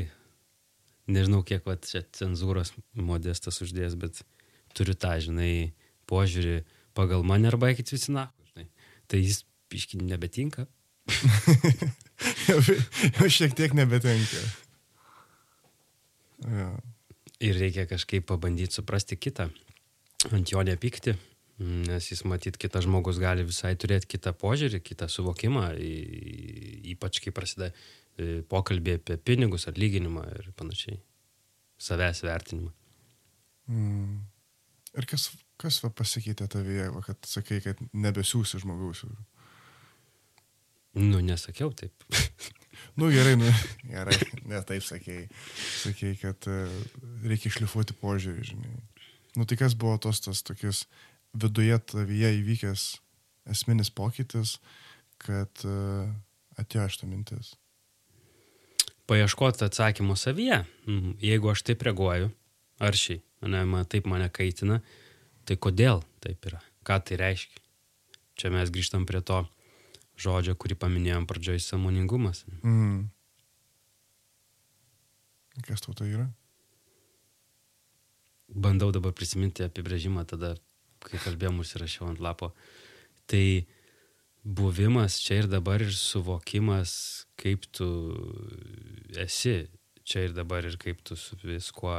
nežinau, 1.13 1.43
kiek 1.47 1.67
va, 1.69 1.77
čia 1.81 2.05
cenzūros 2.17 2.73
modestas 2.97 3.61
uždės, 3.65 3.99
bet 4.01 4.23
turiu 4.77 4.97
tą, 4.97 5.19
žinai, 5.23 5.75
požiūrį 6.11 6.63
pagal 6.97 7.25
mane 7.27 7.51
arba 7.51 7.73
eikit 7.73 7.93
visi 7.93 8.15
na 8.15 8.31
tai 9.09 9.21
jis 9.23 9.45
piški 9.73 10.01
nebetinka. 10.03 10.67
jau, 12.49 12.59
jau 13.19 13.29
šiek 13.29 13.57
tiek 13.57 13.77
nebetinka. 13.77 14.43
Ja. 16.45 16.73
Ir 17.45 17.59
reikia 17.61 17.87
kažkaip 17.89 18.27
pabandyti 18.29 18.79
suprasti 18.79 19.19
kitą, 19.21 19.49
ant 20.33 20.53
jo 20.53 20.63
nepykti, 20.65 21.17
nes 21.61 22.07
jis 22.09 22.23
matyt, 22.29 22.57
kitas 22.61 22.87
žmogus 22.87 23.19
gali 23.21 23.45
visai 23.47 23.75
turėti 23.81 24.15
kitą 24.15 24.33
požiūrį, 24.39 24.81
kitą 24.85 25.09
suvokimą, 25.13 25.67
ypač 26.95 27.21
kai 27.25 27.35
prasideda 27.35 27.75
e, 28.19 28.43
pokalbė 28.49 28.99
apie 29.01 29.19
pinigus, 29.19 29.69
atlyginimą 29.71 30.27
ir 30.39 30.53
panašiai, 30.59 31.01
savęs 31.81 32.23
vertinimą. 32.27 32.71
Mm. 33.71 34.21
Ir 34.95 35.09
kas 35.11 35.31
Kas 35.61 35.79
va 35.85 35.91
pasikeitė 35.95 36.49
tavyje, 36.51 36.89
va, 36.95 37.01
kad 37.05 37.29
sakai, 37.29 37.61
kad 37.63 37.79
nebesiūsi 37.95 38.59
žmogaus? 38.65 39.05
Nu, 40.99 41.21
nesakiau 41.23 41.71
taip. 41.75 42.07
nu, 42.99 43.09
gerai, 43.15 43.37
nu, 43.39 43.51
gerai, 43.93 44.19
ne 44.51 44.61
taip 44.67 44.85
sakei. 44.87 45.29
Sakei, 45.85 46.15
kad 46.19 46.51
uh, 46.51 46.75
reikia 47.27 47.53
išlifuoti 47.53 47.97
požiūrį, 48.03 48.49
žinai. 48.51 48.75
Nu, 49.39 49.47
tai 49.47 49.59
kas 49.59 49.79
buvo 49.79 49.97
tos 50.03 50.23
tas 50.27 50.43
tokius 50.47 50.85
viduje 51.35 51.79
tavyje 51.91 52.35
įvykęs 52.41 52.89
esminis 53.55 53.91
pokytis, 53.95 54.59
kad 55.23 55.67
uh, 55.67 56.11
atėjo 56.59 56.91
šitą 56.97 57.11
mintis? 57.11 57.55
Paieškoti 59.11 59.67
atsakymų 59.67 60.17
savyje. 60.17 60.65
Mhm. 60.87 61.17
Jeigu 61.21 61.51
aš 61.53 61.63
taip 61.63 61.83
reaguoju, 61.85 62.31
aršiai, 62.81 63.23
ne, 63.43 63.65
man 63.69 63.85
taip 63.85 64.07
mane 64.09 64.31
kaitina, 64.33 64.81
Tai 65.45 65.57
kodėl 65.61 66.01
taip 66.25 66.47
yra? 66.49 66.61
Ką 66.89 66.99
tai 67.05 67.19
reiškia? 67.21 67.61
Čia 68.41 68.51
mes 68.53 68.71
grįžtam 68.73 69.05
prie 69.09 69.21
to 69.21 69.43
žodžio, 70.21 70.57
kurį 70.57 70.77
paminėjom 70.81 71.27
pradžioj- 71.29 71.61
samoningumas. 71.69 72.45
Mm. 72.63 73.11
Kas 75.69 75.85
tau 75.85 75.93
tai 75.93 76.09
yra? 76.09 76.29
Bandau 78.49 78.91
dabar 78.93 79.13
prisiminti 79.13 79.65
apibrėžimą 79.65 80.25
tada, 80.27 80.57
kai 81.01 81.19
kalbėjom, 81.19 81.61
užsirašiau 81.61 82.09
ant 82.09 82.21
lapo. 82.21 82.53
Tai 83.27 83.67
buvimas 84.45 85.17
čia 85.25 85.41
ir 85.43 85.49
dabar 85.49 85.83
ir 85.83 85.95
suvokimas, 85.97 87.25
kaip 87.41 87.65
tu 87.73 87.89
esi 89.17 89.65
čia 90.05 90.27
ir 90.29 90.37
dabar 90.37 90.65
ir 90.69 90.77
kaip 90.77 91.01
tu 91.05 91.17
su 91.17 91.37
viskuo 91.41 91.97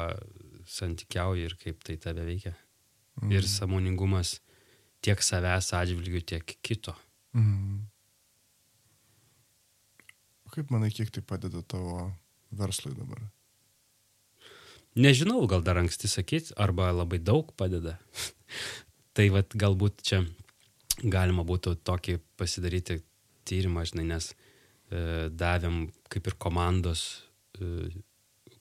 santykiauji 0.70 1.50
ir 1.50 1.58
kaip 1.62 1.82
tai 1.84 1.98
tave 1.98 2.26
veikia. 2.26 2.54
Mm. 3.22 3.32
Ir 3.34 3.48
samoningumas 3.50 4.40
tiek 5.02 5.22
savęs 5.22 5.74
atžvilgių, 5.74 6.22
tiek 6.22 6.58
kito. 6.62 6.96
Mm. 7.34 7.88
kaip 10.56 10.70
manai, 10.72 10.88
kiek 10.88 11.10
tai 11.12 11.20
padeda 11.20 11.60
tavo 11.68 12.14
verslui 12.56 12.94
dabar? 12.96 13.20
Nežinau, 14.96 15.42
gal 15.52 15.60
dar 15.60 15.82
anksti 15.82 16.08
sakyti, 16.08 16.54
arba 16.56 16.94
labai 16.96 17.20
daug 17.20 17.50
padeda. 17.60 17.98
tai 19.16 19.28
vad 19.34 19.52
galbūt 19.52 20.00
čia 20.08 20.22
galima 21.04 21.44
būtų 21.48 21.76
tokį 21.86 22.20
pasidaryti 22.40 23.00
tyrimą, 23.46 23.84
žinai, 23.90 24.08
nes 24.14 24.32
e, 24.32 25.28
davėm 25.30 25.90
kaip 26.12 26.30
ir 26.30 26.38
komandos 26.42 27.06
e, 27.60 27.90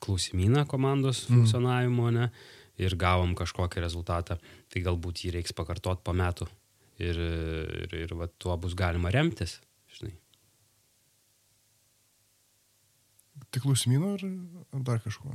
klausimyną 0.05 0.67
komandos 0.69 1.25
mm. 1.25 1.39
funkcionavimo, 1.39 2.11
ne, 2.15 2.29
ir 2.81 2.97
gavom 2.99 3.33
kažkokį 3.39 3.85
rezultatą, 3.85 4.37
tai 4.69 4.83
galbūt 4.85 5.25
jį 5.25 5.37
reiks 5.39 5.55
pakartot 5.57 6.03
po 6.05 6.15
metų 6.17 6.49
ir, 6.99 7.19
ir, 7.85 7.97
ir 8.05 8.15
va, 8.19 8.29
tuo 8.39 8.57
bus 8.61 8.77
galima 8.79 9.13
remtis, 9.15 9.61
žinai. 9.97 10.15
Tik 13.55 13.63
klausimyno 13.63 14.15
ar, 14.17 14.25
ar 14.75 14.87
dar 14.87 15.03
kažko? 15.03 15.35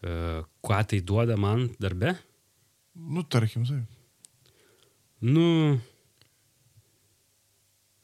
E, 0.00 0.12
ką 0.64 0.82
tai 0.90 1.00
duoda 1.04 1.36
man 1.40 1.68
darbe? 1.82 2.14
Nu, 2.94 3.24
tarkim, 3.26 3.66
taip. 3.66 3.99
Nu, 5.20 5.44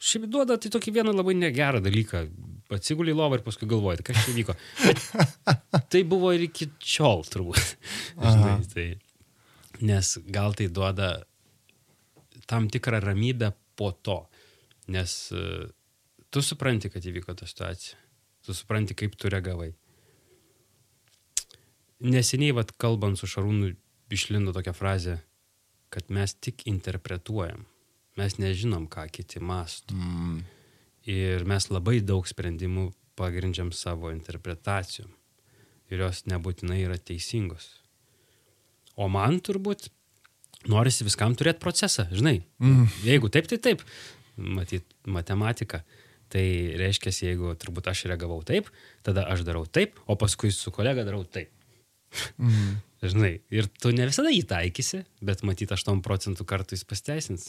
šiaip 0.02 0.26
duoda 0.32 0.58
tai 0.60 0.70
tokį 0.74 0.98
vieną 0.98 1.14
labai 1.16 1.36
negerą 1.38 1.80
dalyką. 1.84 2.26
Atsigulį 2.76 3.14
į 3.14 3.16
lovą 3.20 3.38
ir 3.38 3.44
paskui 3.46 3.68
galvoji, 3.70 4.02
kas 4.06 4.24
čia 4.26 4.34
vyko. 4.34 4.56
Bet 4.82 5.86
tai 5.94 6.02
buvo 6.08 6.32
ir 6.34 6.48
iki 6.48 6.68
šiol 6.82 7.22
turbūt. 7.30 7.76
Žinai, 8.18 8.56
tai, 8.72 8.86
nes 9.86 10.12
gal 10.34 10.56
tai 10.58 10.66
duoda 10.66 11.12
tam 12.50 12.66
tikrą 12.72 13.00
ramybę 13.04 13.52
po 13.78 13.92
to. 13.94 14.24
Nes 14.90 15.14
uh, 15.34 15.66
tu 16.30 16.42
supranti, 16.42 16.90
kad 16.90 17.06
įvyko 17.06 17.38
ta 17.38 17.46
situacija. 17.48 17.98
Tu 18.46 18.54
supranti, 18.54 18.98
kaip 18.98 19.14
tu 19.18 19.30
reagavai 19.30 19.72
neseniai, 22.00 22.54
vat, 22.56 22.72
kalbant 22.80 23.18
su 23.18 23.28
Šarūnu, 23.30 23.72
išlindo 24.12 24.54
tokia 24.56 24.74
frazė, 24.76 25.18
kad 25.92 26.10
mes 26.12 26.34
tik 26.34 26.66
interpretuojam. 26.70 27.64
Mes 28.16 28.38
nežinom, 28.40 28.86
ką 28.88 29.06
kiti 29.12 29.42
mastų. 29.44 29.96
Mm. 29.96 30.38
Ir 31.06 31.44
mes 31.48 31.68
labai 31.70 32.00
daug 32.02 32.26
sprendimų 32.26 32.88
pagrindžiam 33.16 33.70
savo 33.76 34.10
interpretacijom. 34.12 35.10
Ir 35.92 36.02
jos 36.02 36.24
nebūtinai 36.26 36.80
yra 36.82 36.96
teisingos. 36.98 37.68
O 38.96 39.10
man 39.12 39.38
turbūt 39.44 39.90
norisi 40.70 41.04
viskam 41.06 41.36
turėti 41.36 41.62
procesą, 41.62 42.08
žinai. 42.10 42.40
Mm. 42.62 42.88
Jeigu 43.06 43.30
taip, 43.32 43.48
tai 43.52 43.60
taip. 43.62 43.84
Matyt, 44.36 44.88
matematika. 45.06 45.84
Tai 46.32 46.42
reiškia, 46.80 47.12
jeigu 47.28 47.52
turbūt 47.60 47.86
aš 47.92 48.08
reagavau 48.10 48.40
taip, 48.46 48.72
tada 49.06 49.28
aš 49.30 49.44
darau 49.46 49.62
taip, 49.68 50.00
o 50.10 50.16
paskui 50.18 50.50
su 50.50 50.72
kolega 50.74 51.04
darau 51.06 51.22
taip. 51.22 51.52
Mhm. 52.38 52.74
Žinai, 53.04 53.40
ir 53.52 53.68
tu 53.80 53.92
ne 53.92 54.06
visada 54.08 54.32
jį 54.32 54.42
taikysi, 54.48 55.02
bet 55.24 55.44
matyt, 55.46 55.74
8 55.74 56.00
procentų 56.04 56.46
kartų 56.48 56.78
jis 56.78 56.86
pasteisins. 56.88 57.46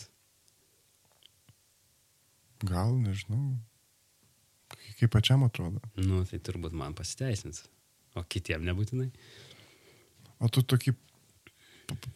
Gal, 2.67 2.91
nežinau. 2.99 3.55
Kaip 4.97 5.11
pačiam 5.13 5.45
atrodo. 5.45 5.79
Nu, 5.95 6.23
tai 6.27 6.41
turbūt 6.43 6.73
man 6.75 6.95
pasiteisins. 6.97 7.63
O 8.17 8.23
kitiem 8.25 8.65
nebūtinai. 8.65 9.11
O 10.43 10.49
tu 10.51 10.63
tokį, 10.65 10.95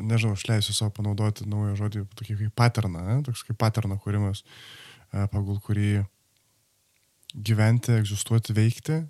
nežinau, 0.02 0.34
aš 0.36 0.48
leisiu 0.50 0.76
savo 0.76 0.92
panaudoti 0.98 1.48
naują 1.50 1.78
žodį, 1.80 2.04
tokį 2.18 2.38
kaip 2.42 2.58
paterną, 2.58 3.06
ne? 3.06 3.18
toks 3.26 3.46
kaip 3.48 3.60
paterno 3.62 3.96
kūrimas, 4.02 4.44
e, 5.14 5.24
pagal 5.32 5.62
kurį 5.64 5.92
gyventi, 7.38 7.96
egzistuoti, 8.02 8.58
veikti 8.58 9.04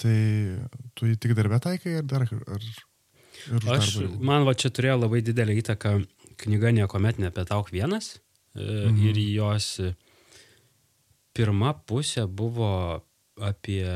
Tai 0.00 0.14
tu 0.96 1.08
jį 1.08 1.18
tik 1.20 1.36
darbę 1.38 1.60
taikai 1.62 1.98
ar 2.00 2.08
dar... 2.08 2.26
Ar, 2.26 2.56
ar 2.56 2.70
Aš, 3.72 3.96
man 4.20 4.46
va 4.46 4.54
čia 4.58 4.70
turėjo 4.74 5.00
labai 5.02 5.22
didelį 5.24 5.58
įtaką 5.62 5.94
knyga 6.42 6.72
Niekuomet 6.74 7.20
nepietauk 7.22 7.70
vienas 7.74 8.16
e, 8.54 8.62
mhm. 8.62 9.00
ir 9.08 9.20
jos 9.36 9.68
pirma 11.36 11.72
pusė 11.88 12.26
buvo 12.28 13.02
apie 13.42 13.86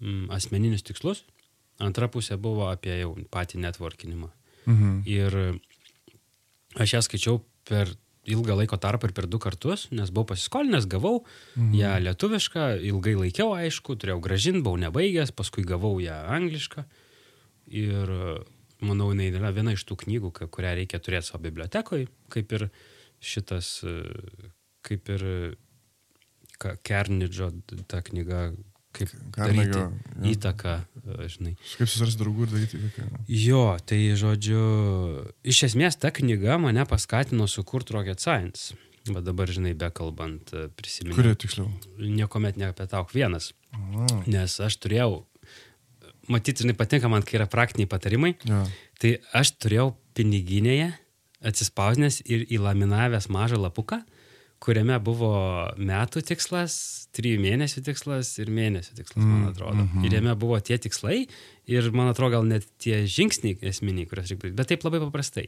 mm, 0.00 0.30
asmeninius 0.32 0.84
tikslus, 0.86 1.24
antra 1.80 2.08
pusė 2.12 2.38
buvo 2.40 2.70
apie 2.70 3.00
jau 3.02 3.14
patį 3.32 3.60
networkinimą. 3.66 4.30
Mhm. 4.68 4.94
Ir 5.08 5.36
aš 6.80 6.96
ją 6.96 7.02
skaičiau 7.04 7.42
per 7.68 7.92
ilgą 8.30 8.56
laiko 8.58 8.76
tarpą 8.80 9.08
ir 9.08 9.14
per 9.16 9.26
du 9.30 9.40
kartus, 9.42 9.86
nes 9.94 10.10
buvau 10.12 10.32
pasiskolinęs, 10.32 10.88
gavau 10.90 11.22
mhm. 11.56 11.76
ją 11.76 11.92
lietuvišką, 12.06 12.66
ilgai 12.90 13.16
laikiau, 13.24 13.54
aišku, 13.56 13.96
turėjau 14.00 14.20
gražinti, 14.24 14.64
buvau 14.64 14.80
nebaigęs, 14.80 15.34
paskui 15.36 15.64
gavau 15.66 15.96
ją 16.02 16.18
anglišką. 16.36 16.84
Ir 17.70 18.10
manau, 18.82 19.10
jinai 19.12 19.28
yra 19.30 19.52
viena 19.54 19.74
iš 19.76 19.84
tų 19.86 20.00
knygų, 20.04 20.32
kurią 20.50 20.74
reikia 20.80 20.98
turėti 21.02 21.30
savo 21.30 21.44
bibliotekoje, 21.44 22.08
kaip 22.32 22.54
ir 22.56 22.70
šitas, 23.20 23.78
kaip 24.86 25.12
ir 25.14 25.26
Kernidžo 26.60 27.54
ta 27.88 28.02
knyga 28.04 28.50
kaip 28.96 29.12
daryti 29.36 29.78
jo, 29.78 29.86
jo. 29.86 30.32
įtaką, 30.32 30.74
e, 31.04 31.28
žinai. 31.30 31.54
Kaip 31.78 31.88
susirasti 31.88 32.20
draugų 32.20 32.46
ir 32.46 32.52
daryti 32.54 32.80
įtaką. 32.80 33.22
Jo, 33.30 33.64
tai 33.86 34.00
žodžiu, 34.18 34.62
iš 35.46 35.64
esmės 35.70 35.98
ta 36.00 36.12
knyga 36.14 36.58
mane 36.62 36.84
paskatino 36.90 37.46
sukurti 37.50 37.94
Rocket 37.96 38.22
Science. 38.22 38.76
Bet 39.08 39.24
dabar, 39.24 39.48
žinai, 39.48 39.72
bekalbant, 39.78 40.52
e, 40.52 40.66
prisimenu. 40.76 41.16
Kurie 41.16 41.36
tiksliau? 41.38 41.70
Niekuomet 42.02 42.58
neapetauk 42.60 43.14
vienas. 43.14 43.52
A. 43.72 44.06
Nes 44.28 44.58
aš 44.60 44.76
turėjau, 44.82 45.22
matyti, 46.32 46.64
žinai, 46.64 46.76
patinka 46.78 47.10
man, 47.10 47.24
kai 47.26 47.40
yra 47.40 47.48
praktiniai 47.50 47.90
patarimai. 47.90 48.34
Ja. 48.48 48.62
Tai 49.00 49.12
aš 49.40 49.54
turėjau 49.58 49.92
piniginėje 50.18 50.90
atsispausnęs 51.46 52.22
ir 52.28 52.46
įlaminavęs 52.52 53.30
mažą 53.32 53.60
lapuką. 53.60 54.02
Kuriame 54.60 54.98
buvo 55.00 55.32
metų 55.80 56.20
tikslas, 56.28 56.74
trijų 57.16 57.38
mėnesių 57.40 57.80
tikslas 57.86 58.34
ir 58.42 58.50
mėnesių 58.52 58.98
tikslas, 58.98 59.22
man 59.22 59.38
mm, 59.38 59.52
atrodo. 59.54 59.76
Mm 59.78 59.86
-hmm. 59.88 60.04
Ir 60.04 60.16
jame 60.18 60.34
buvo 60.36 60.58
tie 60.60 60.76
tikslai 60.76 61.22
ir, 61.64 61.88
man 61.96 62.10
atrodo, 62.12 62.34
gal 62.36 62.44
net 62.44 62.66
tie 62.76 63.06
žingsniai 63.06 63.56
esminiai, 63.70 64.04
kuriuos 64.06 64.28
reikia 64.28 64.42
daryti, 64.42 64.56
bet 64.56 64.68
taip 64.68 64.84
labai 64.84 65.00
paprastai. 65.00 65.46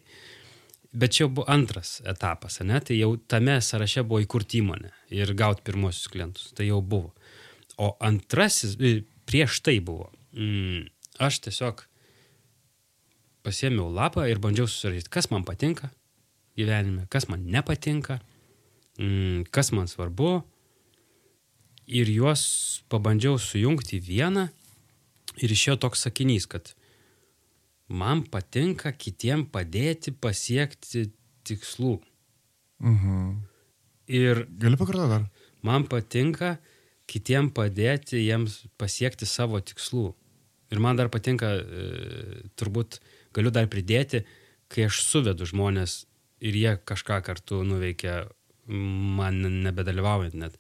Bet 0.93 1.12
čia 1.12 1.26
buvo 1.28 1.45
antras 1.49 2.01
etapas, 2.05 2.61
ne? 2.61 2.80
tai 2.80 2.97
jau 2.97 3.16
tame 3.16 3.61
sąraše 3.61 4.03
buvo 4.03 4.20
įkurti 4.20 4.61
įmonę 4.61 4.91
ir 5.11 5.35
gauti 5.35 5.62
pirmosius 5.64 6.09
klientus, 6.09 6.53
tai 6.57 6.66
jau 6.66 6.80
buvo. 6.80 7.12
O 7.76 7.97
antrasis, 8.01 8.76
e, 8.80 9.05
prieš 9.24 9.61
tai 9.61 9.80
buvo, 9.80 10.11
mm, 10.33 10.87
aš 11.22 11.41
tiesiog 11.47 11.85
pasėmiau 13.43 13.91
lapą 13.93 14.26
ir 14.30 14.41
bandžiau 14.43 14.68
susirašyti, 14.70 15.11
kas 15.12 15.30
man 15.33 15.47
patinka 15.49 15.91
gyvenime, 16.59 17.07
kas 17.11 17.28
man 17.30 17.45
nepatinka 17.49 18.20
mm, 18.99 19.49
kas 19.51 19.72
man 19.72 19.89
svarbu, 19.91 20.43
ir 21.87 22.11
juos 22.11 22.83
pabandžiau 22.93 23.39
sujungti 23.41 23.99
į 23.99 24.05
vieną 24.07 24.47
ir 25.43 25.53
išėjo 25.53 25.78
toks 25.85 26.05
sakinys, 26.07 26.47
kad 26.47 26.74
man 27.89 28.24
patinka 28.24 28.93
kitiem 28.93 29.47
padėti 29.53 30.12
pasiekti 30.12 31.11
tikslų. 31.49 31.99
Mhm. 32.83 33.33
Ir... 34.12 34.47
Gali 34.59 34.78
pakartoti 34.78 35.11
dar? 35.11 35.26
Man 35.62 35.87
patinka 35.91 36.57
kitiem 37.11 37.51
padėti 37.55 38.22
jiems 38.22 38.62
pasiekti 38.78 39.28
savo 39.28 39.61
tikslų. 39.61 40.12
Ir 40.73 40.81
man 40.81 40.97
dar 40.97 41.11
patinka, 41.12 41.51
e, 41.61 42.43
turbūt 42.57 43.01
galiu 43.37 43.53
dar 43.53 43.68
pridėti, 43.68 44.23
kai 44.73 44.87
aš 44.89 45.03
suvedu 45.05 45.47
žmonės 45.49 46.03
ir 46.43 46.57
jie 46.57 46.77
kažką 46.89 47.20
kartu 47.27 47.61
nuveikia 47.66 48.25
man 48.66 49.43
nebedalyvaujant 49.64 50.37
net. 50.39 50.57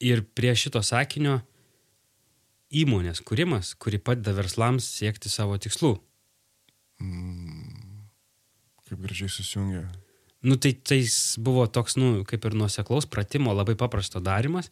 Ir 0.00 0.24
prie 0.24 0.54
šito 0.56 0.80
sakinio 0.86 1.40
įmonės 2.70 3.20
kūrimas, 3.26 3.74
kuri 3.76 3.98
padeda 3.98 4.32
verslams 4.36 4.86
siekti 4.86 5.28
savo 5.28 5.58
tikslų. 5.60 5.96
Mm, 7.02 8.06
kaip 8.88 9.02
gražiai 9.02 9.32
susijungia. 9.32 9.88
Nu, 10.40 10.56
tai 10.56 10.72
tai 10.72 11.02
buvo 11.42 11.66
toks, 11.68 11.98
nu, 12.00 12.22
kaip 12.24 12.46
ir 12.48 12.56
nuoseklaus 12.56 13.08
pratimo, 13.10 13.52
labai 13.52 13.76
paprasto 13.76 14.22
darimas. 14.24 14.70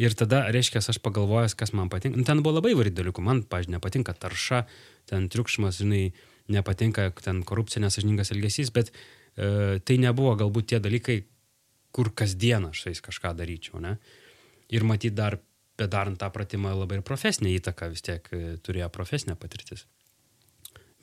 Ir 0.00 0.14
tada, 0.16 0.46
reiškia, 0.54 0.80
aš 0.80 0.98
pagalvojęs, 1.04 1.54
kas 1.60 1.74
man 1.76 1.90
patinka. 1.92 2.16
Nu, 2.16 2.24
ten 2.24 2.40
buvo 2.40 2.56
labai 2.56 2.72
įvairių 2.72 2.94
dalykų. 2.96 3.24
Man, 3.24 3.42
pažiūrėjau, 3.44 3.76
nepatinka 3.76 4.14
tarša, 4.16 4.62
ten 5.10 5.28
triukšmas, 5.32 5.82
žinai, 5.82 6.06
nepatinka 6.52 7.10
ten 7.20 7.42
korupcija, 7.46 7.82
nesažiningas 7.84 8.32
elgesys, 8.32 8.72
bet 8.72 8.94
e, 8.94 9.78
tai 9.84 9.98
nebuvo 10.00 10.32
galbūt 10.40 10.72
tie 10.72 10.80
dalykai, 10.80 11.18
kur 11.92 12.12
kasdieną 12.16 12.72
aš 12.72 12.86
jais 12.88 13.04
kažką 13.04 13.34
daryčiau. 13.36 13.82
Ne? 13.84 13.98
Ir 14.72 14.86
matyt, 14.88 15.12
dar 15.18 15.36
bedarant 15.80 16.18
tą 16.20 16.30
pratimą 16.32 16.72
labai 16.78 17.00
ir 17.00 17.06
profesinė 17.06 17.52
įtaka 17.58 17.90
vis 17.92 18.04
tiek 18.06 18.32
e, 18.32 18.56
turėjo 18.64 18.88
profesinė 18.94 19.36
patirtis. 19.40 19.84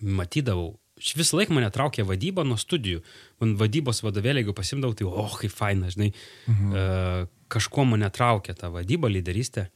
Matydavau 0.01 0.75
visą 0.97 1.37
laiką 1.39 1.55
mane 1.55 1.69
traukė 1.73 2.05
vadyba 2.07 2.45
nuo 2.47 2.57
studijų. 2.59 3.03
Man 3.41 3.55
vadybos 3.59 4.01
vadovėlį, 4.05 4.43
jeigu 4.43 4.55
pasimdavau, 4.57 4.97
tai, 4.97 5.07
oh, 5.07 5.35
kaip 5.41 5.53
faina, 5.53 5.91
žinai, 5.93 6.11
mhm. 6.49 6.71
uh, 6.73 7.33
kažkuo 7.53 7.85
mane 7.87 8.09
traukė 8.13 8.55
ta 8.57 8.71
vadyba, 8.73 9.11
lyderystė. 9.11 9.67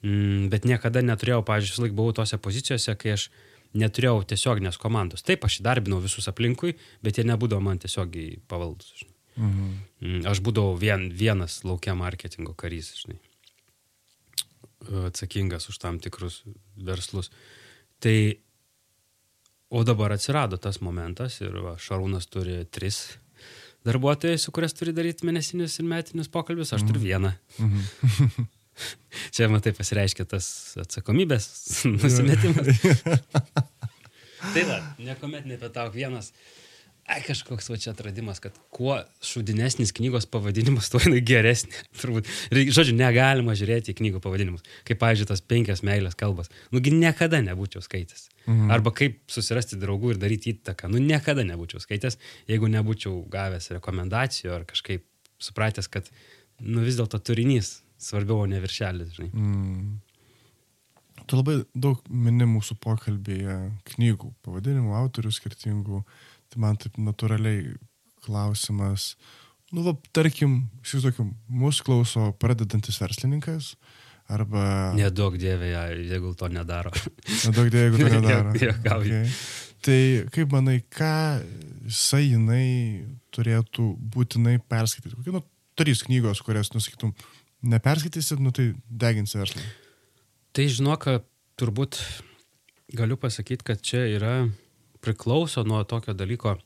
Mm, 0.00 0.48
bet 0.52 0.64
niekada 0.64 1.02
neturėjau, 1.04 1.42
pavyzdžiui, 1.44 1.74
vis 1.74 1.82
laik 1.84 1.96
buvau 1.96 2.14
tose 2.16 2.38
pozicijose, 2.40 2.94
kai 2.96 3.14
aš 3.18 3.26
neturėjau 3.76 4.22
tiesioginės 4.32 4.80
komandos. 4.80 5.24
Taip, 5.26 5.44
aš 5.44 5.60
įdarbinau 5.60 6.00
visus 6.02 6.28
aplinkui, 6.30 6.74
bet 7.04 7.20
jie 7.20 7.26
nebūdavo 7.28 7.62
man 7.64 7.80
tiesiogiai 7.82 8.38
pavaldus. 8.50 9.04
Mhm. 9.36 9.66
Mm, 10.00 10.22
aš 10.30 10.40
būdavau 10.44 10.78
vien, 10.80 11.10
vienas 11.12 11.60
laukia 11.68 11.94
marketingo 11.98 12.56
karys, 12.58 12.94
žinai, 13.02 13.20
atsakingas 15.10 15.68
už 15.68 15.78
tam 15.78 16.00
tikrus 16.00 16.42
verslus. 16.76 17.30
Tai 18.00 18.16
O 19.70 19.84
dabar 19.86 20.12
atsirado 20.12 20.58
tas 20.58 20.80
momentas 20.82 21.36
ir 21.40 21.54
va, 21.62 21.76
Šarūnas 21.78 22.26
turi 22.26 22.64
tris 22.74 23.04
darbuotojai, 23.86 24.38
su 24.38 24.50
kurias 24.52 24.74
turi 24.74 24.92
daryti 24.96 25.26
mėnesinius 25.28 25.78
ir 25.78 25.86
metinius 25.88 26.30
pokalbius, 26.32 26.74
aš 26.74 26.82
turiu 26.88 27.00
mhm. 27.00 27.06
vieną. 27.06 27.30
Mhm. 27.58 28.48
Čia, 29.34 29.46
matai, 29.52 29.74
pasireiškia 29.76 30.26
tas 30.28 30.46
atsakomybės 30.80 31.46
nusimetimas. 31.92 32.82
tai 34.54 34.64
va, 34.66 34.80
niekuomet 34.98 35.46
nepetauk 35.46 35.94
vienas 35.94 36.32
ai, 37.10 37.20
kažkoks 37.26 37.70
va 37.72 37.78
čia 37.80 37.90
atradimas, 37.92 38.38
kad 38.42 38.54
kuo 38.74 38.96
šudinesnis 39.24 39.92
knygos 39.96 40.28
pavadinimas, 40.30 40.88
tuo 40.92 41.00
jinai 41.02 41.20
geresnė. 41.26 41.84
Turbūt. 42.00 42.30
Ir, 42.52 42.62
žodžiu, 42.74 42.94
negalima 42.98 43.56
žiūrėti 43.58 43.92
į 43.92 43.98
knygų 44.00 44.22
pavadinimus. 44.24 44.64
Kaip, 44.88 45.00
pavyzdžiui, 45.02 45.28
tas 45.30 45.42
penkias 45.42 45.84
meilės 45.86 46.18
kalbas. 46.18 46.52
Nugi 46.74 46.94
niekada 46.94 47.42
nebūčiau 47.44 47.82
skaitęs. 47.84 48.28
Mhm. 48.46 48.70
Arba 48.74 48.94
kaip 48.96 49.20
susirasti 49.30 49.78
draugų 49.80 50.14
ir 50.14 50.22
daryti 50.22 50.54
įtaką. 50.54 50.90
Nu, 50.92 51.02
niekada 51.02 51.44
nebūčiau 51.46 51.82
skaitęs, 51.82 52.18
jeigu 52.50 52.70
nebūčiau 52.72 53.24
gavęs 53.30 53.72
rekomendacijų 53.76 54.54
ar 54.60 54.68
kažkaip 54.68 55.04
supratęs, 55.40 55.90
kad, 55.92 56.08
nu, 56.60 56.84
vis 56.86 57.00
dėlto 57.00 57.20
turinys 57.24 57.80
svarbiau, 58.00 58.44
o 58.44 58.48
ne 58.48 58.60
viršelis, 58.62 59.12
žinai. 59.16 59.30
Mm. 59.34 59.98
Tu 61.28 61.38
labai 61.38 61.60
daug 61.78 62.00
mini 62.10 62.46
mūsų 62.48 62.74
pokalbėje 62.82 63.56
knygų, 63.92 64.32
pavadinimų, 64.46 64.96
autorių 64.98 65.30
skirtingų. 65.34 66.00
Tai 66.50 66.62
man 66.64 66.78
taip 66.80 66.98
natūraliai 66.98 67.76
klausimas, 68.24 69.14
nu, 69.70 69.84
va, 69.86 69.94
tarkim, 70.16 70.64
įsivaizduokim, 70.82 71.32
mūsų 71.62 71.86
klauso 71.86 72.26
pradedantis 72.42 72.98
verslininkas, 73.00 73.74
arba... 74.30 74.62
Nedaug 74.98 75.36
dievė, 75.40 75.70
jeigu 76.10 76.34
to 76.38 76.50
nedaro. 76.52 76.92
Nedaug 77.46 77.70
dievė, 77.72 77.86
jeigu 77.86 78.02
to 78.02 78.10
nedaro. 78.18 78.54
okay. 78.98 79.22
Tai 79.80 80.00
kaip 80.34 80.52
manai, 80.52 80.80
ką 80.92 81.14
jisai 81.88 82.26
jinai 82.26 82.66
turėtų 83.32 83.86
būtinai 84.12 84.58
perskaityti? 84.68 85.16
Kokie, 85.16 85.32
nu, 85.38 85.40
trys 85.78 86.02
knygos, 86.04 86.42
kurias, 86.44 86.72
nusakytum, 86.74 87.14
neperskaitysit, 87.72 88.42
nu 88.42 88.52
tai 88.52 88.72
deginsi 88.90 89.40
verslą. 89.40 89.62
Tai 90.56 90.66
žinok, 90.68 91.06
turbūt 91.60 91.96
galiu 92.98 93.16
pasakyti, 93.20 93.64
kad 93.70 93.80
čia 93.86 94.02
yra 94.10 94.34
priklauso 95.00 95.64
nuo 95.64 95.82
tokio 95.84 96.14
dalyko. 96.14 96.56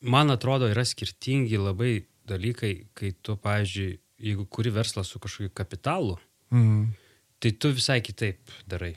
Man 0.00 0.32
atrodo, 0.32 0.68
yra 0.70 0.84
skirtingi 0.84 1.58
labai 1.60 2.06
dalykai, 2.28 2.72
kai 2.96 3.12
tu, 3.22 3.36
pavyzdžiui, 3.40 3.98
jeigu 4.20 4.46
kuri 4.52 4.72
verslą 4.72 5.04
su 5.04 5.20
kažkokiu 5.20 5.52
kapitalu, 5.56 6.18
mhm. 6.52 6.90
tai 7.40 7.52
tu 7.52 7.72
visai 7.76 8.00
kitaip 8.04 8.52
darai. 8.68 8.94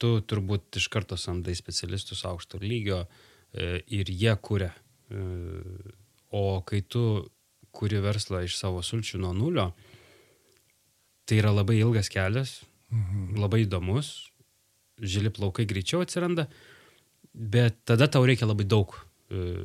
Tu 0.00 0.10
turbūt 0.26 0.80
iš 0.80 0.88
karto 0.92 1.16
samdai 1.20 1.54
specialistus 1.56 2.24
aukšto 2.28 2.58
lygio 2.60 3.04
e, 3.04 3.78
ir 3.94 4.10
jie 4.10 4.34
kuria. 4.42 4.72
E, 5.08 5.22
o 6.34 6.60
kai 6.66 6.82
tu 6.82 7.04
kuri 7.74 8.00
verslą 8.02 8.44
iš 8.44 8.58
savo 8.58 8.82
sulčių 8.82 9.20
nuo 9.22 9.32
nulio, 9.36 9.68
tai 11.24 11.40
yra 11.40 11.54
labai 11.54 11.78
ilgas 11.80 12.10
kelias, 12.12 12.60
mhm. 12.92 13.34
labai 13.40 13.64
įdomus, 13.64 14.12
žili 15.00 15.32
plaukai 15.34 15.66
greičiau 15.66 16.04
atsiranda, 16.04 16.46
Bet 17.34 17.80
tada 17.88 18.06
tau 18.06 18.22
reikia 18.26 18.46
labai 18.46 18.66
daug 18.68 18.94
e, 19.28 19.64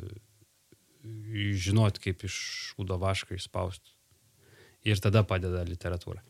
žinot, 1.59 1.99
kaip 2.01 2.25
iš 2.25 2.37
šūdo 2.71 2.97
vašką 3.01 3.37
išspausti. 3.37 3.93
Ir 4.87 5.01
tada 5.03 5.23
padeda 5.27 5.61
literatūra. 5.67 6.23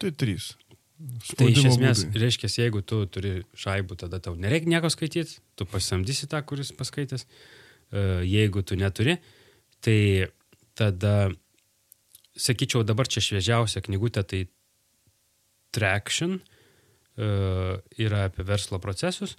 Tai 0.00 0.12
trys. 0.16 0.54
Spaudimo 0.96 1.36
tai 1.36 1.48
iš 1.52 1.66
esmės, 1.68 2.02
būdai. 2.06 2.20
reiškia, 2.22 2.50
jeigu 2.62 2.80
tu 2.80 3.02
turi 3.12 3.32
šaibų, 3.58 3.98
tada 4.00 4.20
tau 4.24 4.32
nereikia 4.40 4.70
nieko 4.72 4.88
skaityti, 4.88 5.42
tu 5.58 5.66
pasamdysi 5.68 6.28
tą, 6.30 6.40
kuris 6.48 6.72
paskaitęs. 6.76 7.26
E, 7.26 8.04
jeigu 8.24 8.62
tu 8.64 8.78
neturi, 8.80 9.18
tai 9.84 10.30
tada, 10.78 11.28
sakyčiau, 12.32 12.86
dabar 12.86 13.10
čia 13.12 13.20
šviežiausia 13.24 13.84
knygutė, 13.84 14.24
tai 14.24 14.46
Traction 15.76 16.38
e, 16.40 17.28
yra 18.00 18.24
apie 18.30 18.46
verslo 18.48 18.80
procesus. 18.80 19.36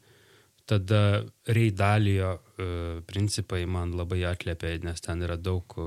Tada 0.68 1.24
reidalijo 1.47 2.34
e, 2.36 2.65
principai 3.07 3.61
man 3.72 3.93
labai 3.95 4.26
atliepia, 4.28 4.76
nes 4.84 5.03
ten 5.03 5.24
yra 5.24 5.38
daug 5.39 5.78
e, 5.80 5.86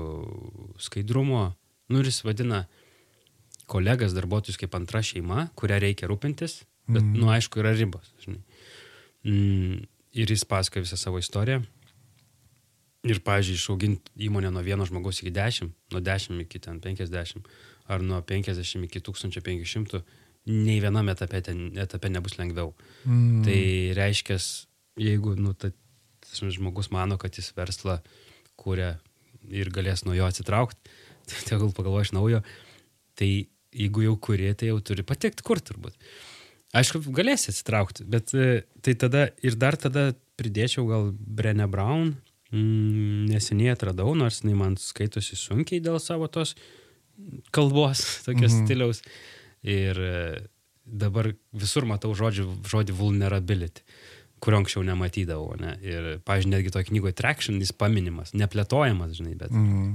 skaidrumo. 0.81 1.51
Nu 1.91 2.01
ir 2.01 2.09
jis 2.09 2.23
vadina 2.25 2.63
kolegas, 3.71 4.15
darbuotojus 4.17 4.57
kaip 4.59 4.73
antra 4.75 5.03
šeima, 5.05 5.49
kurią 5.59 5.77
reikia 5.83 6.09
rūpintis, 6.09 6.63
bet, 6.89 7.03
mm. 7.03 7.19
nu, 7.19 7.29
aišku, 7.31 7.61
yra 7.61 7.75
ribos. 7.77 8.09
Žinai. 8.25 8.41
Mm, 9.27 9.83
ir 10.17 10.33
jis 10.33 10.47
pasakoja 10.49 10.87
visą 10.87 10.97
savo 10.99 11.21
istoriją. 11.21 11.61
Ir, 13.07 13.21
pavyzdžiui, 13.25 13.57
išauginti 13.57 14.25
įmonę 14.27 14.51
nuo 14.53 14.61
vieno 14.65 14.85
žmogaus 14.85 15.23
iki 15.23 15.31
dešimt, 15.33 15.73
nuo 15.93 16.01
dešimt 16.05 16.43
iki 16.43 16.59
ten 16.61 16.77
penkiasdešimt, 16.83 17.47
ar 17.89 18.03
nuo 18.05 18.19
penkiasdešimt 18.25 18.85
iki 18.85 19.01
tūkstančio 19.01 19.41
penkišimtų, 19.45 20.03
nei 20.51 20.77
vienam 20.83 21.09
etape, 21.13 21.41
ten, 21.45 21.63
etape 21.81 22.11
nebus 22.13 22.37
lengviau. 22.37 22.75
Mm. 23.05 23.41
Tai 23.47 23.61
reiškia, 23.97 24.37
jeigu 24.99 25.35
nu, 25.39 25.53
ta, 25.53 25.71
žmogus 26.41 26.91
mano, 26.91 27.17
kad 27.21 27.37
jis 27.37 27.51
verslą 27.57 27.99
kūrė 28.59 28.95
ir 29.51 29.71
galės 29.73 30.05
nuo 30.05 30.15
jo 30.17 30.27
atsitraukti, 30.27 30.91
tai 31.29 31.45
tegul 31.47 31.73
pagalvoja 31.75 32.09
iš 32.09 32.13
naujo, 32.17 32.41
tai 33.19 33.31
jeigu 33.71 34.05
jau 34.05 34.17
kūrė, 34.27 34.53
tai 34.57 34.71
jau 34.71 34.81
turi 34.83 35.05
patekti 35.07 35.45
kur 35.47 35.61
turbūt. 35.63 35.95
Aišku, 36.77 37.01
galėsi 37.11 37.49
atsitraukti, 37.51 38.05
bet 38.07 38.31
e, 38.31 38.63
tai 38.83 38.95
tada 38.99 39.25
ir 39.43 39.57
dar 39.59 39.75
tada 39.79 40.11
pridėčiau 40.39 40.85
gal 40.87 41.09
Brenę 41.11 41.67
Brown, 41.71 42.13
mm, 42.53 43.25
neseniai 43.31 43.73
atradau, 43.73 44.13
nors 44.15 44.39
jinai 44.41 44.55
man 44.59 44.77
skaitosi 44.79 45.35
sunkiai 45.39 45.83
dėl 45.83 45.99
savo 45.99 46.29
tos 46.31 46.55
kalbos, 47.51 48.05
tokios 48.27 48.55
mhm. 48.55 48.63
stiliaus. 48.63 49.03
Ir 49.67 49.99
e, 49.99 50.15
dabar 50.81 51.33
visur 51.53 51.85
matau 51.87 52.15
žodžių, 52.17 52.47
žodį 52.71 52.95
vulnerability 52.97 53.83
kurio 54.41 54.61
anksčiau 54.61 54.83
nematydavau. 54.85 55.55
Ne? 55.61 55.75
Ir, 55.85 56.11
pažiūrėjau, 56.25 56.53
netgi 56.55 56.73
toje 56.73 56.89
knygoje 56.89 57.17
Traction 57.17 57.59
jis 57.61 57.73
paminimas, 57.77 58.33
neplėtojamas, 58.37 59.13
žinai, 59.19 59.35
bet 59.39 59.53
mm. 59.53 59.91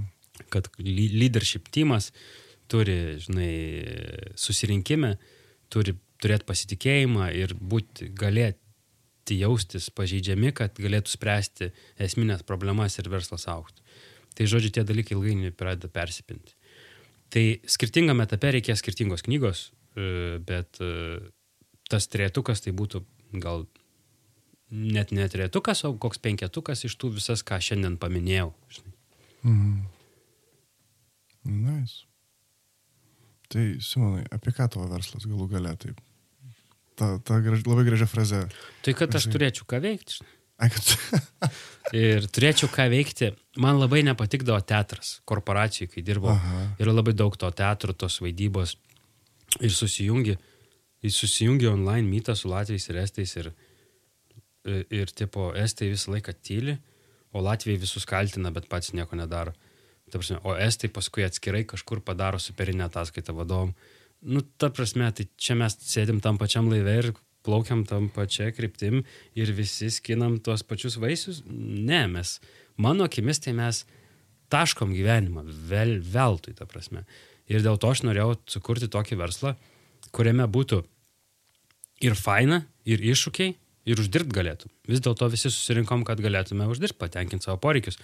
kad 0.55 0.71
leadership 0.81 1.71
teamas 1.75 2.13
turi, 2.71 3.17
žinai, 3.23 3.53
susirinkime, 4.39 5.17
turi 5.73 5.97
turėti 6.23 6.47
pasitikėjimą 6.49 7.31
ir 7.37 7.55
būti, 7.59 8.11
galėti 8.17 9.39
jaustis 9.41 9.91
pažeidžiami, 9.95 10.53
kad 10.57 10.79
galėtų 10.81 11.13
spręsti 11.13 11.73
esminės 12.03 12.47
problemas 12.47 12.99
ir 13.01 13.11
verslas 13.13 13.49
auktų. 13.51 13.83
Tai 14.37 14.47
žodžiu, 14.53 14.73
tie 14.77 14.85
dalykai 14.87 15.17
ilgainiui 15.17 15.55
pradeda 15.57 15.89
persipinti. 15.93 16.55
Tai 17.33 17.45
skirtingame 17.67 18.27
etape 18.27 18.53
reikės 18.55 18.83
skirtingos 18.83 19.25
knygos, 19.27 19.71
e, 19.97 20.37
bet 20.47 20.79
e, 20.85 21.19
tas 21.91 22.07
trietukas 22.13 22.63
tai 22.63 22.75
būtų 22.77 23.03
gal 23.43 23.65
net 24.71 25.13
ne 25.15 25.29
tretukas, 25.31 25.85
o 25.87 25.93
koks 26.01 26.19
penketukas 26.23 26.85
iš 26.89 26.97
tų 27.01 27.15
visas, 27.19 27.45
ką 27.47 27.61
šiandien 27.63 27.99
paminėjau. 28.03 28.51
Mhm. 29.47 29.85
Nice. 31.47 32.07
Tai, 33.47 33.65
Simonai, 33.81 34.25
apie 34.35 34.51
ką 34.55 34.67
tavo 34.73 34.89
verslas 34.91 35.27
galų 35.29 35.47
gale 35.53 35.75
taip? 35.79 36.01
Ta, 36.99 37.17
ta 37.23 37.39
graž, 37.45 37.63
labai 37.69 37.85
gražia 37.87 38.09
fraze. 38.11 38.41
Tai, 38.83 38.95
kad 38.97 39.15
aš 39.15 39.29
turėčiau 39.31 39.69
ką 39.69 39.79
veikti. 39.85 40.25
Ai, 40.57 40.71
kad... 40.73 40.89
ir 42.07 42.27
turėčiau 42.33 42.71
ką 42.73 42.89
veikti. 42.91 43.31
Man 43.63 43.79
labai 43.79 44.03
nepatikdavo 44.07 44.59
teatras 44.67 45.19
korporacijai, 45.29 45.91
kai 45.93 46.05
dirbau. 46.05 46.33
Aha. 46.35 46.65
Yra 46.83 46.97
labai 46.97 47.15
daug 47.17 47.37
to 47.39 47.51
teatro, 47.55 47.95
tos 47.95 48.19
vaidybos. 48.25 48.75
Ir 49.61 49.73
susijungi, 49.73 50.35
susijungi 51.07 51.69
online 51.71 52.09
mytą 52.09 52.35
su 52.37 52.51
Latvijais 52.51 52.89
ir 52.91 52.99
Estais 53.05 53.37
ir, 53.39 53.53
ir 54.67 55.13
tipo, 55.15 55.51
estai 55.57 55.91
visą 55.93 56.15
laiką 56.15 56.35
tyli, 56.45 56.77
o 57.33 57.43
Latvijai 57.45 57.81
visus 57.83 58.07
kaltina, 58.09 58.53
bet 58.55 58.69
pats 58.71 58.93
nieko 58.97 59.19
nedaro. 59.19 59.55
Ta 60.11 60.21
prasme, 60.21 60.39
o 60.47 60.55
estai 60.55 60.91
paskui 60.93 61.27
atskirai 61.27 61.65
kažkur 61.69 62.01
padaro 62.07 62.39
superinę 62.43 62.87
ataskaitą 62.87 63.35
vadovom. 63.37 63.75
Nu, 64.23 64.43
ta 64.59 64.71
prasme, 64.71 65.09
tai 65.13 65.27
čia 65.37 65.57
mes 65.59 65.77
sėdim 65.83 66.23
tam 66.25 66.39
pačiam 66.41 66.71
laive 66.71 66.95
ir 67.01 67.11
plaukiam 67.47 67.85
tam 67.87 68.09
pačia 68.15 68.51
kryptim 68.55 69.03
ir 69.39 69.53
visi 69.55 69.91
skinam 69.93 70.39
tuos 70.43 70.65
pačius 70.67 70.99
vaisius. 71.03 71.43
Ne, 71.47 72.07
mes, 72.11 72.39
mano 72.79 73.07
akimis, 73.07 73.43
tai 73.43 73.55
mes 73.59 73.85
taškom 74.53 74.95
gyvenimą, 74.95 75.45
vel, 75.71 75.99
veltui, 76.03 76.55
ta 76.55 76.67
prasme. 76.71 77.05
Ir 77.51 77.63
dėl 77.67 77.79
to 77.83 77.91
aš 77.91 78.03
norėjau 78.07 78.39
sukurti 78.51 78.91
tokį 78.91 79.19
verslą, 79.19 79.55
kuriame 80.15 80.47
būtų 80.51 80.83
ir 82.07 82.15
faina, 82.19 82.63
ir 82.87 83.03
iššūkiai, 83.03 83.55
ir 83.87 84.03
uždirbt 84.03 84.35
galėtum. 84.35 84.73
Vis 84.91 85.03
dėlto 85.05 85.29
visi 85.33 85.51
susirinkom, 85.51 86.05
kad 86.07 86.21
galėtume 86.23 86.67
uždirbti, 86.71 86.99
patenkinti 87.01 87.47
savo 87.47 87.61
poreikius. 87.63 87.99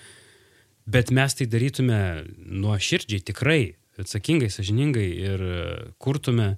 Bet 0.87 1.13
mes 1.15 1.35
tai 1.39 1.47
darytume 1.51 1.99
nuo 2.39 2.75
širdžiai, 2.79 3.23
tikrai, 3.27 3.61
atsakingai, 4.03 4.51
sažiningai 4.51 5.09
ir 5.29 5.45
kurtume, 6.03 6.57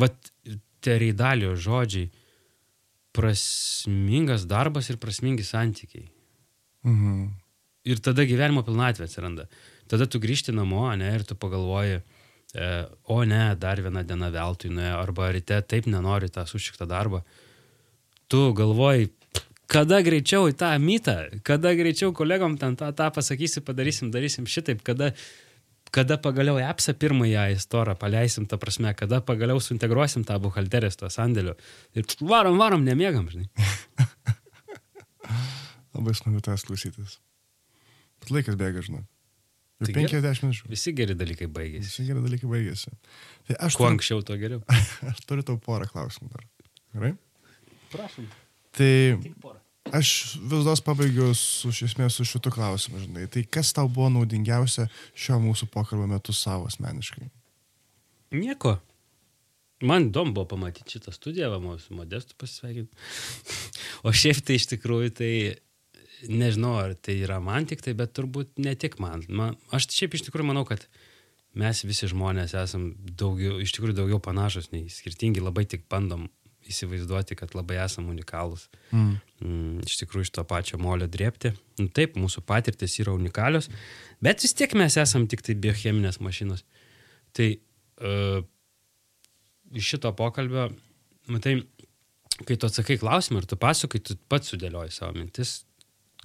vat, 0.00 0.16
tereidalio 0.84 1.54
žodžiai, 1.60 2.08
prasmingas 3.16 4.46
darbas 4.48 4.88
ir 4.92 5.00
prasmingi 5.02 5.44
santykiai. 5.44 6.06
Mhm. 6.86 7.28
Ir 7.90 8.00
tada 8.04 8.24
gyvenimo 8.28 8.62
pilnatvė 8.64 9.08
atsiranda. 9.08 9.46
Tada 9.90 10.06
tu 10.06 10.20
grįžti 10.22 10.54
namo, 10.54 10.84
ne, 11.00 11.08
ir 11.16 11.24
tu 11.26 11.34
pagalvoji, 11.34 12.00
e, 12.54 12.68
o 13.10 13.22
ne, 13.24 13.56
dar 13.58 13.80
viena 13.82 14.04
diena 14.06 14.28
veltui 14.30 14.70
nuėjo, 14.70 14.98
arba 15.00 15.30
ryte 15.34 15.58
taip 15.66 15.88
nenori 15.90 16.28
tą 16.30 16.44
sušiktą 16.46 16.86
darbą. 16.88 17.24
Tu 18.30 18.40
galvoji, 18.54 19.10
kada 19.70 20.00
greičiau 20.06 20.48
į 20.50 20.56
tą 20.58 20.70
mytą, 20.82 21.16
kada 21.46 21.72
greičiau 21.78 22.12
kolegom 22.16 22.56
ten 22.60 22.76
tą, 22.78 22.90
tą 22.94 23.08
pasakysi, 23.14 23.62
padarysim, 23.66 24.10
darysim 24.14 24.46
šitaip, 24.50 24.82
kada, 24.86 25.10
kada 25.94 26.18
pagaliau 26.22 26.60
EPSą 26.62 26.94
pirmąją 27.00 27.48
istorą 27.56 27.96
paleisim, 27.98 28.46
ta 28.50 28.58
prasme, 28.62 28.92
kada 28.98 29.18
pagaliau 29.26 29.58
suintegruosim 29.62 30.26
tą 30.28 30.38
buhalterės 30.42 30.98
tuo 31.00 31.10
sandėliu. 31.10 31.56
Ir 31.98 32.06
varom, 32.22 32.58
varom, 32.62 32.86
nemiegam, 32.86 33.26
žinai. 33.32 33.48
Labai 35.96 36.14
smagu 36.14 36.42
tas 36.44 36.62
klausytis. 36.68 37.18
Bet 38.22 38.30
laikas 38.34 38.58
bėga, 38.60 38.84
žinai. 38.86 39.02
Ir 39.80 39.88
Tai 39.88 39.96
50 39.96 40.44
minučių. 40.44 40.68
Visi 40.70 40.92
geri 40.92 41.16
dalykai 41.16 41.48
baigėsi. 41.50 41.88
Visi 41.88 42.06
geri 42.06 42.22
dalykai 42.22 42.50
baigėsi. 42.50 42.94
Tai 43.48 43.58
aš 43.64 43.78
Kuo 43.78 43.86
turiu, 43.86 43.96
anksčiau, 43.96 44.22
tuo 44.28 44.36
geriau. 44.38 44.62
aš 45.10 45.22
turiu 45.26 45.46
tau 45.46 45.56
porą 45.62 45.88
klausimų 45.88 46.30
dar. 46.34 46.44
Gerai? 46.94 47.14
Prašom. 47.90 48.28
Tai 48.76 48.92
aš 49.96 50.36
vis 50.50 50.66
dos 50.66 50.82
pabaigiu 50.84 51.32
su, 51.34 51.72
iš 51.72 51.82
esmės 51.90 52.18
su 52.18 52.26
šitu 52.28 52.52
klausimu, 52.54 53.00
žinai. 53.02 53.26
Tai 53.32 53.42
kas 53.56 53.72
tau 53.76 53.90
buvo 53.90 54.10
naudingiausia 54.14 54.86
šio 55.14 55.40
mūsų 55.42 55.70
pokalbio 55.74 56.06
metu 56.10 56.34
savo 56.36 56.68
asmeniškai? 56.70 57.26
Nieko. 58.36 58.76
Man 59.80 60.10
įdomu 60.10 60.34
buvo 60.36 60.44
pamatyti 60.52 60.98
šitą 60.98 61.12
studiją, 61.14 61.48
va, 61.54 61.78
su 61.80 61.96
modestu 61.96 62.36
pasisveikinti. 62.38 62.96
O 64.06 64.12
šiaip 64.16 64.38
tai 64.48 64.54
iš 64.56 64.64
tikrųjų 64.70 65.10
tai 65.12 65.32
nežinau, 66.28 66.74
ar 66.80 66.94
tai 66.96 67.18
yra 67.20 67.36
man 67.44 67.66
tik 67.68 67.82
tai, 67.84 67.92
bet 67.96 68.14
turbūt 68.16 68.60
ne 68.64 68.72
tik 68.78 68.98
man. 69.00 69.24
man. 69.28 69.58
Aš 69.76 69.90
šiaip 69.92 70.16
iš 70.16 70.24
tikrųjų 70.28 70.48
manau, 70.48 70.62
kad 70.68 70.86
mes 71.60 71.82
visi 71.84 72.08
žmonės 72.08 72.54
esam 72.56 72.90
daugiau, 73.20 73.58
iš 73.60 73.74
tikrųjų 73.76 73.98
daugiau 73.98 74.20
panašus 74.24 74.70
nei 74.72 74.86
skirtingi, 74.92 75.42
labai 75.44 75.66
tik 75.68 75.84
bandom 75.92 76.28
įsivaizduoti, 76.70 77.36
kad 77.38 77.54
labai 77.56 77.80
esam 77.82 78.08
unikalūs. 78.12 78.68
Mm. 78.92 79.16
Mm, 79.40 79.80
iš 79.86 79.98
tikrųjų 80.02 80.28
iš 80.28 80.32
to 80.36 80.44
pačio 80.48 80.80
molio 80.80 81.08
drėpti. 81.10 81.52
Nu, 81.80 81.88
taip, 81.96 82.16
mūsų 82.20 82.44
patirtis 82.48 82.98
yra 83.02 83.14
unikalios, 83.16 83.70
bet 84.22 84.44
vis 84.44 84.56
tiek 84.56 84.74
mes 84.78 84.98
esam 85.00 85.26
tik 85.30 85.44
tai 85.46 85.56
biocheminės 85.60 86.20
mašinos. 86.24 86.64
Tai 87.36 87.48
uh, 87.56 88.40
iš 89.76 89.92
šito 89.94 90.12
pokalbio, 90.18 90.68
matai, 91.30 91.60
kai 92.44 92.56
tu 92.56 92.68
atsakai 92.68 92.98
klausimą 93.00 93.42
ir 93.42 93.50
tu 93.50 93.60
pasakai, 93.60 94.02
tu 94.04 94.18
pats 94.30 94.52
sudėlioji 94.52 94.96
savo 94.96 95.16
mintis, 95.18 95.60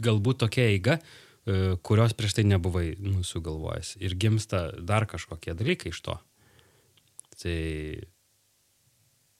galbūt 0.04 0.44
tokia 0.44 0.68
eiga, 0.74 1.00
uh, 1.00 1.76
kurios 1.86 2.16
prieš 2.18 2.40
tai 2.40 2.48
nebuvai 2.50 2.96
nu, 3.00 3.24
sugalvojęs. 3.26 3.96
Ir 4.04 4.18
gimsta 4.20 4.68
dar 4.82 5.08
kažkokie 5.10 5.56
dalykai 5.58 5.94
iš 5.94 6.02
to. 6.08 6.20
Tai 7.36 7.56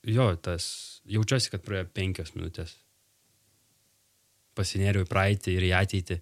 jo, 0.06 0.26
tas 0.42 0.66
jaučiuosi, 1.10 1.52
kad 1.52 1.64
praėjo 1.66 1.88
penkios 1.94 2.34
minutės 2.36 2.76
pasinėriau 4.56 5.04
į 5.04 5.10
praeitį 5.10 5.56
ir 5.56 5.66
į 5.68 5.72
ateitį. 5.80 6.20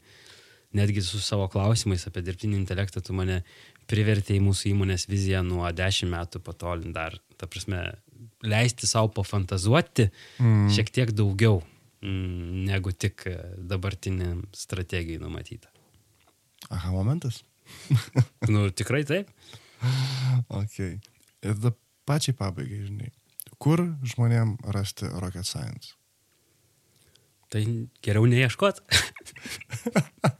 Netgi 0.74 1.04
su 1.06 1.20
savo 1.22 1.46
klausimais 1.52 2.02
apie 2.08 2.24
dirbtinį 2.26 2.58
intelektą 2.58 3.02
tu 3.04 3.14
mane 3.14 3.44
privertė 3.90 4.34
į 4.38 4.42
mūsų 4.42 4.72
įmonės 4.72 5.06
viziją 5.06 5.44
nuo 5.46 5.68
10 5.70 6.10
metų 6.10 6.40
patolint 6.42 6.96
dar. 6.96 7.14
Ta 7.38 7.46
prasme, 7.50 7.84
leisti 8.42 8.88
savo 8.90 9.12
pafantazuoti 9.14 10.08
mm. 10.42 10.68
šiek 10.74 10.90
tiek 10.94 11.14
daugiau 11.14 11.60
mm, 12.02 12.64
negu 12.70 12.92
tik 12.92 13.26
dabartiniam 13.70 14.42
strategijai 14.56 15.22
numatyta. 15.22 15.70
Aha, 16.72 16.90
momentas. 16.94 17.42
Nu, 18.48 18.68
tikrai 18.70 19.04
taip. 19.08 19.30
Ok. 20.60 20.78
Ir 20.80 21.56
tada 21.58 21.74
pačiai 22.08 22.36
pabaigai, 22.36 22.86
žinai. 22.86 23.10
Kur 23.64 23.80
žmonėm 24.04 24.58
rasti 24.76 25.08
rocket 25.08 25.48
science? 25.48 25.94
Tai 27.48 27.62
geriau 28.04 28.26
neieškot. 28.28 28.82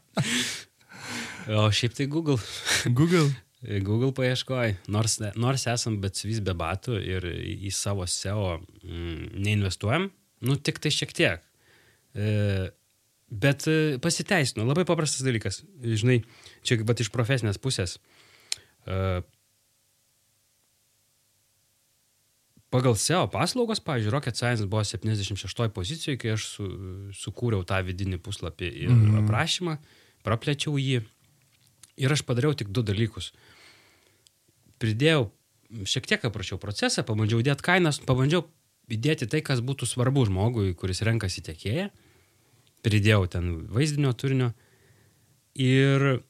o 1.57 1.65
šiaip 1.73 1.95
tai 1.97 2.05
Google. 2.11 2.37
Google. 2.85 3.31
Google 3.81 4.11
paieškoj, 4.13 4.75
nors, 4.93 5.17
nors 5.41 5.65
esam 5.71 5.97
bet 6.03 6.19
vis 6.21 6.41
be 6.45 6.53
batų 6.53 6.99
ir 7.01 7.25
į, 7.25 7.71
savo 7.73 8.05
SEO 8.05 8.59
mm, 8.59 9.31
neinvestuojam, 9.41 10.11
nu 10.45 10.57
tik 10.61 10.77
tai 10.83 10.91
šiek 10.93 11.13
tiek. 11.17 11.47
E, 12.13 12.27
bet 13.31 13.65
e, 13.71 13.77
pasiteisino, 14.03 14.67
labai 14.69 14.85
paprastas 14.85 15.25
dalykas. 15.25 15.63
Žinai, 15.81 16.19
čia 16.61 16.77
bet 16.85 17.01
iš 17.01 17.09
profesinės 17.15 17.57
pusės. 17.63 17.97
E, 18.85 19.23
pagal 22.75 22.97
SEO 22.99 23.25
paslaugos, 23.31 23.79
pavyzdžiui, 23.79 24.11
Rocket 24.11 24.35
Science 24.35 24.67
buvo 24.67 24.83
76 24.83 25.69
pozicijoje, 25.73 26.19
kai 26.19 26.33
aš 26.35 26.47
su, 26.57 26.67
sukūriau 27.15 27.63
tą 27.67 27.79
vidinį 27.87 28.19
puslapį 28.25 28.71
ir 28.83 28.91
mm 28.91 29.05
-hmm. 29.05 29.23
aprašymą, 29.23 29.77
praplečiau 30.27 30.75
jį. 30.79 31.01
Ir 31.95 32.11
aš 32.11 32.25
padariau 32.27 32.53
tik 32.53 32.73
du 32.75 32.83
dalykus. 32.83 33.31
Pridėjau, 34.79 35.31
šiek 35.87 36.07
tiek 36.07 36.25
aprašiau 36.27 36.59
procesą, 36.59 37.03
pabandžiau 37.07 37.39
dėti 37.41 37.63
kainas, 37.63 37.99
pabandžiau 37.99 38.43
įdėti 38.91 39.27
tai, 39.31 39.41
kas 39.41 39.63
būtų 39.63 39.87
svarbu 39.87 40.25
žmogui, 40.25 40.75
kuris 40.75 41.01
renkasi 41.01 41.41
tiekėją. 41.41 41.89
Pridėjau 42.83 43.27
ten 43.27 43.67
vaizdinio 43.71 44.13
turinio. 44.13 44.51
Ir 45.55 46.21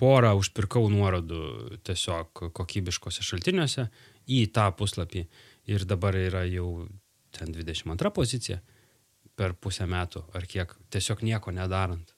porą 0.00 0.34
užpirkau 0.40 0.88
nuorodų 0.90 1.78
tiesiog 1.86 2.50
kokybiškose 2.56 3.22
šaltiniuose 3.22 3.88
į 4.30 4.44
tą 4.54 4.68
puslapį. 4.76 5.24
Ir 5.70 5.86
dabar 5.88 6.16
yra 6.18 6.44
jau 6.48 6.86
ten 7.34 7.52
22 7.54 8.12
pozicija 8.14 8.60
per 9.38 9.54
pusę 9.56 9.86
metų 9.88 10.24
ar 10.36 10.46
kiek, 10.50 10.72
tiesiog 10.92 11.22
nieko 11.26 11.52
nedarant. 11.54 12.14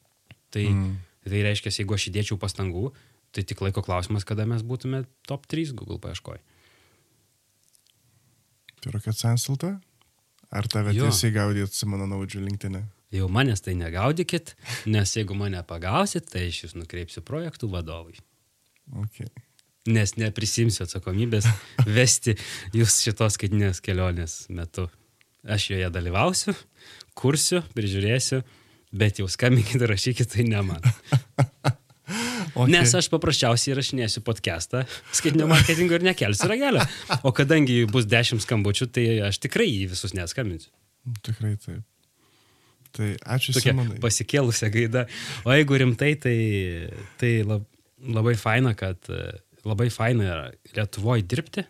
Tai, 0.53 0.65
mm. 0.69 0.95
tai 1.29 1.43
reiškia, 1.47 1.73
jeigu 1.81 1.97
aš 1.97 2.09
įdėčiau 2.11 2.39
pastangų, 2.41 2.91
tai 3.33 3.45
tik 3.49 3.63
laiko 3.65 3.85
klausimas, 3.85 4.27
kada 4.29 4.47
mes 4.49 4.65
būtume 4.67 5.05
top 5.29 5.47
3 5.51 5.77
Google 5.79 6.01
paieškoj. 6.03 6.41
Tai 8.83 8.93
rocket 8.97 9.17
science 9.17 9.49
LT? 9.53 9.77
Ar 10.53 10.69
tave 10.69 10.93
Jo. 10.93 11.07
tiesiai 11.09 11.33
gaudyt 11.33 11.73
Simono 11.73 12.09
Naudžių 12.11 12.43
linktinę? 12.45 12.83
Jau 13.13 13.29
manęs 13.29 13.63
tai 13.65 13.75
negaudykit, 13.77 14.55
nes 14.89 15.17
jeigu 15.17 15.37
mane 15.37 15.61
pagausit, 15.69 16.27
tai 16.33 16.47
aš 16.49 16.65
jūs 16.65 16.75
nukreipsiu 16.77 17.23
projektų 17.25 17.69
vadovui. 17.73 18.17
Okay. 19.05 19.29
Nes 19.91 20.15
neprisimsiu 20.15 20.85
atsakomybės 20.85 21.49
vesti 21.97 22.37
jūs 22.77 23.01
šitos 23.03 23.39
skaitinės 23.39 23.83
kelionės 23.83 24.45
metu. 24.55 24.87
Aš 25.43 25.73
joje 25.73 25.89
dalyvausiu, 25.91 26.55
kursiu, 27.19 27.65
prižiūrėsiu, 27.75 28.45
bet 28.95 29.19
jau 29.19 29.27
skambinkit 29.31 29.83
rašykit, 29.91 30.31
tai 30.37 30.47
ne 30.47 30.63
man. 30.67 30.85
Okay. 32.53 32.69
Nes 32.69 32.91
aš 32.93 33.07
paprasčiausiai 33.09 33.73
įrašinėsiu 33.73 34.21
podcastą 34.27 34.83
skaitinio 35.15 35.47
marketingo 35.49 35.97
ir 35.97 36.03
nekelsiu 36.05 36.51
ragelio. 36.51 36.83
O 37.25 37.31
kadangi 37.33 37.79
bus 37.89 38.05
dešimt 38.11 38.43
skambučių, 38.45 38.89
tai 38.93 39.05
aš 39.31 39.39
tikrai 39.41 39.71
jį 39.71 39.87
visus 39.95 40.13
neskambinsiu. 40.13 40.69
Tikrai 41.25 41.55
taip. 41.63 41.81
Tai 42.93 43.09
ačiū 43.37 43.55
Tokia 43.57 43.73
Simonai. 43.73 43.97
pasikėlusią 44.03 44.69
gaidą. 44.75 45.07
O 45.49 45.55
jeigu 45.57 45.79
rimtai, 45.81 46.11
tai, 46.21 46.37
tai 47.23 47.33
lab, 47.49 47.65
labai 48.05 48.35
faina, 48.37 48.75
kad 48.77 49.01
labai 49.69 49.89
faina 49.93 50.27
yra 50.27 50.51
Lietuvoje 50.77 51.27
dirbti, 51.29 51.65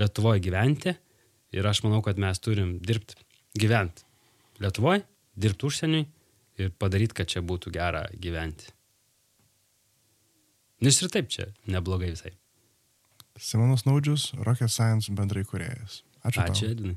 Lietuvoje 0.00 0.42
gyventi. 0.44 0.96
Ir 1.52 1.66
aš 1.68 1.82
manau, 1.84 2.00
kad 2.00 2.16
mes 2.20 2.40
turim 2.40 2.78
dirbti, 2.80 3.18
gyventi 3.60 4.06
Lietuvoje, 4.62 5.02
dirbti 5.36 5.68
užsieniui 5.68 6.06
ir 6.62 6.70
padaryti, 6.80 7.16
kad 7.18 7.28
čia 7.28 7.42
būtų 7.44 7.72
gera 7.74 8.06
gyventi. 8.20 8.70
Nes 10.82 10.98
ir 10.98 11.12
taip 11.14 11.28
čia 11.30 11.50
neblogai 11.70 12.10
visai. 12.10 12.32
Simonas 13.38 13.86
Naudžius, 13.86 14.32
Rocket 14.44 14.70
Science 14.70 15.12
bendrai 15.14 15.44
kuriejas. 15.48 16.02
Ačiū. 16.26 16.42
Ačiū, 16.42 16.70
Edinai. 16.74 16.96